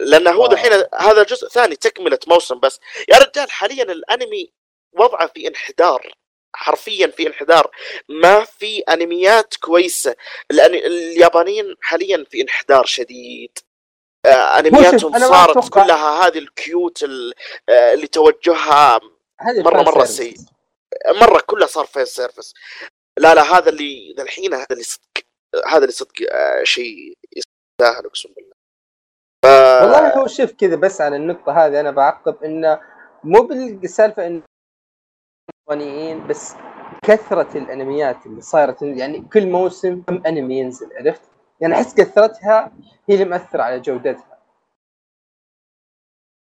[0.00, 0.46] لأنه هو.
[0.46, 2.80] الحين هذا جزء ثاني تكملة موسم بس.
[3.08, 4.52] يا رجال حاليا الأنمي
[4.92, 6.12] وضعه في انحدار.
[6.56, 7.70] حرفيا في انحدار.
[8.08, 10.16] ما في أنميات كويسة.
[10.50, 13.58] لأن اليابانيين حاليا في انحدار شديد.
[14.26, 17.34] آه، أنمياتهم صارت كلها هذه ال cute ال-
[17.68, 19.00] آه، اللي توجهها
[19.42, 20.16] مرة service.
[20.16, 20.36] سيء.
[21.14, 22.54] مرة كلها صار fan service
[23.18, 24.84] لا لا هذا اللي الحين هذا اللي
[25.66, 28.56] هذا اللي صدق آه، شيء يستاهل أقسم بالله.
[29.44, 29.46] ف...
[29.82, 32.80] والله هو شوف كذا بس على النقطة هذه أنا بعقب إنه
[33.24, 33.42] مو
[33.80, 34.42] بالسالفة إن
[35.68, 36.54] يابانيين بس
[37.04, 41.22] كثرة الأنميات اللي صايرة يعني كل موسم كم أنمي ينزل عرفت؟
[41.60, 42.72] يعني أحس كثرتها
[43.08, 44.38] هي اللي مأثرة على جودتها.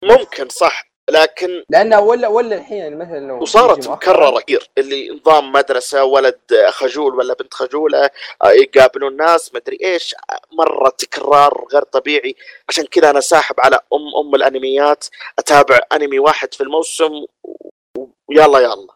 [0.04, 0.97] ممكن صح.
[1.10, 6.40] لكن لأنه ولا ولا الحين يعني مثلا لو وصارت مكررة كثير اللي نظام مدرسة ولد
[6.70, 8.10] خجول ولا بنت خجولة
[8.44, 10.16] آه، يقابلون ناس مدري إيش
[10.52, 12.36] مرة تكرار غير طبيعي.
[12.70, 15.06] عشان كذا أنا ساحب على ام أم الأنميات
[15.40, 17.14] أتابع أنمي واحد في الموسم
[17.44, 18.88] و- ويلا يلا.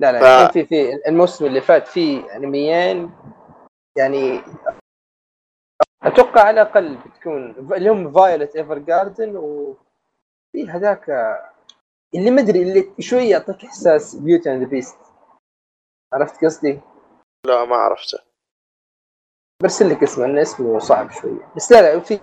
[0.00, 3.10] لا لا ف- في في الموسم اللي فات في أنميين
[3.98, 4.40] يعني
[6.02, 9.36] أتوقع على الأقل بتكون اللي هم Violet Evergarden
[10.54, 11.08] وفي هذاك
[12.14, 14.98] اللي ما أدري اللي شوي يعطيك إحساس Beauty and Beast
[16.12, 16.80] عرفت قصدي؟
[17.46, 18.18] لا ما عرفته.
[19.62, 21.52] برسل لك اسمه لأن اسمه صعب شوية.
[21.56, 22.20] بس لا لا في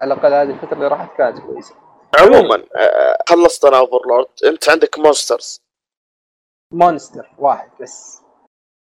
[0.00, 1.74] على الأقل هذه الفترة اللي راحت كانت كويسة.
[2.20, 5.60] عموما آه، خلصت أنا Overlord أنت عندك Monsters
[6.74, 8.22] Monster واحد بس.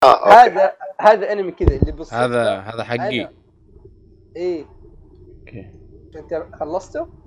[0.03, 0.35] آه okay.
[0.35, 3.29] هذا هذا أنمي كذا اللي بالصدفه هذا هذا حقي.
[4.35, 4.65] إيه.
[5.39, 5.71] okay.
[6.15, 7.26] أنت خلصته؟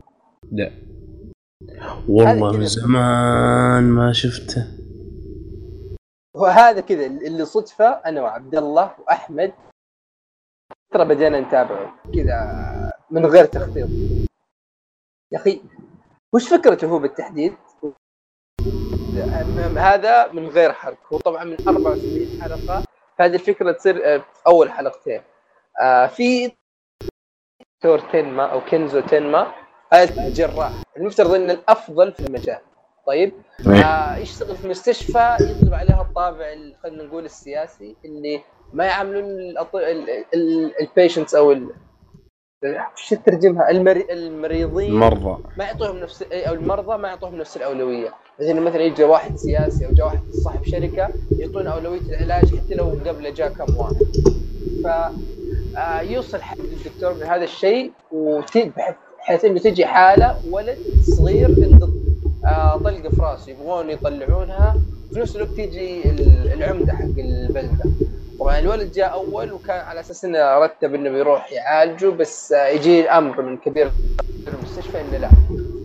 [0.52, 0.72] لا.
[2.08, 2.52] والله.
[2.52, 4.66] من زمان ما شفته.
[6.36, 9.52] هو هذا كذا اللي صدفة أنا وعبد الله وأحمد.
[10.92, 11.94] ترى بدينا نتابعه.
[12.14, 12.36] كذا
[13.10, 13.88] من غير تخطيط.
[15.32, 15.62] يا أخي
[16.34, 17.54] وش فكرته هو بالتحديد؟
[19.76, 21.12] هذا من غير حرق.
[21.12, 22.84] هو طبعا من 74 حلقة.
[23.18, 25.22] فهذه الفكرة تصير آه، في أول حلقتين.
[25.82, 26.52] آه في
[27.76, 29.59] دكتور تنما أو كنزو تنما.
[29.94, 32.58] الجراح المفترض انه الأفضل في المجال.
[33.06, 33.32] طيب؟
[33.84, 38.40] آه يشتغل في مستشفى يطلب عليها الطابع ال- خلينا نقول السياسي اللي
[38.72, 39.24] ما يعاملون
[40.80, 41.68] البيشنتس أو ال-
[42.96, 44.06] شو ترجمها المري...
[44.10, 44.90] المريضين.
[44.92, 45.42] المرضى.
[45.56, 48.14] ما يعطوهم نفس إيه، أو المرضى ما يعطوهم نفس الأولوية.
[48.40, 51.08] مثلا مثلا يجي واحد سياسي أو جاء واحد صاحب شركة
[51.38, 53.96] يعطونه أولوية العلاج حتى لو قبله جاء كم واحد.
[54.84, 54.86] ف
[55.76, 57.92] آه، يوصل حد الدكتور من هذا الشيء
[59.20, 60.78] بحيث إنه تجي حالة ولد
[61.16, 61.88] صغير عنده
[62.44, 64.76] آه، طلقه في راسه يبغون يطلعونها
[65.12, 66.02] في نفس الوقت تيجي
[66.54, 67.84] العمدة حق البلدة.
[68.40, 73.42] طبعا الولد جاء أول وكان على أساس إنه رتب إنه بيروح يعالجه بس يجي أمر
[73.42, 73.90] من كبير
[74.48, 75.30] المستشفى إنه لا.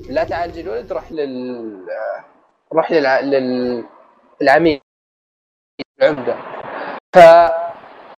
[0.09, 1.77] لا تعالج الولد روح لل
[2.73, 3.19] روح للع...
[3.19, 3.83] لل
[4.41, 4.79] العميد
[6.01, 6.35] العمدة.
[7.15, 7.17] ف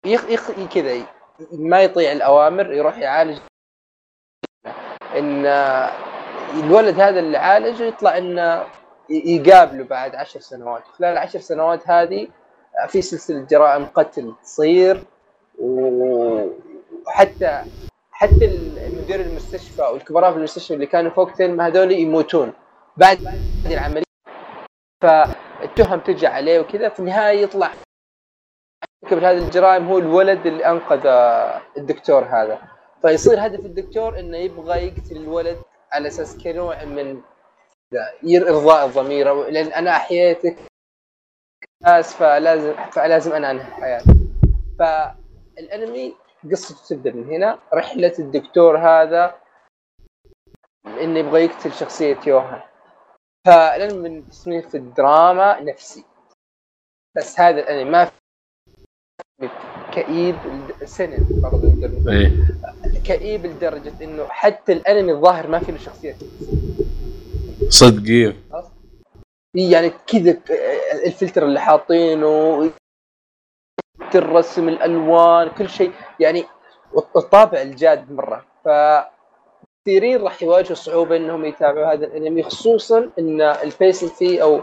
[0.06, 0.30] يخ...
[0.30, 0.52] يخ...
[0.74, 1.06] كذا
[1.52, 3.38] ما يطيع الأوامر يروح يعالج
[5.16, 5.46] إن
[6.64, 8.64] الولد هذا اللي عالجه يطلع إنه
[9.10, 10.84] يقابله بعد عشر سنوات.
[10.98, 12.28] خلال العشر سنوات هذه
[12.88, 15.04] في سلسلة جرائم قتل تصير
[17.08, 17.64] وحتى
[18.12, 22.54] حتى مدير المستشفى والكبراء في المستشفى اللي كانوا فوق تلم هذول يموتون
[22.98, 23.20] بعد
[23.66, 24.04] العملية.
[25.04, 27.72] فالتهم تجي عليه وكذا في النهاية يطلع.
[29.04, 31.08] مرتكب هذه الجرائم هو الولد اللي أنقذ
[31.78, 32.75] الدكتور هذا.
[33.06, 35.58] فيصير هدف الدكتور إنه يبغى يقتل الولد
[35.92, 37.22] على أساس كنوع من
[38.26, 39.50] إرضاء الضمير.
[39.50, 40.58] لأن أنا أحييتك
[41.84, 44.30] ناس فلازم فلازم أنا أنهي حياتي.
[44.80, 46.16] فالأنمي
[46.52, 47.60] قصته تبدأ من هنا.
[47.74, 49.36] رحلة الدكتور هذا
[50.88, 52.62] إنه يبغى يقتل شخصية يوهان.
[53.48, 56.06] فالأنمي من تصنيف الدراما نفسي.
[57.18, 59.50] بس هذا الأنمي ما في
[59.94, 60.36] كئيب
[60.86, 62.32] سنن برضه إيه.
[63.08, 66.16] كئيب لدرجة إنه حتى الأنمي الظاهر ما في له شخصية
[67.70, 68.36] صدقيه
[69.56, 70.38] يعني كذا
[71.06, 72.72] الفلتر اللي حاطينه
[74.16, 75.92] الرسم الألوان كل شيء.
[76.20, 76.44] يعني
[77.18, 78.46] الطابع الجاد مرة.
[78.66, 78.70] ف
[79.86, 84.62] كثيرين راح يواجهوا صعوبة إنهم يتابعوا هذا الأنمي خصوصا إن الفيسل فيه أو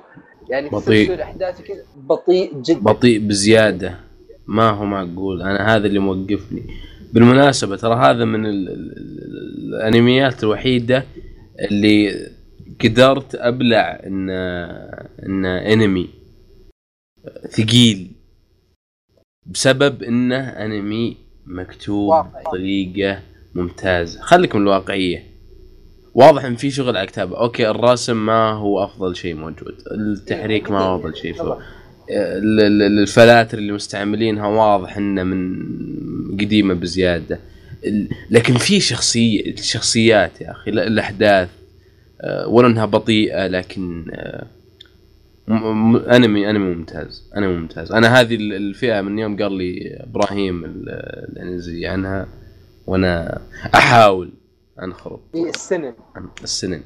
[0.48, 1.12] يعني بطيء.
[1.14, 2.80] الأحداث كذا بطيء جدا.
[2.80, 4.00] بطيء بزيادة.
[4.46, 6.62] ما هو معقول أنا هذا اللي موقفني.
[7.12, 11.04] بالمناسبة ترى هذا من الأنميات الوحيدة
[11.60, 12.28] اللي
[12.84, 14.30] قدرت أبلع إن
[15.26, 16.08] إن أنمي
[17.48, 18.10] ثقيل
[19.46, 21.16] بسبب إنه أنمي
[21.46, 22.14] مكتوب
[22.46, 23.22] بطريقة
[23.54, 24.20] ممتازة.
[24.20, 25.32] خليك من الواقعية.
[26.14, 29.74] واضح إن في شغل على كتابه أوكي الرسم ما هو أفضل شيء موجود.
[29.92, 31.34] التحريك ما هو أفضل شيء.
[32.12, 35.56] الفلاتر اللي مستعملينها واضح إنه من
[36.40, 37.40] قديمة بزيادة.
[38.30, 41.48] لكن في شخصيه الشخصيات يا أخي الأحداث
[42.20, 44.46] آه، ولو إنها بطيئة لكن آه،
[46.16, 47.92] انمي انمي ممتاز انمي ممتاز.
[47.92, 52.28] أنا هذه الفئة من يوم قال لي إبراهيم الانجليزي عنها
[52.86, 53.40] وأنا
[53.74, 54.32] أحاول
[54.82, 55.20] أنخرط.
[55.34, 55.94] السنن.
[56.42, 56.82] السنن.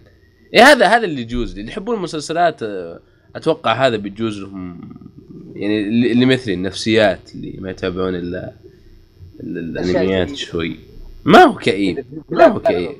[0.54, 1.60] إيه هذا هذا اللي يجوز لي.
[1.60, 3.00] اللي يحبون المسلسلات آه،
[3.36, 4.80] أتوقع هذا بيجوز لهم
[5.54, 5.80] يعني
[6.12, 8.52] اللي مثلي النفسيات اللي ما يتابعون الا
[9.40, 10.76] الأنميات شوي.
[11.24, 12.96] ما هو كئيب ما هو كئيب.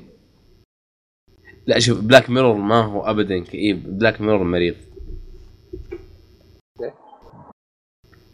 [1.67, 4.75] لا شوف Black Mirror ما هو ابدا كئيب Black Mirror مريض.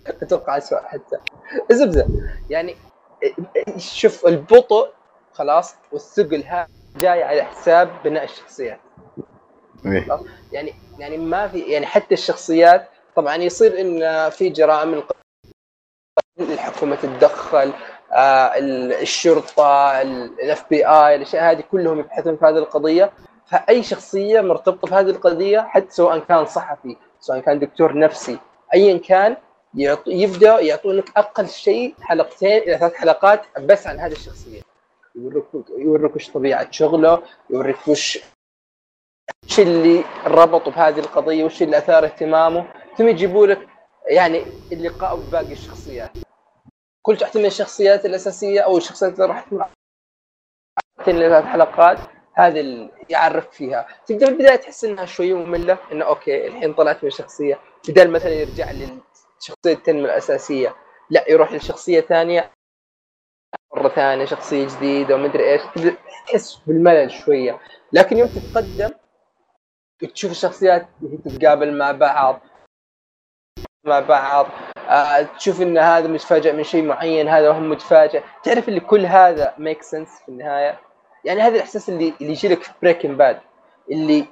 [0.08, 1.18] أتوقع اسوء حتى.
[1.72, 2.08] زبده
[2.50, 2.76] يعني
[3.78, 4.90] شوف البطء
[5.32, 6.68] خلاص والثقل هذا
[7.00, 8.80] جاي على حساب بناء الشخصيات.
[9.86, 10.08] إيه.
[10.52, 15.04] يعني يعني ما في يعني حتى الشخصيات طبعا يصير إن في جرائم
[16.40, 17.74] الحكومة تتدخل
[18.12, 18.52] آه
[19.02, 23.12] الشرطة الأف بي آي الأشياء هذه كلهم يبحثون في هذه القضية.
[23.52, 28.40] فأي شخصية مرتبطة بهذه القضية حتى سواء كان صحفي سواء كان دكتور نفسي
[28.74, 29.38] ايا كان
[30.08, 34.62] يبدأ يعطونك أقل شيء حلقتين إلى ثلاث حلقات بس عن هذه الشخصية.
[35.16, 35.46] يوريك
[35.78, 38.20] يوريك وش طبيعة شغله يوريك وش
[39.50, 42.66] وش اللي ربطه بهذه القضية؟ وش اللي أثار اهتمامه؟
[42.98, 43.68] ثم يجيبوا لك
[44.08, 46.12] يعني اللقاء بباقي الشخصيات.
[47.02, 49.46] كل واحدة من الشخصيات الأساسية أو الشخصيات اللي راح
[51.06, 51.98] ثلاث حلقات
[52.34, 53.88] هذه اللي يعرف فيها.
[54.06, 57.60] تبدا في البداية تحس إنها شوية مملة إنه أوكي الحين طلعت من شخصية.
[57.90, 60.76] بدل مثلا يرجع للشخصيه التنميه الأساسية
[61.10, 62.52] لا يروح لشخصية ثانية
[63.76, 65.62] مرة ثانية شخصية جديدة ومدري إيش.
[66.28, 67.60] تحس بالملل شوية.
[67.94, 68.90] لكن يوم تتقدم
[70.00, 70.88] تشوف الشخصيات
[71.26, 72.42] تتقابل مع بعض
[73.86, 74.48] مع بعض
[74.78, 78.24] آه، تشوف إن هذا متفاجئ من شيء معين هذا هم متفاجئ.
[78.44, 80.80] تعرف اللي كل هذا make sense في النهاية؟
[81.26, 83.40] يعني هذا الإحساس اللي اللي يجي لك في Breaking Bad
[83.92, 84.26] اللي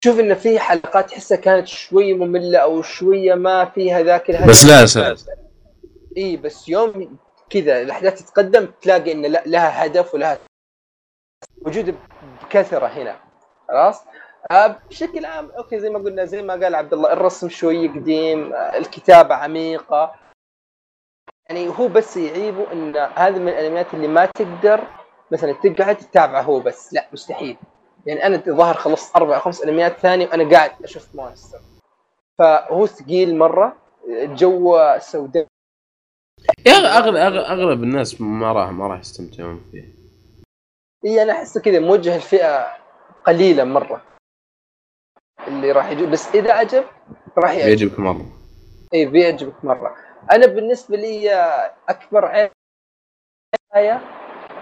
[0.00, 4.86] تشوف إن في حلقات تحسها كانت شوية مملة أو شوية ما فيها ذاك بس لا
[4.86, 5.16] سهل
[6.16, 7.18] إي بس يوم
[7.50, 10.38] كذا الأحداث تتقدم تلاقي إن لها هدف ولها
[11.62, 11.96] وجود
[12.42, 13.20] بكثرة هنا.
[13.68, 14.00] خلاص؟
[14.52, 18.78] بشكل عام أوكي زي ما قلنا زي ما قال عبد الله الرسم شوي قديم آه،
[18.78, 20.14] الكتابة عميقة.
[21.48, 24.80] يعني هو بس يعيبه إن هذا من الأنميات اللي ما تقدر
[25.32, 26.92] مثلا تقعد تتابعه هو بس.
[26.92, 27.56] لا مستحيل.
[28.06, 31.58] يعني أنا الظاهر خلصت أربع خمس أنميات ثانية وأنا قاعد أشوف مونستر.
[32.38, 33.76] فهو ثقيل مرة
[34.08, 35.46] جو سوداء.
[36.66, 39.84] يا أغلب أغلب, الناس ما راح ما راح يستمتعون فيه.
[41.04, 42.66] إي أنا أحسه كذا موجه لفئه
[43.26, 44.09] قليلة مرة.
[45.48, 46.84] اللي راح يجي بس إذا عجب
[47.38, 48.26] راح يعجب بيعجبك مرة.
[48.94, 49.96] اي بيعجبك مرة.
[50.32, 51.30] أنا بالنسبة لي
[51.88, 52.50] أكبر عيب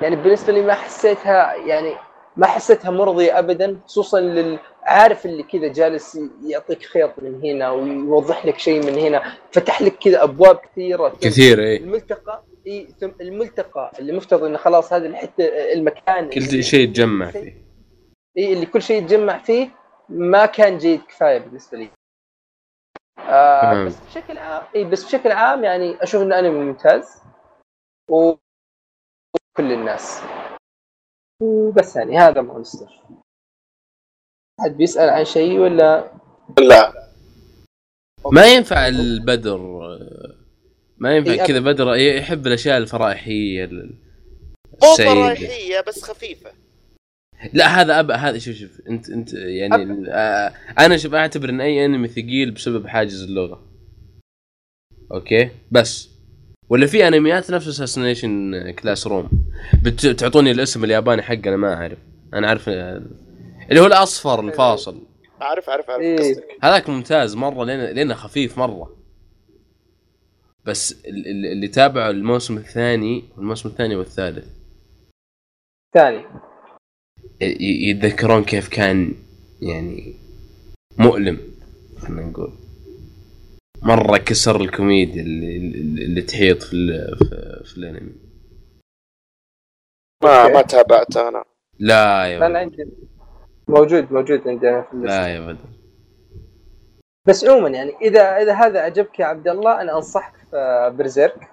[0.03, 1.95] يعني بالنسبة لي ما حسيتها يعني
[2.37, 8.47] ما حسيتها مرضية ابدا خصوصا لل عارف اللي كذا جالس يعطيك خيط من هنا ويوضح
[8.47, 9.23] لك شيء من هنا
[9.53, 14.93] فتح لك كذا أبواب كثيرة كثير اي الملتقى إي ثم الملتقى اللي مفترض إنه خلاص
[14.93, 17.55] هذا الحتة المكان كل شيء يتجمع فيه.
[18.39, 19.69] إي اللي كل شيء يتجمع فيه
[20.09, 21.90] ما كان جيد كفاية بالنسبة لي.
[23.18, 23.85] آه.
[23.86, 27.22] بس بشكل عام إي بس بشكل عام يعني أشوف إنه أنمي ممتاز.
[28.10, 28.35] و
[29.56, 30.20] كل الناس.
[31.43, 33.01] وبس يعني هذا مونستر.
[34.60, 36.12] حد بيسأل عن شيء ولا؟
[36.59, 37.09] لا.
[38.32, 39.59] ما ينفع البدر
[40.97, 43.98] ما ينفع إي، كذا بدر يحب الأشياء الفرائحية ال-
[44.82, 44.94] مو.
[44.97, 46.52] فرايحيه بس خفيفة.
[47.52, 51.85] لا هذا ابى هذا شوف شوف أنت أنت يعني آه أنا شوف أعتبر إن أي
[51.85, 53.65] أنمي ثقيل بسبب حاجز اللغة.
[55.12, 56.10] okay؟ بس.
[56.69, 59.31] ولا في أنميات نفس Assassination Classroom
[59.82, 61.98] بتعطوني الاسم الياباني حقه أنا ما أعرف.
[62.35, 63.02] أنا عارف آه،
[63.70, 65.02] اللي هو الأصفر الفاصل.
[65.43, 66.02] أعرف أعرف أعرف.
[66.02, 66.16] إيه.
[66.19, 66.44] قصدك.
[66.62, 68.97] هذاك ممتاز مرة لأنه لأنه خفيف مرة.
[70.65, 74.47] بس ال- ال- اللي تابعوا الموسم الثاني والموسم الثاني والثالث.
[75.94, 76.24] ثاني.
[77.40, 79.15] يتذكرون كيف كان
[79.62, 80.15] يعني
[80.98, 81.39] مؤلم
[81.98, 82.52] خلينا نقول.
[83.82, 85.56] مرة كسر الكوميديا اللي,
[86.05, 88.12] اللي تحيط في ال- في, في الانمي.
[90.24, 90.48] ما.
[90.48, 91.44] ما تابعت أنا.
[91.78, 92.59] لا يا أنا.
[92.59, 92.89] عندي.
[93.69, 95.12] موجود موجود عندنا في الليست.
[95.15, 95.69] لا يا بدر.
[97.28, 101.48] بس عموما يعني اذا إذا هذا عجبك يا عبد الله أنا أنصحك في برزيرك.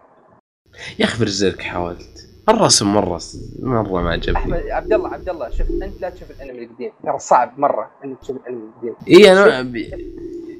[0.99, 2.24] يا أخي برزيرك حاولت.
[2.49, 3.21] الرسم مرة
[3.59, 4.37] مرة ما عجبني.
[4.37, 6.91] أحمد عبد الله عبد الله شوف أنت لا تشوف الأنمي القديم.
[7.03, 8.95] ترى صعب مرة إنك تشوف الأنمي القديم.
[9.07, 9.75] إي أنا ب...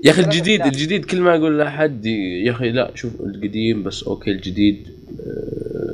[0.03, 2.05] يا أخي الجديد الجديد كل ما أقول لأحد
[2.45, 4.95] يا أخي لا شوف القديم بس أوكي الجديد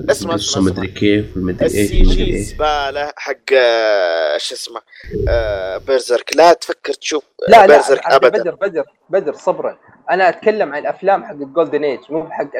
[0.08, 2.48] آه، اسمع، قصة اسمع، مدري كيف والمدري إيش السي والمدري جي إيش.
[2.48, 4.82] زبالة حق آه، شو اسمه
[5.30, 8.40] آه، بيرزرك لا تفكر تشوف لا لا بيرزرك عبد- ابدا.
[8.44, 9.78] بدر بدر بدر صبرا.
[10.12, 12.52] أنا أتكلم عن الافلام حق ال Golden Age مو حق.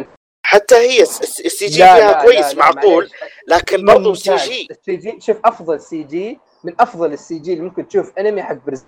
[0.52, 3.10] حتى هي الس- الس- ال CG فيها كويس لا، لا، معقول.
[3.48, 4.36] لكن برضو سي.
[4.36, 8.44] جي السي جي شوف أفضل سي جي من أفضل السي جي اللي ممكن تشوف أنمي
[8.44, 8.86] حق Berserk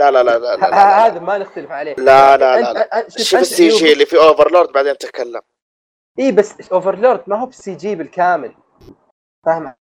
[0.00, 1.94] لا لا لا لا, هذا ما نختلف عليه.
[1.94, 3.08] لا لا لا, لا.
[3.08, 5.40] شوف ال CG اللي في Overlord بعدين تكلم.
[6.18, 8.54] إي بس Overlord ما هو بال CG بالكامل.
[9.46, 9.74] فاهم؟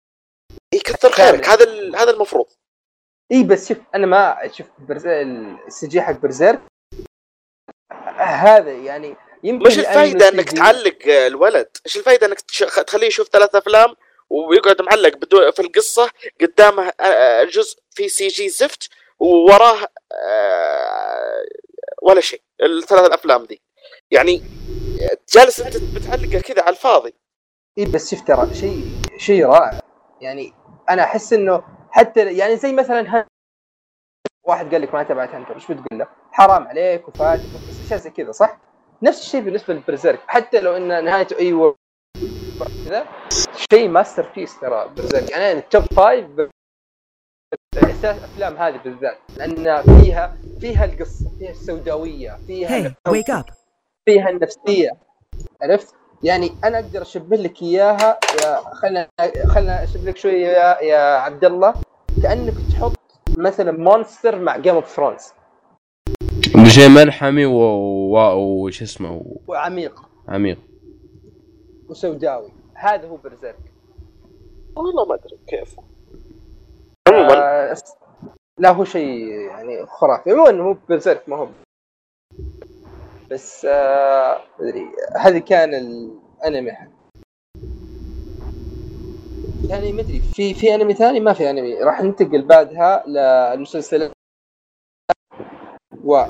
[0.73, 1.47] اي كثر خيرك.
[1.47, 2.45] هذا هذا المفروض.
[3.31, 4.67] إي بس شوف أنا ما شوف.
[4.89, 6.61] ال CG حق برزيرك
[8.17, 13.27] هذا يعني يمكن مش الفايدة إنك تعلق آه، الولد إيش الفايدة إنك تش- تخليه يشوف
[13.27, 13.95] ثلاث أفلام
[14.29, 16.09] ويقعد معلق بدو في القصة
[16.41, 18.89] قدامه آه، آه، جزء في CG زفت
[19.19, 19.87] ووراه
[22.01, 23.61] ولا شيء الثلاث الأفلام دي
[24.11, 24.43] يعني
[25.33, 27.13] جالس أنت بتعلقه كذا على الفاضي
[27.77, 28.85] اي بس شوف ترى شيء
[29.17, 29.79] شيء رائع
[30.21, 30.53] يعني
[30.89, 33.25] أنا أحس إنه حتى يعني زي مثلا.
[34.43, 37.41] واحد قال لك ما تابعت هنتر إيش بتقول له؟ حرام عليك وفاتك
[37.85, 38.59] أشياء زي كذا صح؟
[39.01, 41.75] نفس الشيء بالنسبة للبرزيرك حتى لو إن نهايته أيوه
[42.85, 43.05] كذا
[43.71, 45.31] شيء masterpiece ترى برزيرك.
[45.31, 46.25] يعني ال top five
[47.77, 49.17] أساس أفلام هذه بالذات.
[49.37, 53.53] لأن فيها فيها القصة فيها السوداوية فيها Hey, wake up.
[54.05, 54.91] فيها النفسية.
[55.61, 59.07] عرفت؟ يعني أنا أقدر أشبه لك إياها يا خلنا
[59.47, 61.73] خلنا أشبه لك شوية يا, يا عبد الله.
[62.23, 62.97] كأنك تحط
[63.37, 65.23] مثلا Monster مع Game of Thrones
[66.77, 67.59] بشيء ملحمي و...
[68.13, 68.17] و...
[68.65, 70.01] وش اسمه وعميق.
[70.27, 70.57] عميق.
[71.89, 72.51] وسوداوي.
[72.73, 73.73] هذا هو برزيرك.
[74.75, 75.75] والله ما أدري كيف
[77.07, 77.33] عموما.
[77.33, 77.75] آه
[78.59, 80.31] لا هو شيء يعني خرافي.
[80.31, 81.47] عموما هو برزيرك ما هو.
[83.31, 84.85] بس آه أدري.
[85.19, 86.71] هذه كان الانمي
[89.69, 90.19] يعني ما أدري.
[90.19, 91.83] في في أنمي ثاني؟ ما في أنمي.
[91.83, 94.11] راح ننتقل بعدها للمسلسلات
[96.03, 96.25] و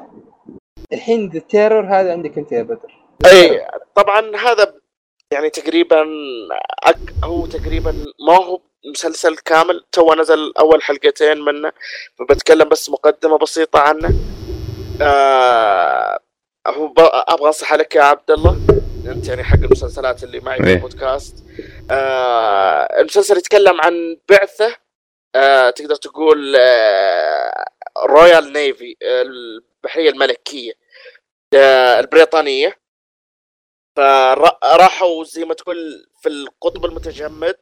[0.93, 2.91] الحين The Terror هذا عندك انت يا بدر.
[3.25, 4.73] اي طبعا هذا
[5.31, 6.07] يعني تقريبا
[6.83, 7.91] أك هو تقريبا
[8.27, 8.61] ما هو
[8.91, 11.71] مسلسل كامل تو نزل أول حلقتين منه.
[12.19, 14.09] فبتكلم بس مقدمة بسيطة عنه.
[15.01, 16.19] آه
[16.67, 16.99] هو ب...
[16.99, 18.57] أبغى انصح لك يا عبد الله.
[19.05, 20.75] أنت يعني حق المسلسلات اللي معي في إيه.
[20.75, 21.45] البودكاست.
[21.91, 24.75] آه المسلسل يتكلم عن بعثة.
[25.35, 27.65] آه تقدر تقول آه
[28.05, 30.71] Royal Navy البحرية الملكية
[31.53, 32.77] آه البريطانية.
[33.95, 37.57] فراحوا زي ما تقول في القطب المتجمد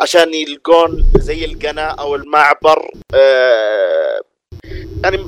[0.00, 4.20] عشان يلقون زي القنا أو المعبر آه
[5.04, 5.26] يعني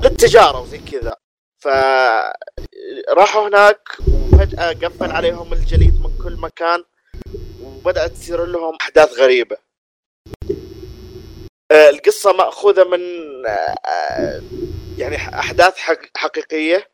[0.00, 1.16] للتجارة وزي كذا.
[1.58, 6.84] فراحوا هناك وفجأة قفل عليهم الجليد من كل مكان
[7.62, 9.56] وبدأت تصير لهم أحداث غريبة.
[9.56, 9.65] آه،
[11.72, 13.00] القصة مأخوذة من
[13.46, 14.42] آه،
[14.98, 16.90] يعني أحداث حق- حقيقية.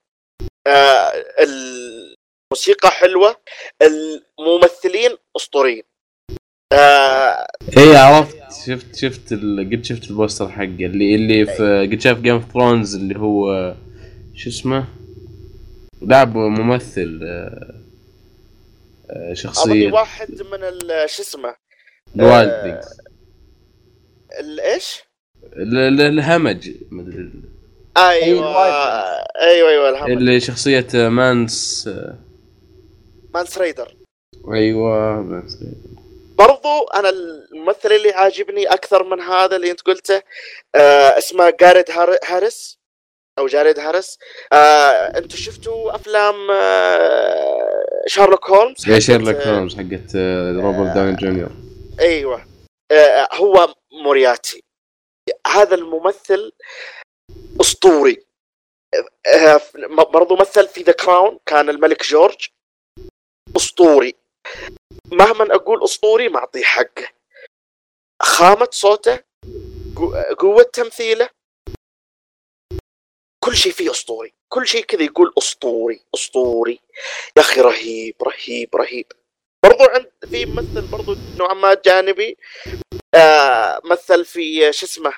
[0.66, 3.36] آه، الموسيقى حلوة.
[3.82, 5.82] الممثلين أسطوريين.
[6.73, 7.47] آه،
[7.78, 8.36] إيه عرفت
[8.66, 9.70] شفت شفت ال...
[9.73, 13.74] قد شفت ال poster حقه اللي اللي في قد شاف Game of Thrones اللي هو
[14.35, 14.85] شو اسمه؟
[16.03, 17.74] لاعب ممثل آه،
[19.11, 19.93] آه، شخصية.
[19.93, 21.55] واحد من ال- شو اسمه؟
[22.16, 22.81] ال wild آه،
[24.41, 25.03] الايش؟
[25.57, 27.31] الهمج مدري
[27.97, 32.19] أيوه ال wild أيوه أيوه الهم اللي شخصية مانس آه،
[33.35, 33.97] مانس رايدر.
[34.55, 35.59] أيوه مانس.
[36.39, 40.23] برضو أنا الممثل اللي عاجبني أكثر من هذا اللي أنت قلته
[40.75, 42.79] آه اسمه جاريد هار- هاريس
[43.39, 44.19] أو جاريد هاريس.
[44.53, 44.57] آه
[45.19, 51.51] أنتم شفتوا أفلام آه شارلوك هولمز يا حقت- شيرلوك هولمز حقت آه، روبرت داوني جونيور.
[52.01, 52.45] أيوه.
[52.91, 54.64] آه هو مورياتي.
[55.47, 56.52] هذا الممثل
[57.60, 58.27] أسطوري.
[59.27, 62.48] آه برضو مثل في ذا كراون كان الملك جورج.
[63.56, 64.14] أسطوري.
[65.12, 67.09] مهما أقول أسطوري ما أعطيه حقه.
[68.23, 69.20] خامة صوته
[69.97, 71.28] قو- قوة تمثيله.
[73.44, 74.32] كل شيء فيه أسطوري.
[74.48, 76.81] كل شيء كذا يقول أسطوري أسطوري.
[77.36, 79.12] يا أخي رهيب رهيب رهيب.
[79.64, 82.36] برضو عند في ممثل برضو نوعا ما جانبي.
[83.15, 85.13] آه مثل في شو اسمه؟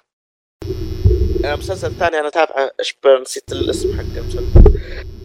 [1.45, 4.75] آه مسلسل ثاني أنا تابعه إيش نسيت الاسم حق المسلسل.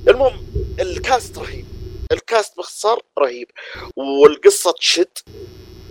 [0.07, 0.45] المهم
[0.79, 1.65] ال cast رهيب.
[2.11, 3.51] ال cast باختصار رهيب.
[3.95, 5.17] والقصة تشد.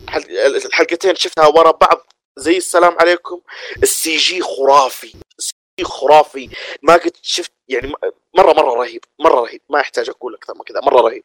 [0.08, 0.36] حل-
[0.66, 2.06] الحلقتين شفتها ورا بعض.
[2.36, 3.40] زي السلام عليكم.
[3.82, 5.14] السي جي خرافي.
[5.38, 6.50] السي جي خرافي.
[6.82, 7.92] ما قد شفت يعني
[8.36, 9.04] مرة مرة رهيب.
[9.20, 9.60] مرة رهيب.
[9.70, 10.80] ما يحتاج أقول أكثر من كذا.
[10.80, 11.24] مرة رهيب.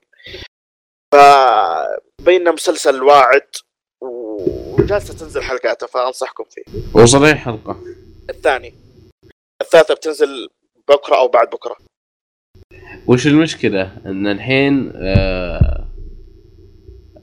[1.13, 3.47] فبيبان مسلسل واعد.
[4.79, 6.63] وجالسة تنزل حلقاته فانصحكم فيه.
[6.93, 7.77] وصل اي حلقة.
[8.29, 8.73] الثاني.
[9.61, 10.49] الثالثة بتنزل
[10.89, 11.75] بكرة أو بعد بكرة.
[13.07, 15.87] وش المشكلة؟ إن الحين آه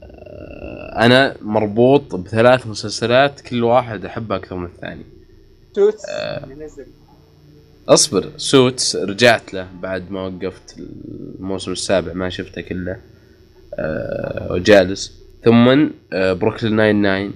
[0.03, 5.05] آه أنا مربوط بثلاث مسلسلات كل واحد أحبه أكثر من الثاني.
[5.73, 6.85] سوتس اللي نزل
[7.89, 8.31] أصبر.
[8.37, 13.01] سوتس رجعت له بعد ما وقفت الموسم السابع ما شفته كله.
[13.73, 15.20] آه وجالس.
[15.45, 17.33] ثم آه Brooklyn Nine-Nine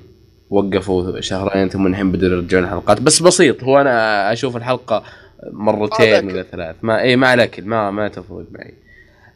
[0.49, 3.01] وقفوا شهرين ثم الحين بدوا يرجعون الحلقات.
[3.01, 5.03] بس بسيط هو أنا أشوف الحلقة
[5.51, 6.27] مرتين.
[6.27, 6.75] ولا ثلاث.
[6.81, 8.73] ما اي ما على ما ما تفرق معي.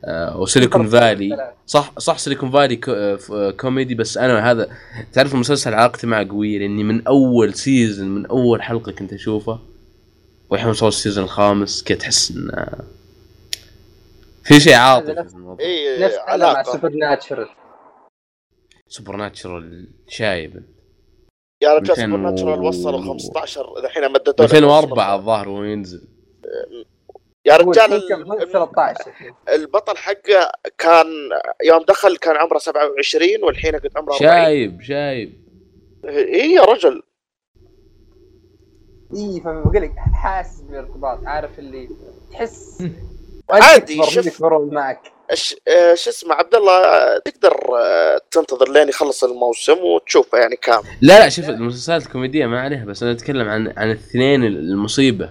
[0.06, 1.52] آه و Silicon Valley.
[1.68, 3.96] صح صح Silicon Valley آه، ف- آه، كوميدي.
[3.96, 4.70] بس أنا هذا
[5.14, 9.60] تعرف المسلسل علاقتي معه قوية؟ لأني من أول season من أول حلقة كنت أشوفه
[10.50, 12.66] والحين وصل ال season الخامس كنت أحس إن
[14.44, 15.66] في شيء عاطفي في الموضوع.
[15.66, 16.72] اي نفس مع علاقة.
[16.72, 17.48] سوبر ناتشرال
[18.90, 20.64] سوبر ناتشرال شايب
[21.64, 26.08] يا رجال 200 سوبر ناتشرال وصلوا 15 الحين مددوا 2004 الظاهر وهو ينزل.
[27.46, 29.12] يا رجال الحين كم؟ ال- 13
[29.50, 31.06] البطل حقه كان
[31.66, 35.34] يوم دخل كان عمره 27 والحين قد عمره 40 شايب شايب.
[36.06, 37.04] إي يا رجل.
[39.16, 39.94] إي فبقول لك
[40.24, 41.90] حاسس بالارتباط عارف اللي
[42.32, 42.84] تحس.
[43.50, 44.44] عادي، شوف.
[44.74, 45.12] معك.
[45.36, 46.82] شو اسمه عبد الله
[47.26, 50.84] تقدر آه، تنتظر لين يخلص الموسم وتشوفه يعني كامل.
[51.02, 55.30] لا لا شوف المسلسلات الكوميدية ما عليها بس أنا أتكلم عن عن الاثنين المصيبة.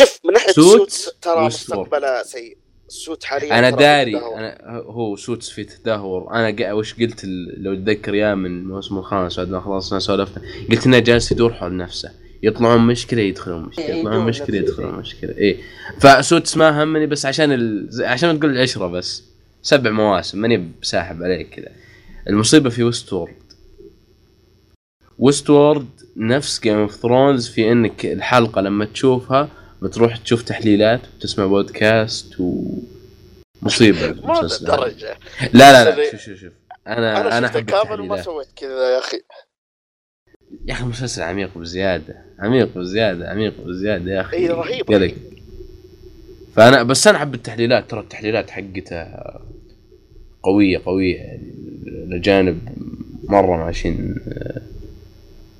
[0.00, 1.44] شوف من ناحية سوتس سوتس ترى.
[1.46, 2.56] مستقبله سيء.
[2.88, 4.16] السوتس حاليا أنا داري.
[4.18, 6.30] أنا هو سوتس في تدهور.
[6.30, 10.42] أنا قا- وش قلت ال- لو تذكر يا من الموسم الخامس بعد ما خلصنا سولفنا.
[10.70, 12.10] قلت إنه جالس يدور حول نفسه.
[12.42, 14.94] يطلعون مشكلة يدخلون مشكلة إيه، يطلعون مشكلة يدخلون.
[14.94, 15.34] مشكلة.
[15.38, 15.58] اي
[16.00, 17.88] ف Suits ما همني بس عشان ال...
[18.00, 19.22] عشان تقول العشرة بس.
[19.62, 21.68] سبع مواسم ماني بساحب عليك كذا.
[22.28, 23.34] المصيبة في Westworld
[25.18, 29.48] Westworld نفس Game of Thrones في إنك الحلقة لما تشوفها
[29.82, 32.64] بتروح تشوف تحليلات وتسمع بودكاست و...
[33.62, 34.40] مصيبة مو.
[34.42, 35.18] للدرجة.
[35.52, 36.52] لا لا لا شوف شوف شوف.
[36.86, 39.20] أنا أنا أحب كامل وما سويت كذا يا أخي.
[40.66, 44.36] يا أخي المسلسل عميق بزيادة عميق بزيادة عميق بزيادة يا أخي.
[44.36, 45.14] اي رهيب قلق
[46.54, 49.40] فأنا بس أنا أحب التحليلات ترى التحليلات حقتها
[50.42, 51.16] قوية قوية.
[51.16, 51.42] يعني
[51.86, 52.58] الأجانب
[53.28, 54.14] مرة ماشيين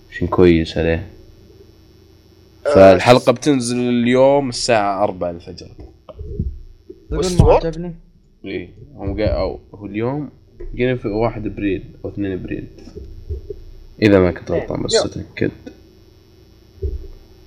[0.08, 1.06] ماشيين كويس عليه.
[2.74, 5.68] فالحلقة بتنزل اليوم الساعة 4 الفجر.
[7.10, 7.94] تقول ما؟ عجبني
[8.44, 10.30] إيه هم قا- أو هو اليوم
[10.78, 12.66] قلنا في 1 ابريل أو 2 ابريل
[14.02, 14.97] إذا ما كنت غلطان بس.
[14.97, 15.51] أتأكد.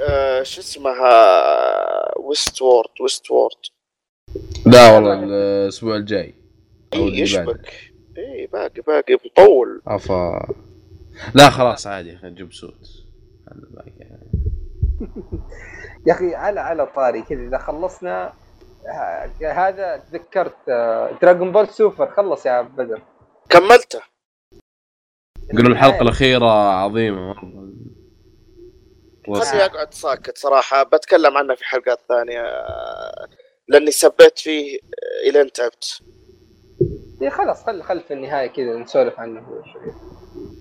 [0.02, 3.56] آه شو اسمها؟ Westworld Westworld.
[4.66, 6.34] لا والله الأسبوع الجاي
[6.94, 7.74] اي يشبك.
[8.18, 9.82] اي باقي باقي مطول.
[9.88, 10.54] افا
[11.36, 12.90] لا خلاص عادي خلينا نجيب صوت.
[13.48, 13.92] هذا باقي.
[14.00, 14.32] يعني.
[16.08, 18.34] يا أخي على على طاري كذا إذا خلصنا
[19.42, 20.56] هذا تذكرت
[21.22, 23.02] Dragon Ball Super خلص يا بدر
[23.50, 24.02] كملته.
[25.54, 26.52] يقولون الحلقة الأخيرة
[26.84, 27.36] عظيمة.
[29.28, 30.84] مره خلني أقعد ساكت صراحة.
[30.84, 32.44] بتكلم عنه في حلقات ثانية.
[33.68, 34.80] لأني سبيت فيه
[35.28, 36.02] الين تعبت.
[37.22, 39.94] إيه خلاص خل خل في النهاية كذا نسولف عنه شوي.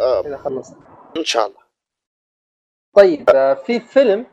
[0.01, 0.77] آه، إذا خلصنا
[1.17, 1.61] إن شاء الله.
[2.97, 4.27] طيب آه، في فيلم؟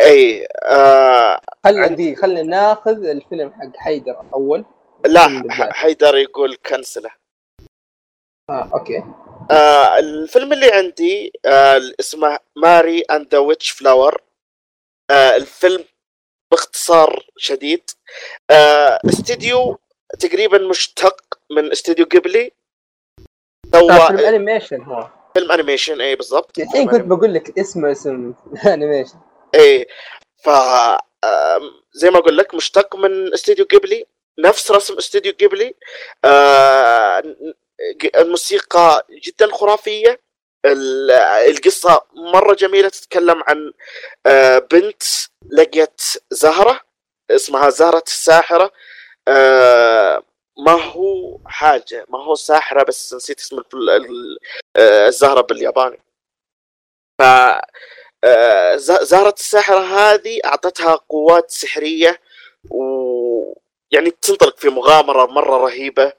[0.00, 4.64] إي آه خلينا خلينا ناخذ الفيلم حق حيدر أول.
[5.06, 5.28] لا
[5.72, 7.10] حيدر يقول كنسله.
[8.50, 9.04] آه okay.
[9.50, 14.22] آه الفيلم اللي عندي آه اسمه Mary and the Witch's Flower
[15.10, 15.84] آه الفيلم
[16.50, 17.90] باختصار شديد.
[18.50, 19.78] آه استديو
[20.20, 22.52] تقريبا مشتق من استديو قبلي.
[23.74, 25.08] آه سوى فيلم animation هو.
[25.34, 26.58] فيلم animation اي بالضبط.
[26.58, 28.34] الحين كنت بقول لك اسمه اسم
[28.74, 29.18] animation
[29.54, 29.88] إيه
[30.44, 30.48] ف
[31.92, 34.06] زي ما أقول لك مشتق من استديو قبلي.
[34.38, 35.74] نفس رسم استديو قبلي.
[36.24, 37.22] آه،
[38.16, 40.20] الموسيقى جدا خرافية.
[40.66, 41.10] ال-
[41.50, 43.72] القصة مرة جميلة تتكلم عن
[44.26, 45.02] آه، بنت
[45.52, 46.80] لقيت زهرة
[47.30, 48.72] اسمها زهرة الساحرة.
[49.28, 50.22] آه،
[50.58, 53.58] ما هو حاجة ما هو ساحرة بس نسيت اسم
[54.76, 55.98] آه، الزهرة بالياباني.
[57.18, 57.22] ف
[59.02, 62.20] زهرة الساحرة هذه أعطتها قوات سحرية
[62.70, 66.12] ويعني تنطلق في مغامرة مرة رهيبة.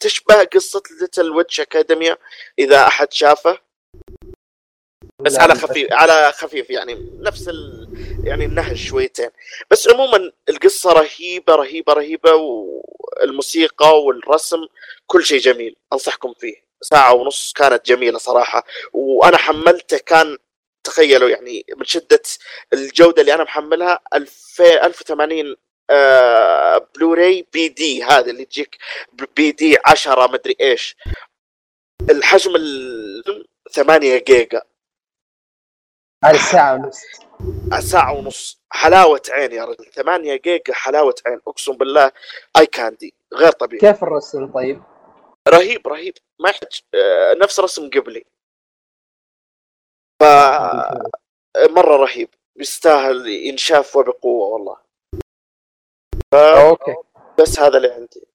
[0.00, 2.16] تشبه قصة Little Witch Academia
[2.58, 3.58] إذا أحد شافه.
[5.20, 7.88] بس على خفيف على خفيف يعني نفس ال...
[8.24, 9.30] يعني النهج شويتين.
[9.70, 14.66] بس عموما القصة رهيبة رهيبة رهيبة والموسيقى والرسم
[15.06, 15.76] كل شيء جميل.
[15.92, 16.64] أنصحكم فيه.
[16.80, 18.64] ساعة ونص كانت جميلة صراحة.
[18.92, 20.38] وأنا حملته كان
[20.84, 22.22] تخيلوا يعني من شدة
[22.72, 25.56] الجودة اللي أنا محملها 1000 1080
[25.90, 28.78] آه Blu-ray BD هذا اللي تجيك
[29.36, 30.96] BD 10 مدري إيش.
[32.10, 34.62] الحجم ال 8 جيجا.
[36.24, 37.00] هذه الساعة ونص.
[37.90, 38.60] ساعة ونص.
[38.70, 39.84] حلاوة عين يا رجل.
[39.84, 41.40] 8 جيجا حلاوة عين.
[41.48, 42.12] أقسم بالله
[42.58, 43.80] eye candy غير طبيعي.
[43.80, 44.82] كيف الرسم طيب؟
[45.48, 46.14] رهيب رهيب.
[46.40, 48.24] ما يحتاج آه، نفس رسم قبلي.
[50.20, 50.24] ف
[51.76, 52.28] مرة رهيب.
[52.56, 54.83] يستاهل ينشاف وبقوة والله.
[56.34, 56.94] Okay.
[57.40, 58.26] بس هذا اللي عندي.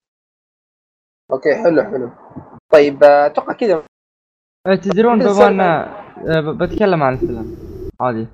[1.31, 2.09] Okay حلو حلو.
[2.71, 3.83] طيب آه، أتوقع كذا.
[4.67, 7.57] تدرون بس بما ان أه، ب- بتكلم عن الفيلم.
[8.01, 8.27] عادي.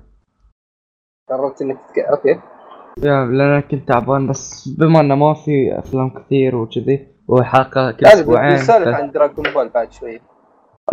[1.30, 1.98] قررت إنك تك...
[1.98, 2.40] okay.
[3.02, 8.50] يا لأن كنت تعبان بس بما إنه ما في أفلام كثير وكذي وحلقه كل أسبوعين
[8.56, 10.20] بنسولف بس- عن Dragon Ball بعد شوي.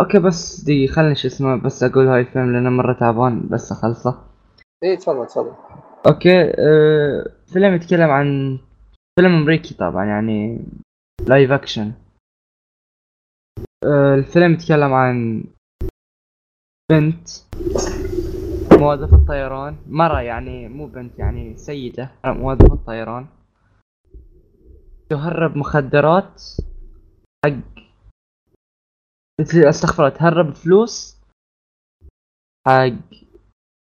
[0.00, 4.24] Okay بس دي خلني شو اسمه بس أقول هاي الفيلم لأنه مرة تعبان بس أخلصه.
[4.82, 5.52] إيه تفضل تفضل.
[6.06, 7.24] Okay أه
[7.54, 8.58] فيلم يتكلم عن
[9.18, 10.64] فيلم أمريكي طبعا يعني
[11.28, 11.92] live action
[13.84, 15.44] أه الفيلم يتكلم عن
[16.90, 17.28] بنت
[18.72, 23.26] موظفة طيران مرة يعني مو بنت يعني سيدة موظفة طيران
[25.10, 26.42] تهرب مخدرات
[27.44, 27.84] حق
[29.40, 31.20] أستغفر الله تهرب فلوس
[32.66, 33.23] حق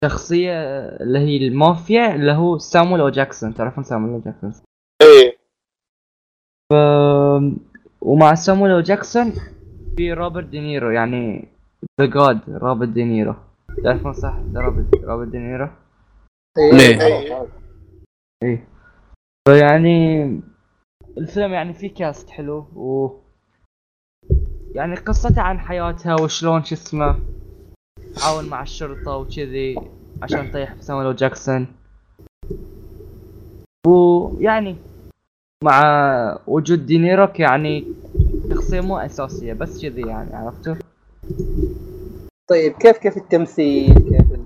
[0.05, 0.53] شخصية
[1.01, 3.55] اللي هي المافيا اللي هو سامويل إل جاكسون.
[3.55, 4.53] تعرفون سامويل إل جاكسون؟
[5.03, 5.39] إيه.
[6.73, 6.75] ف...
[8.01, 9.33] ومع سامويل إل جاكسون
[9.97, 11.49] في روبرت دينيرو يعني
[12.01, 13.35] the god روبرت دينيرو.
[13.85, 15.69] تعرفون صح؟ روبرت روبرت دينيرو؟
[16.73, 17.49] ليه؟ خلاص.
[18.43, 18.69] إيه.
[19.49, 20.25] فيعني
[21.19, 23.11] الفيلم يعني فيه cast حلو و
[24.75, 27.38] يعني قصته عن حياتها وشلون شو اسمه.
[28.21, 29.77] تعاون مع الشرطة وكذي
[30.23, 31.67] عشان تطيح سامويل جاكسون
[33.87, 34.77] ويعني
[35.65, 37.85] مع وجود دينيرو يعني
[38.55, 40.75] شخصية مو أساسية بس كذي يعني عرفتوا؟
[42.49, 44.39] طيب كيف كيف التمثيل كيف.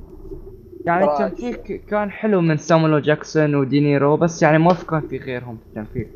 [0.87, 1.05] يعني.
[1.05, 1.55] التمثيل
[1.89, 5.67] كان حلو من سامويل إل جاكسون ودينيرو بس يعني ما في كان في غيرهم في
[5.67, 6.09] التمثيل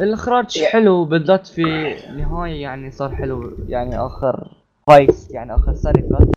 [0.00, 1.62] الإخراج يعني- حلو بالذات في
[2.10, 4.48] النهاية يعني صار حلو يعني آخر
[4.88, 6.32] فايس يعني آخر سرقة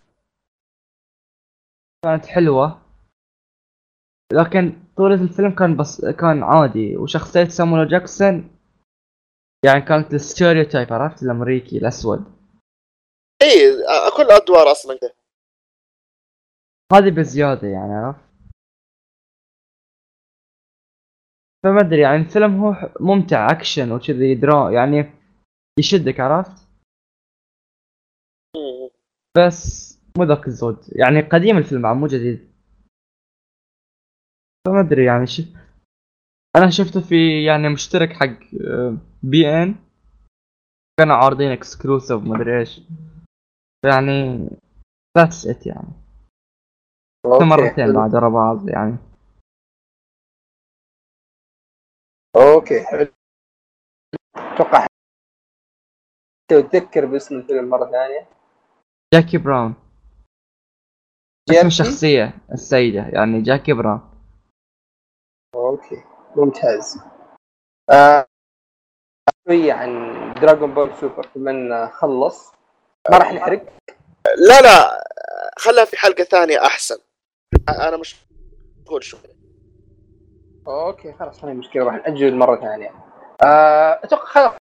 [2.06, 2.26] كانت.
[2.26, 2.82] حلوة.
[4.34, 6.98] لكن طول الفيلم كان بس كان عادي.
[6.98, 8.58] وشخصية سامويل إل جاكسون
[9.66, 12.26] يعني كانت ال stereotype عرفت؟ الأمريكي الأسود.
[13.44, 13.72] اي
[14.18, 14.98] كل الادوار أصلا.
[15.02, 15.16] كده
[16.94, 18.32] هذه بزيادة يعني عرفت؟
[21.64, 25.14] فما أدري يعني الفيلم هو ممتع أكشن وكذي درا يعني
[25.80, 26.61] يشدك عرفت.
[29.38, 30.78] بس مو ذاك الزود.
[30.92, 32.52] يعني قديم الفيلم عم مو جديد.
[34.68, 35.42] فما أدري يعني ش...
[36.56, 38.40] أنا شفته في يعني مشترك حق
[39.24, 39.76] بي إن.
[41.00, 42.82] كانوا عارضين exclusive ما أدري إيش.
[43.86, 44.50] يعني
[45.18, 45.94] that's it يعني.
[47.26, 47.94] okay، مرتين.
[47.94, 48.98] بعد ورا بعض يعني.
[52.36, 53.08] okay حلو.
[54.36, 54.88] أتوقع
[56.50, 58.41] تتذكر باسم الفيلم مرة ثانية.
[59.14, 59.76] جاكي براون.
[61.50, 64.12] أسم؟ الشخصية السيدة يعني جاكي براون.
[65.56, 66.04] okay
[66.36, 67.00] ممتاز.
[67.90, 68.26] آه
[69.48, 69.90] شوية عن
[70.34, 72.52] دراغون بول سوبر بما خلص.
[73.12, 73.78] ما راح نحرق؟
[74.48, 75.04] لا لا
[75.60, 76.98] خلها في حلقة ثانية أحسن.
[77.70, 78.16] أنا مش
[78.86, 79.20] بقول شوي.
[80.68, 82.90] أوكي خلاص ما هي مشكلة راح نأجل مرة ثانية.
[83.44, 84.58] آه خلاص.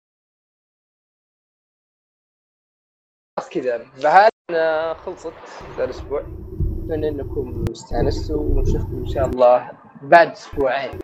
[3.39, 5.33] خلاص كذا بهذا خلصت
[5.77, 6.21] ذا الأسبوع.
[6.21, 10.99] أتمنى أنكم استأنستوا ونشوفكم إن شاء الله بعد أسبوعين.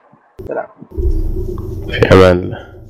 [0.47, 0.67] سلام.
[1.87, 2.80] في أمان الله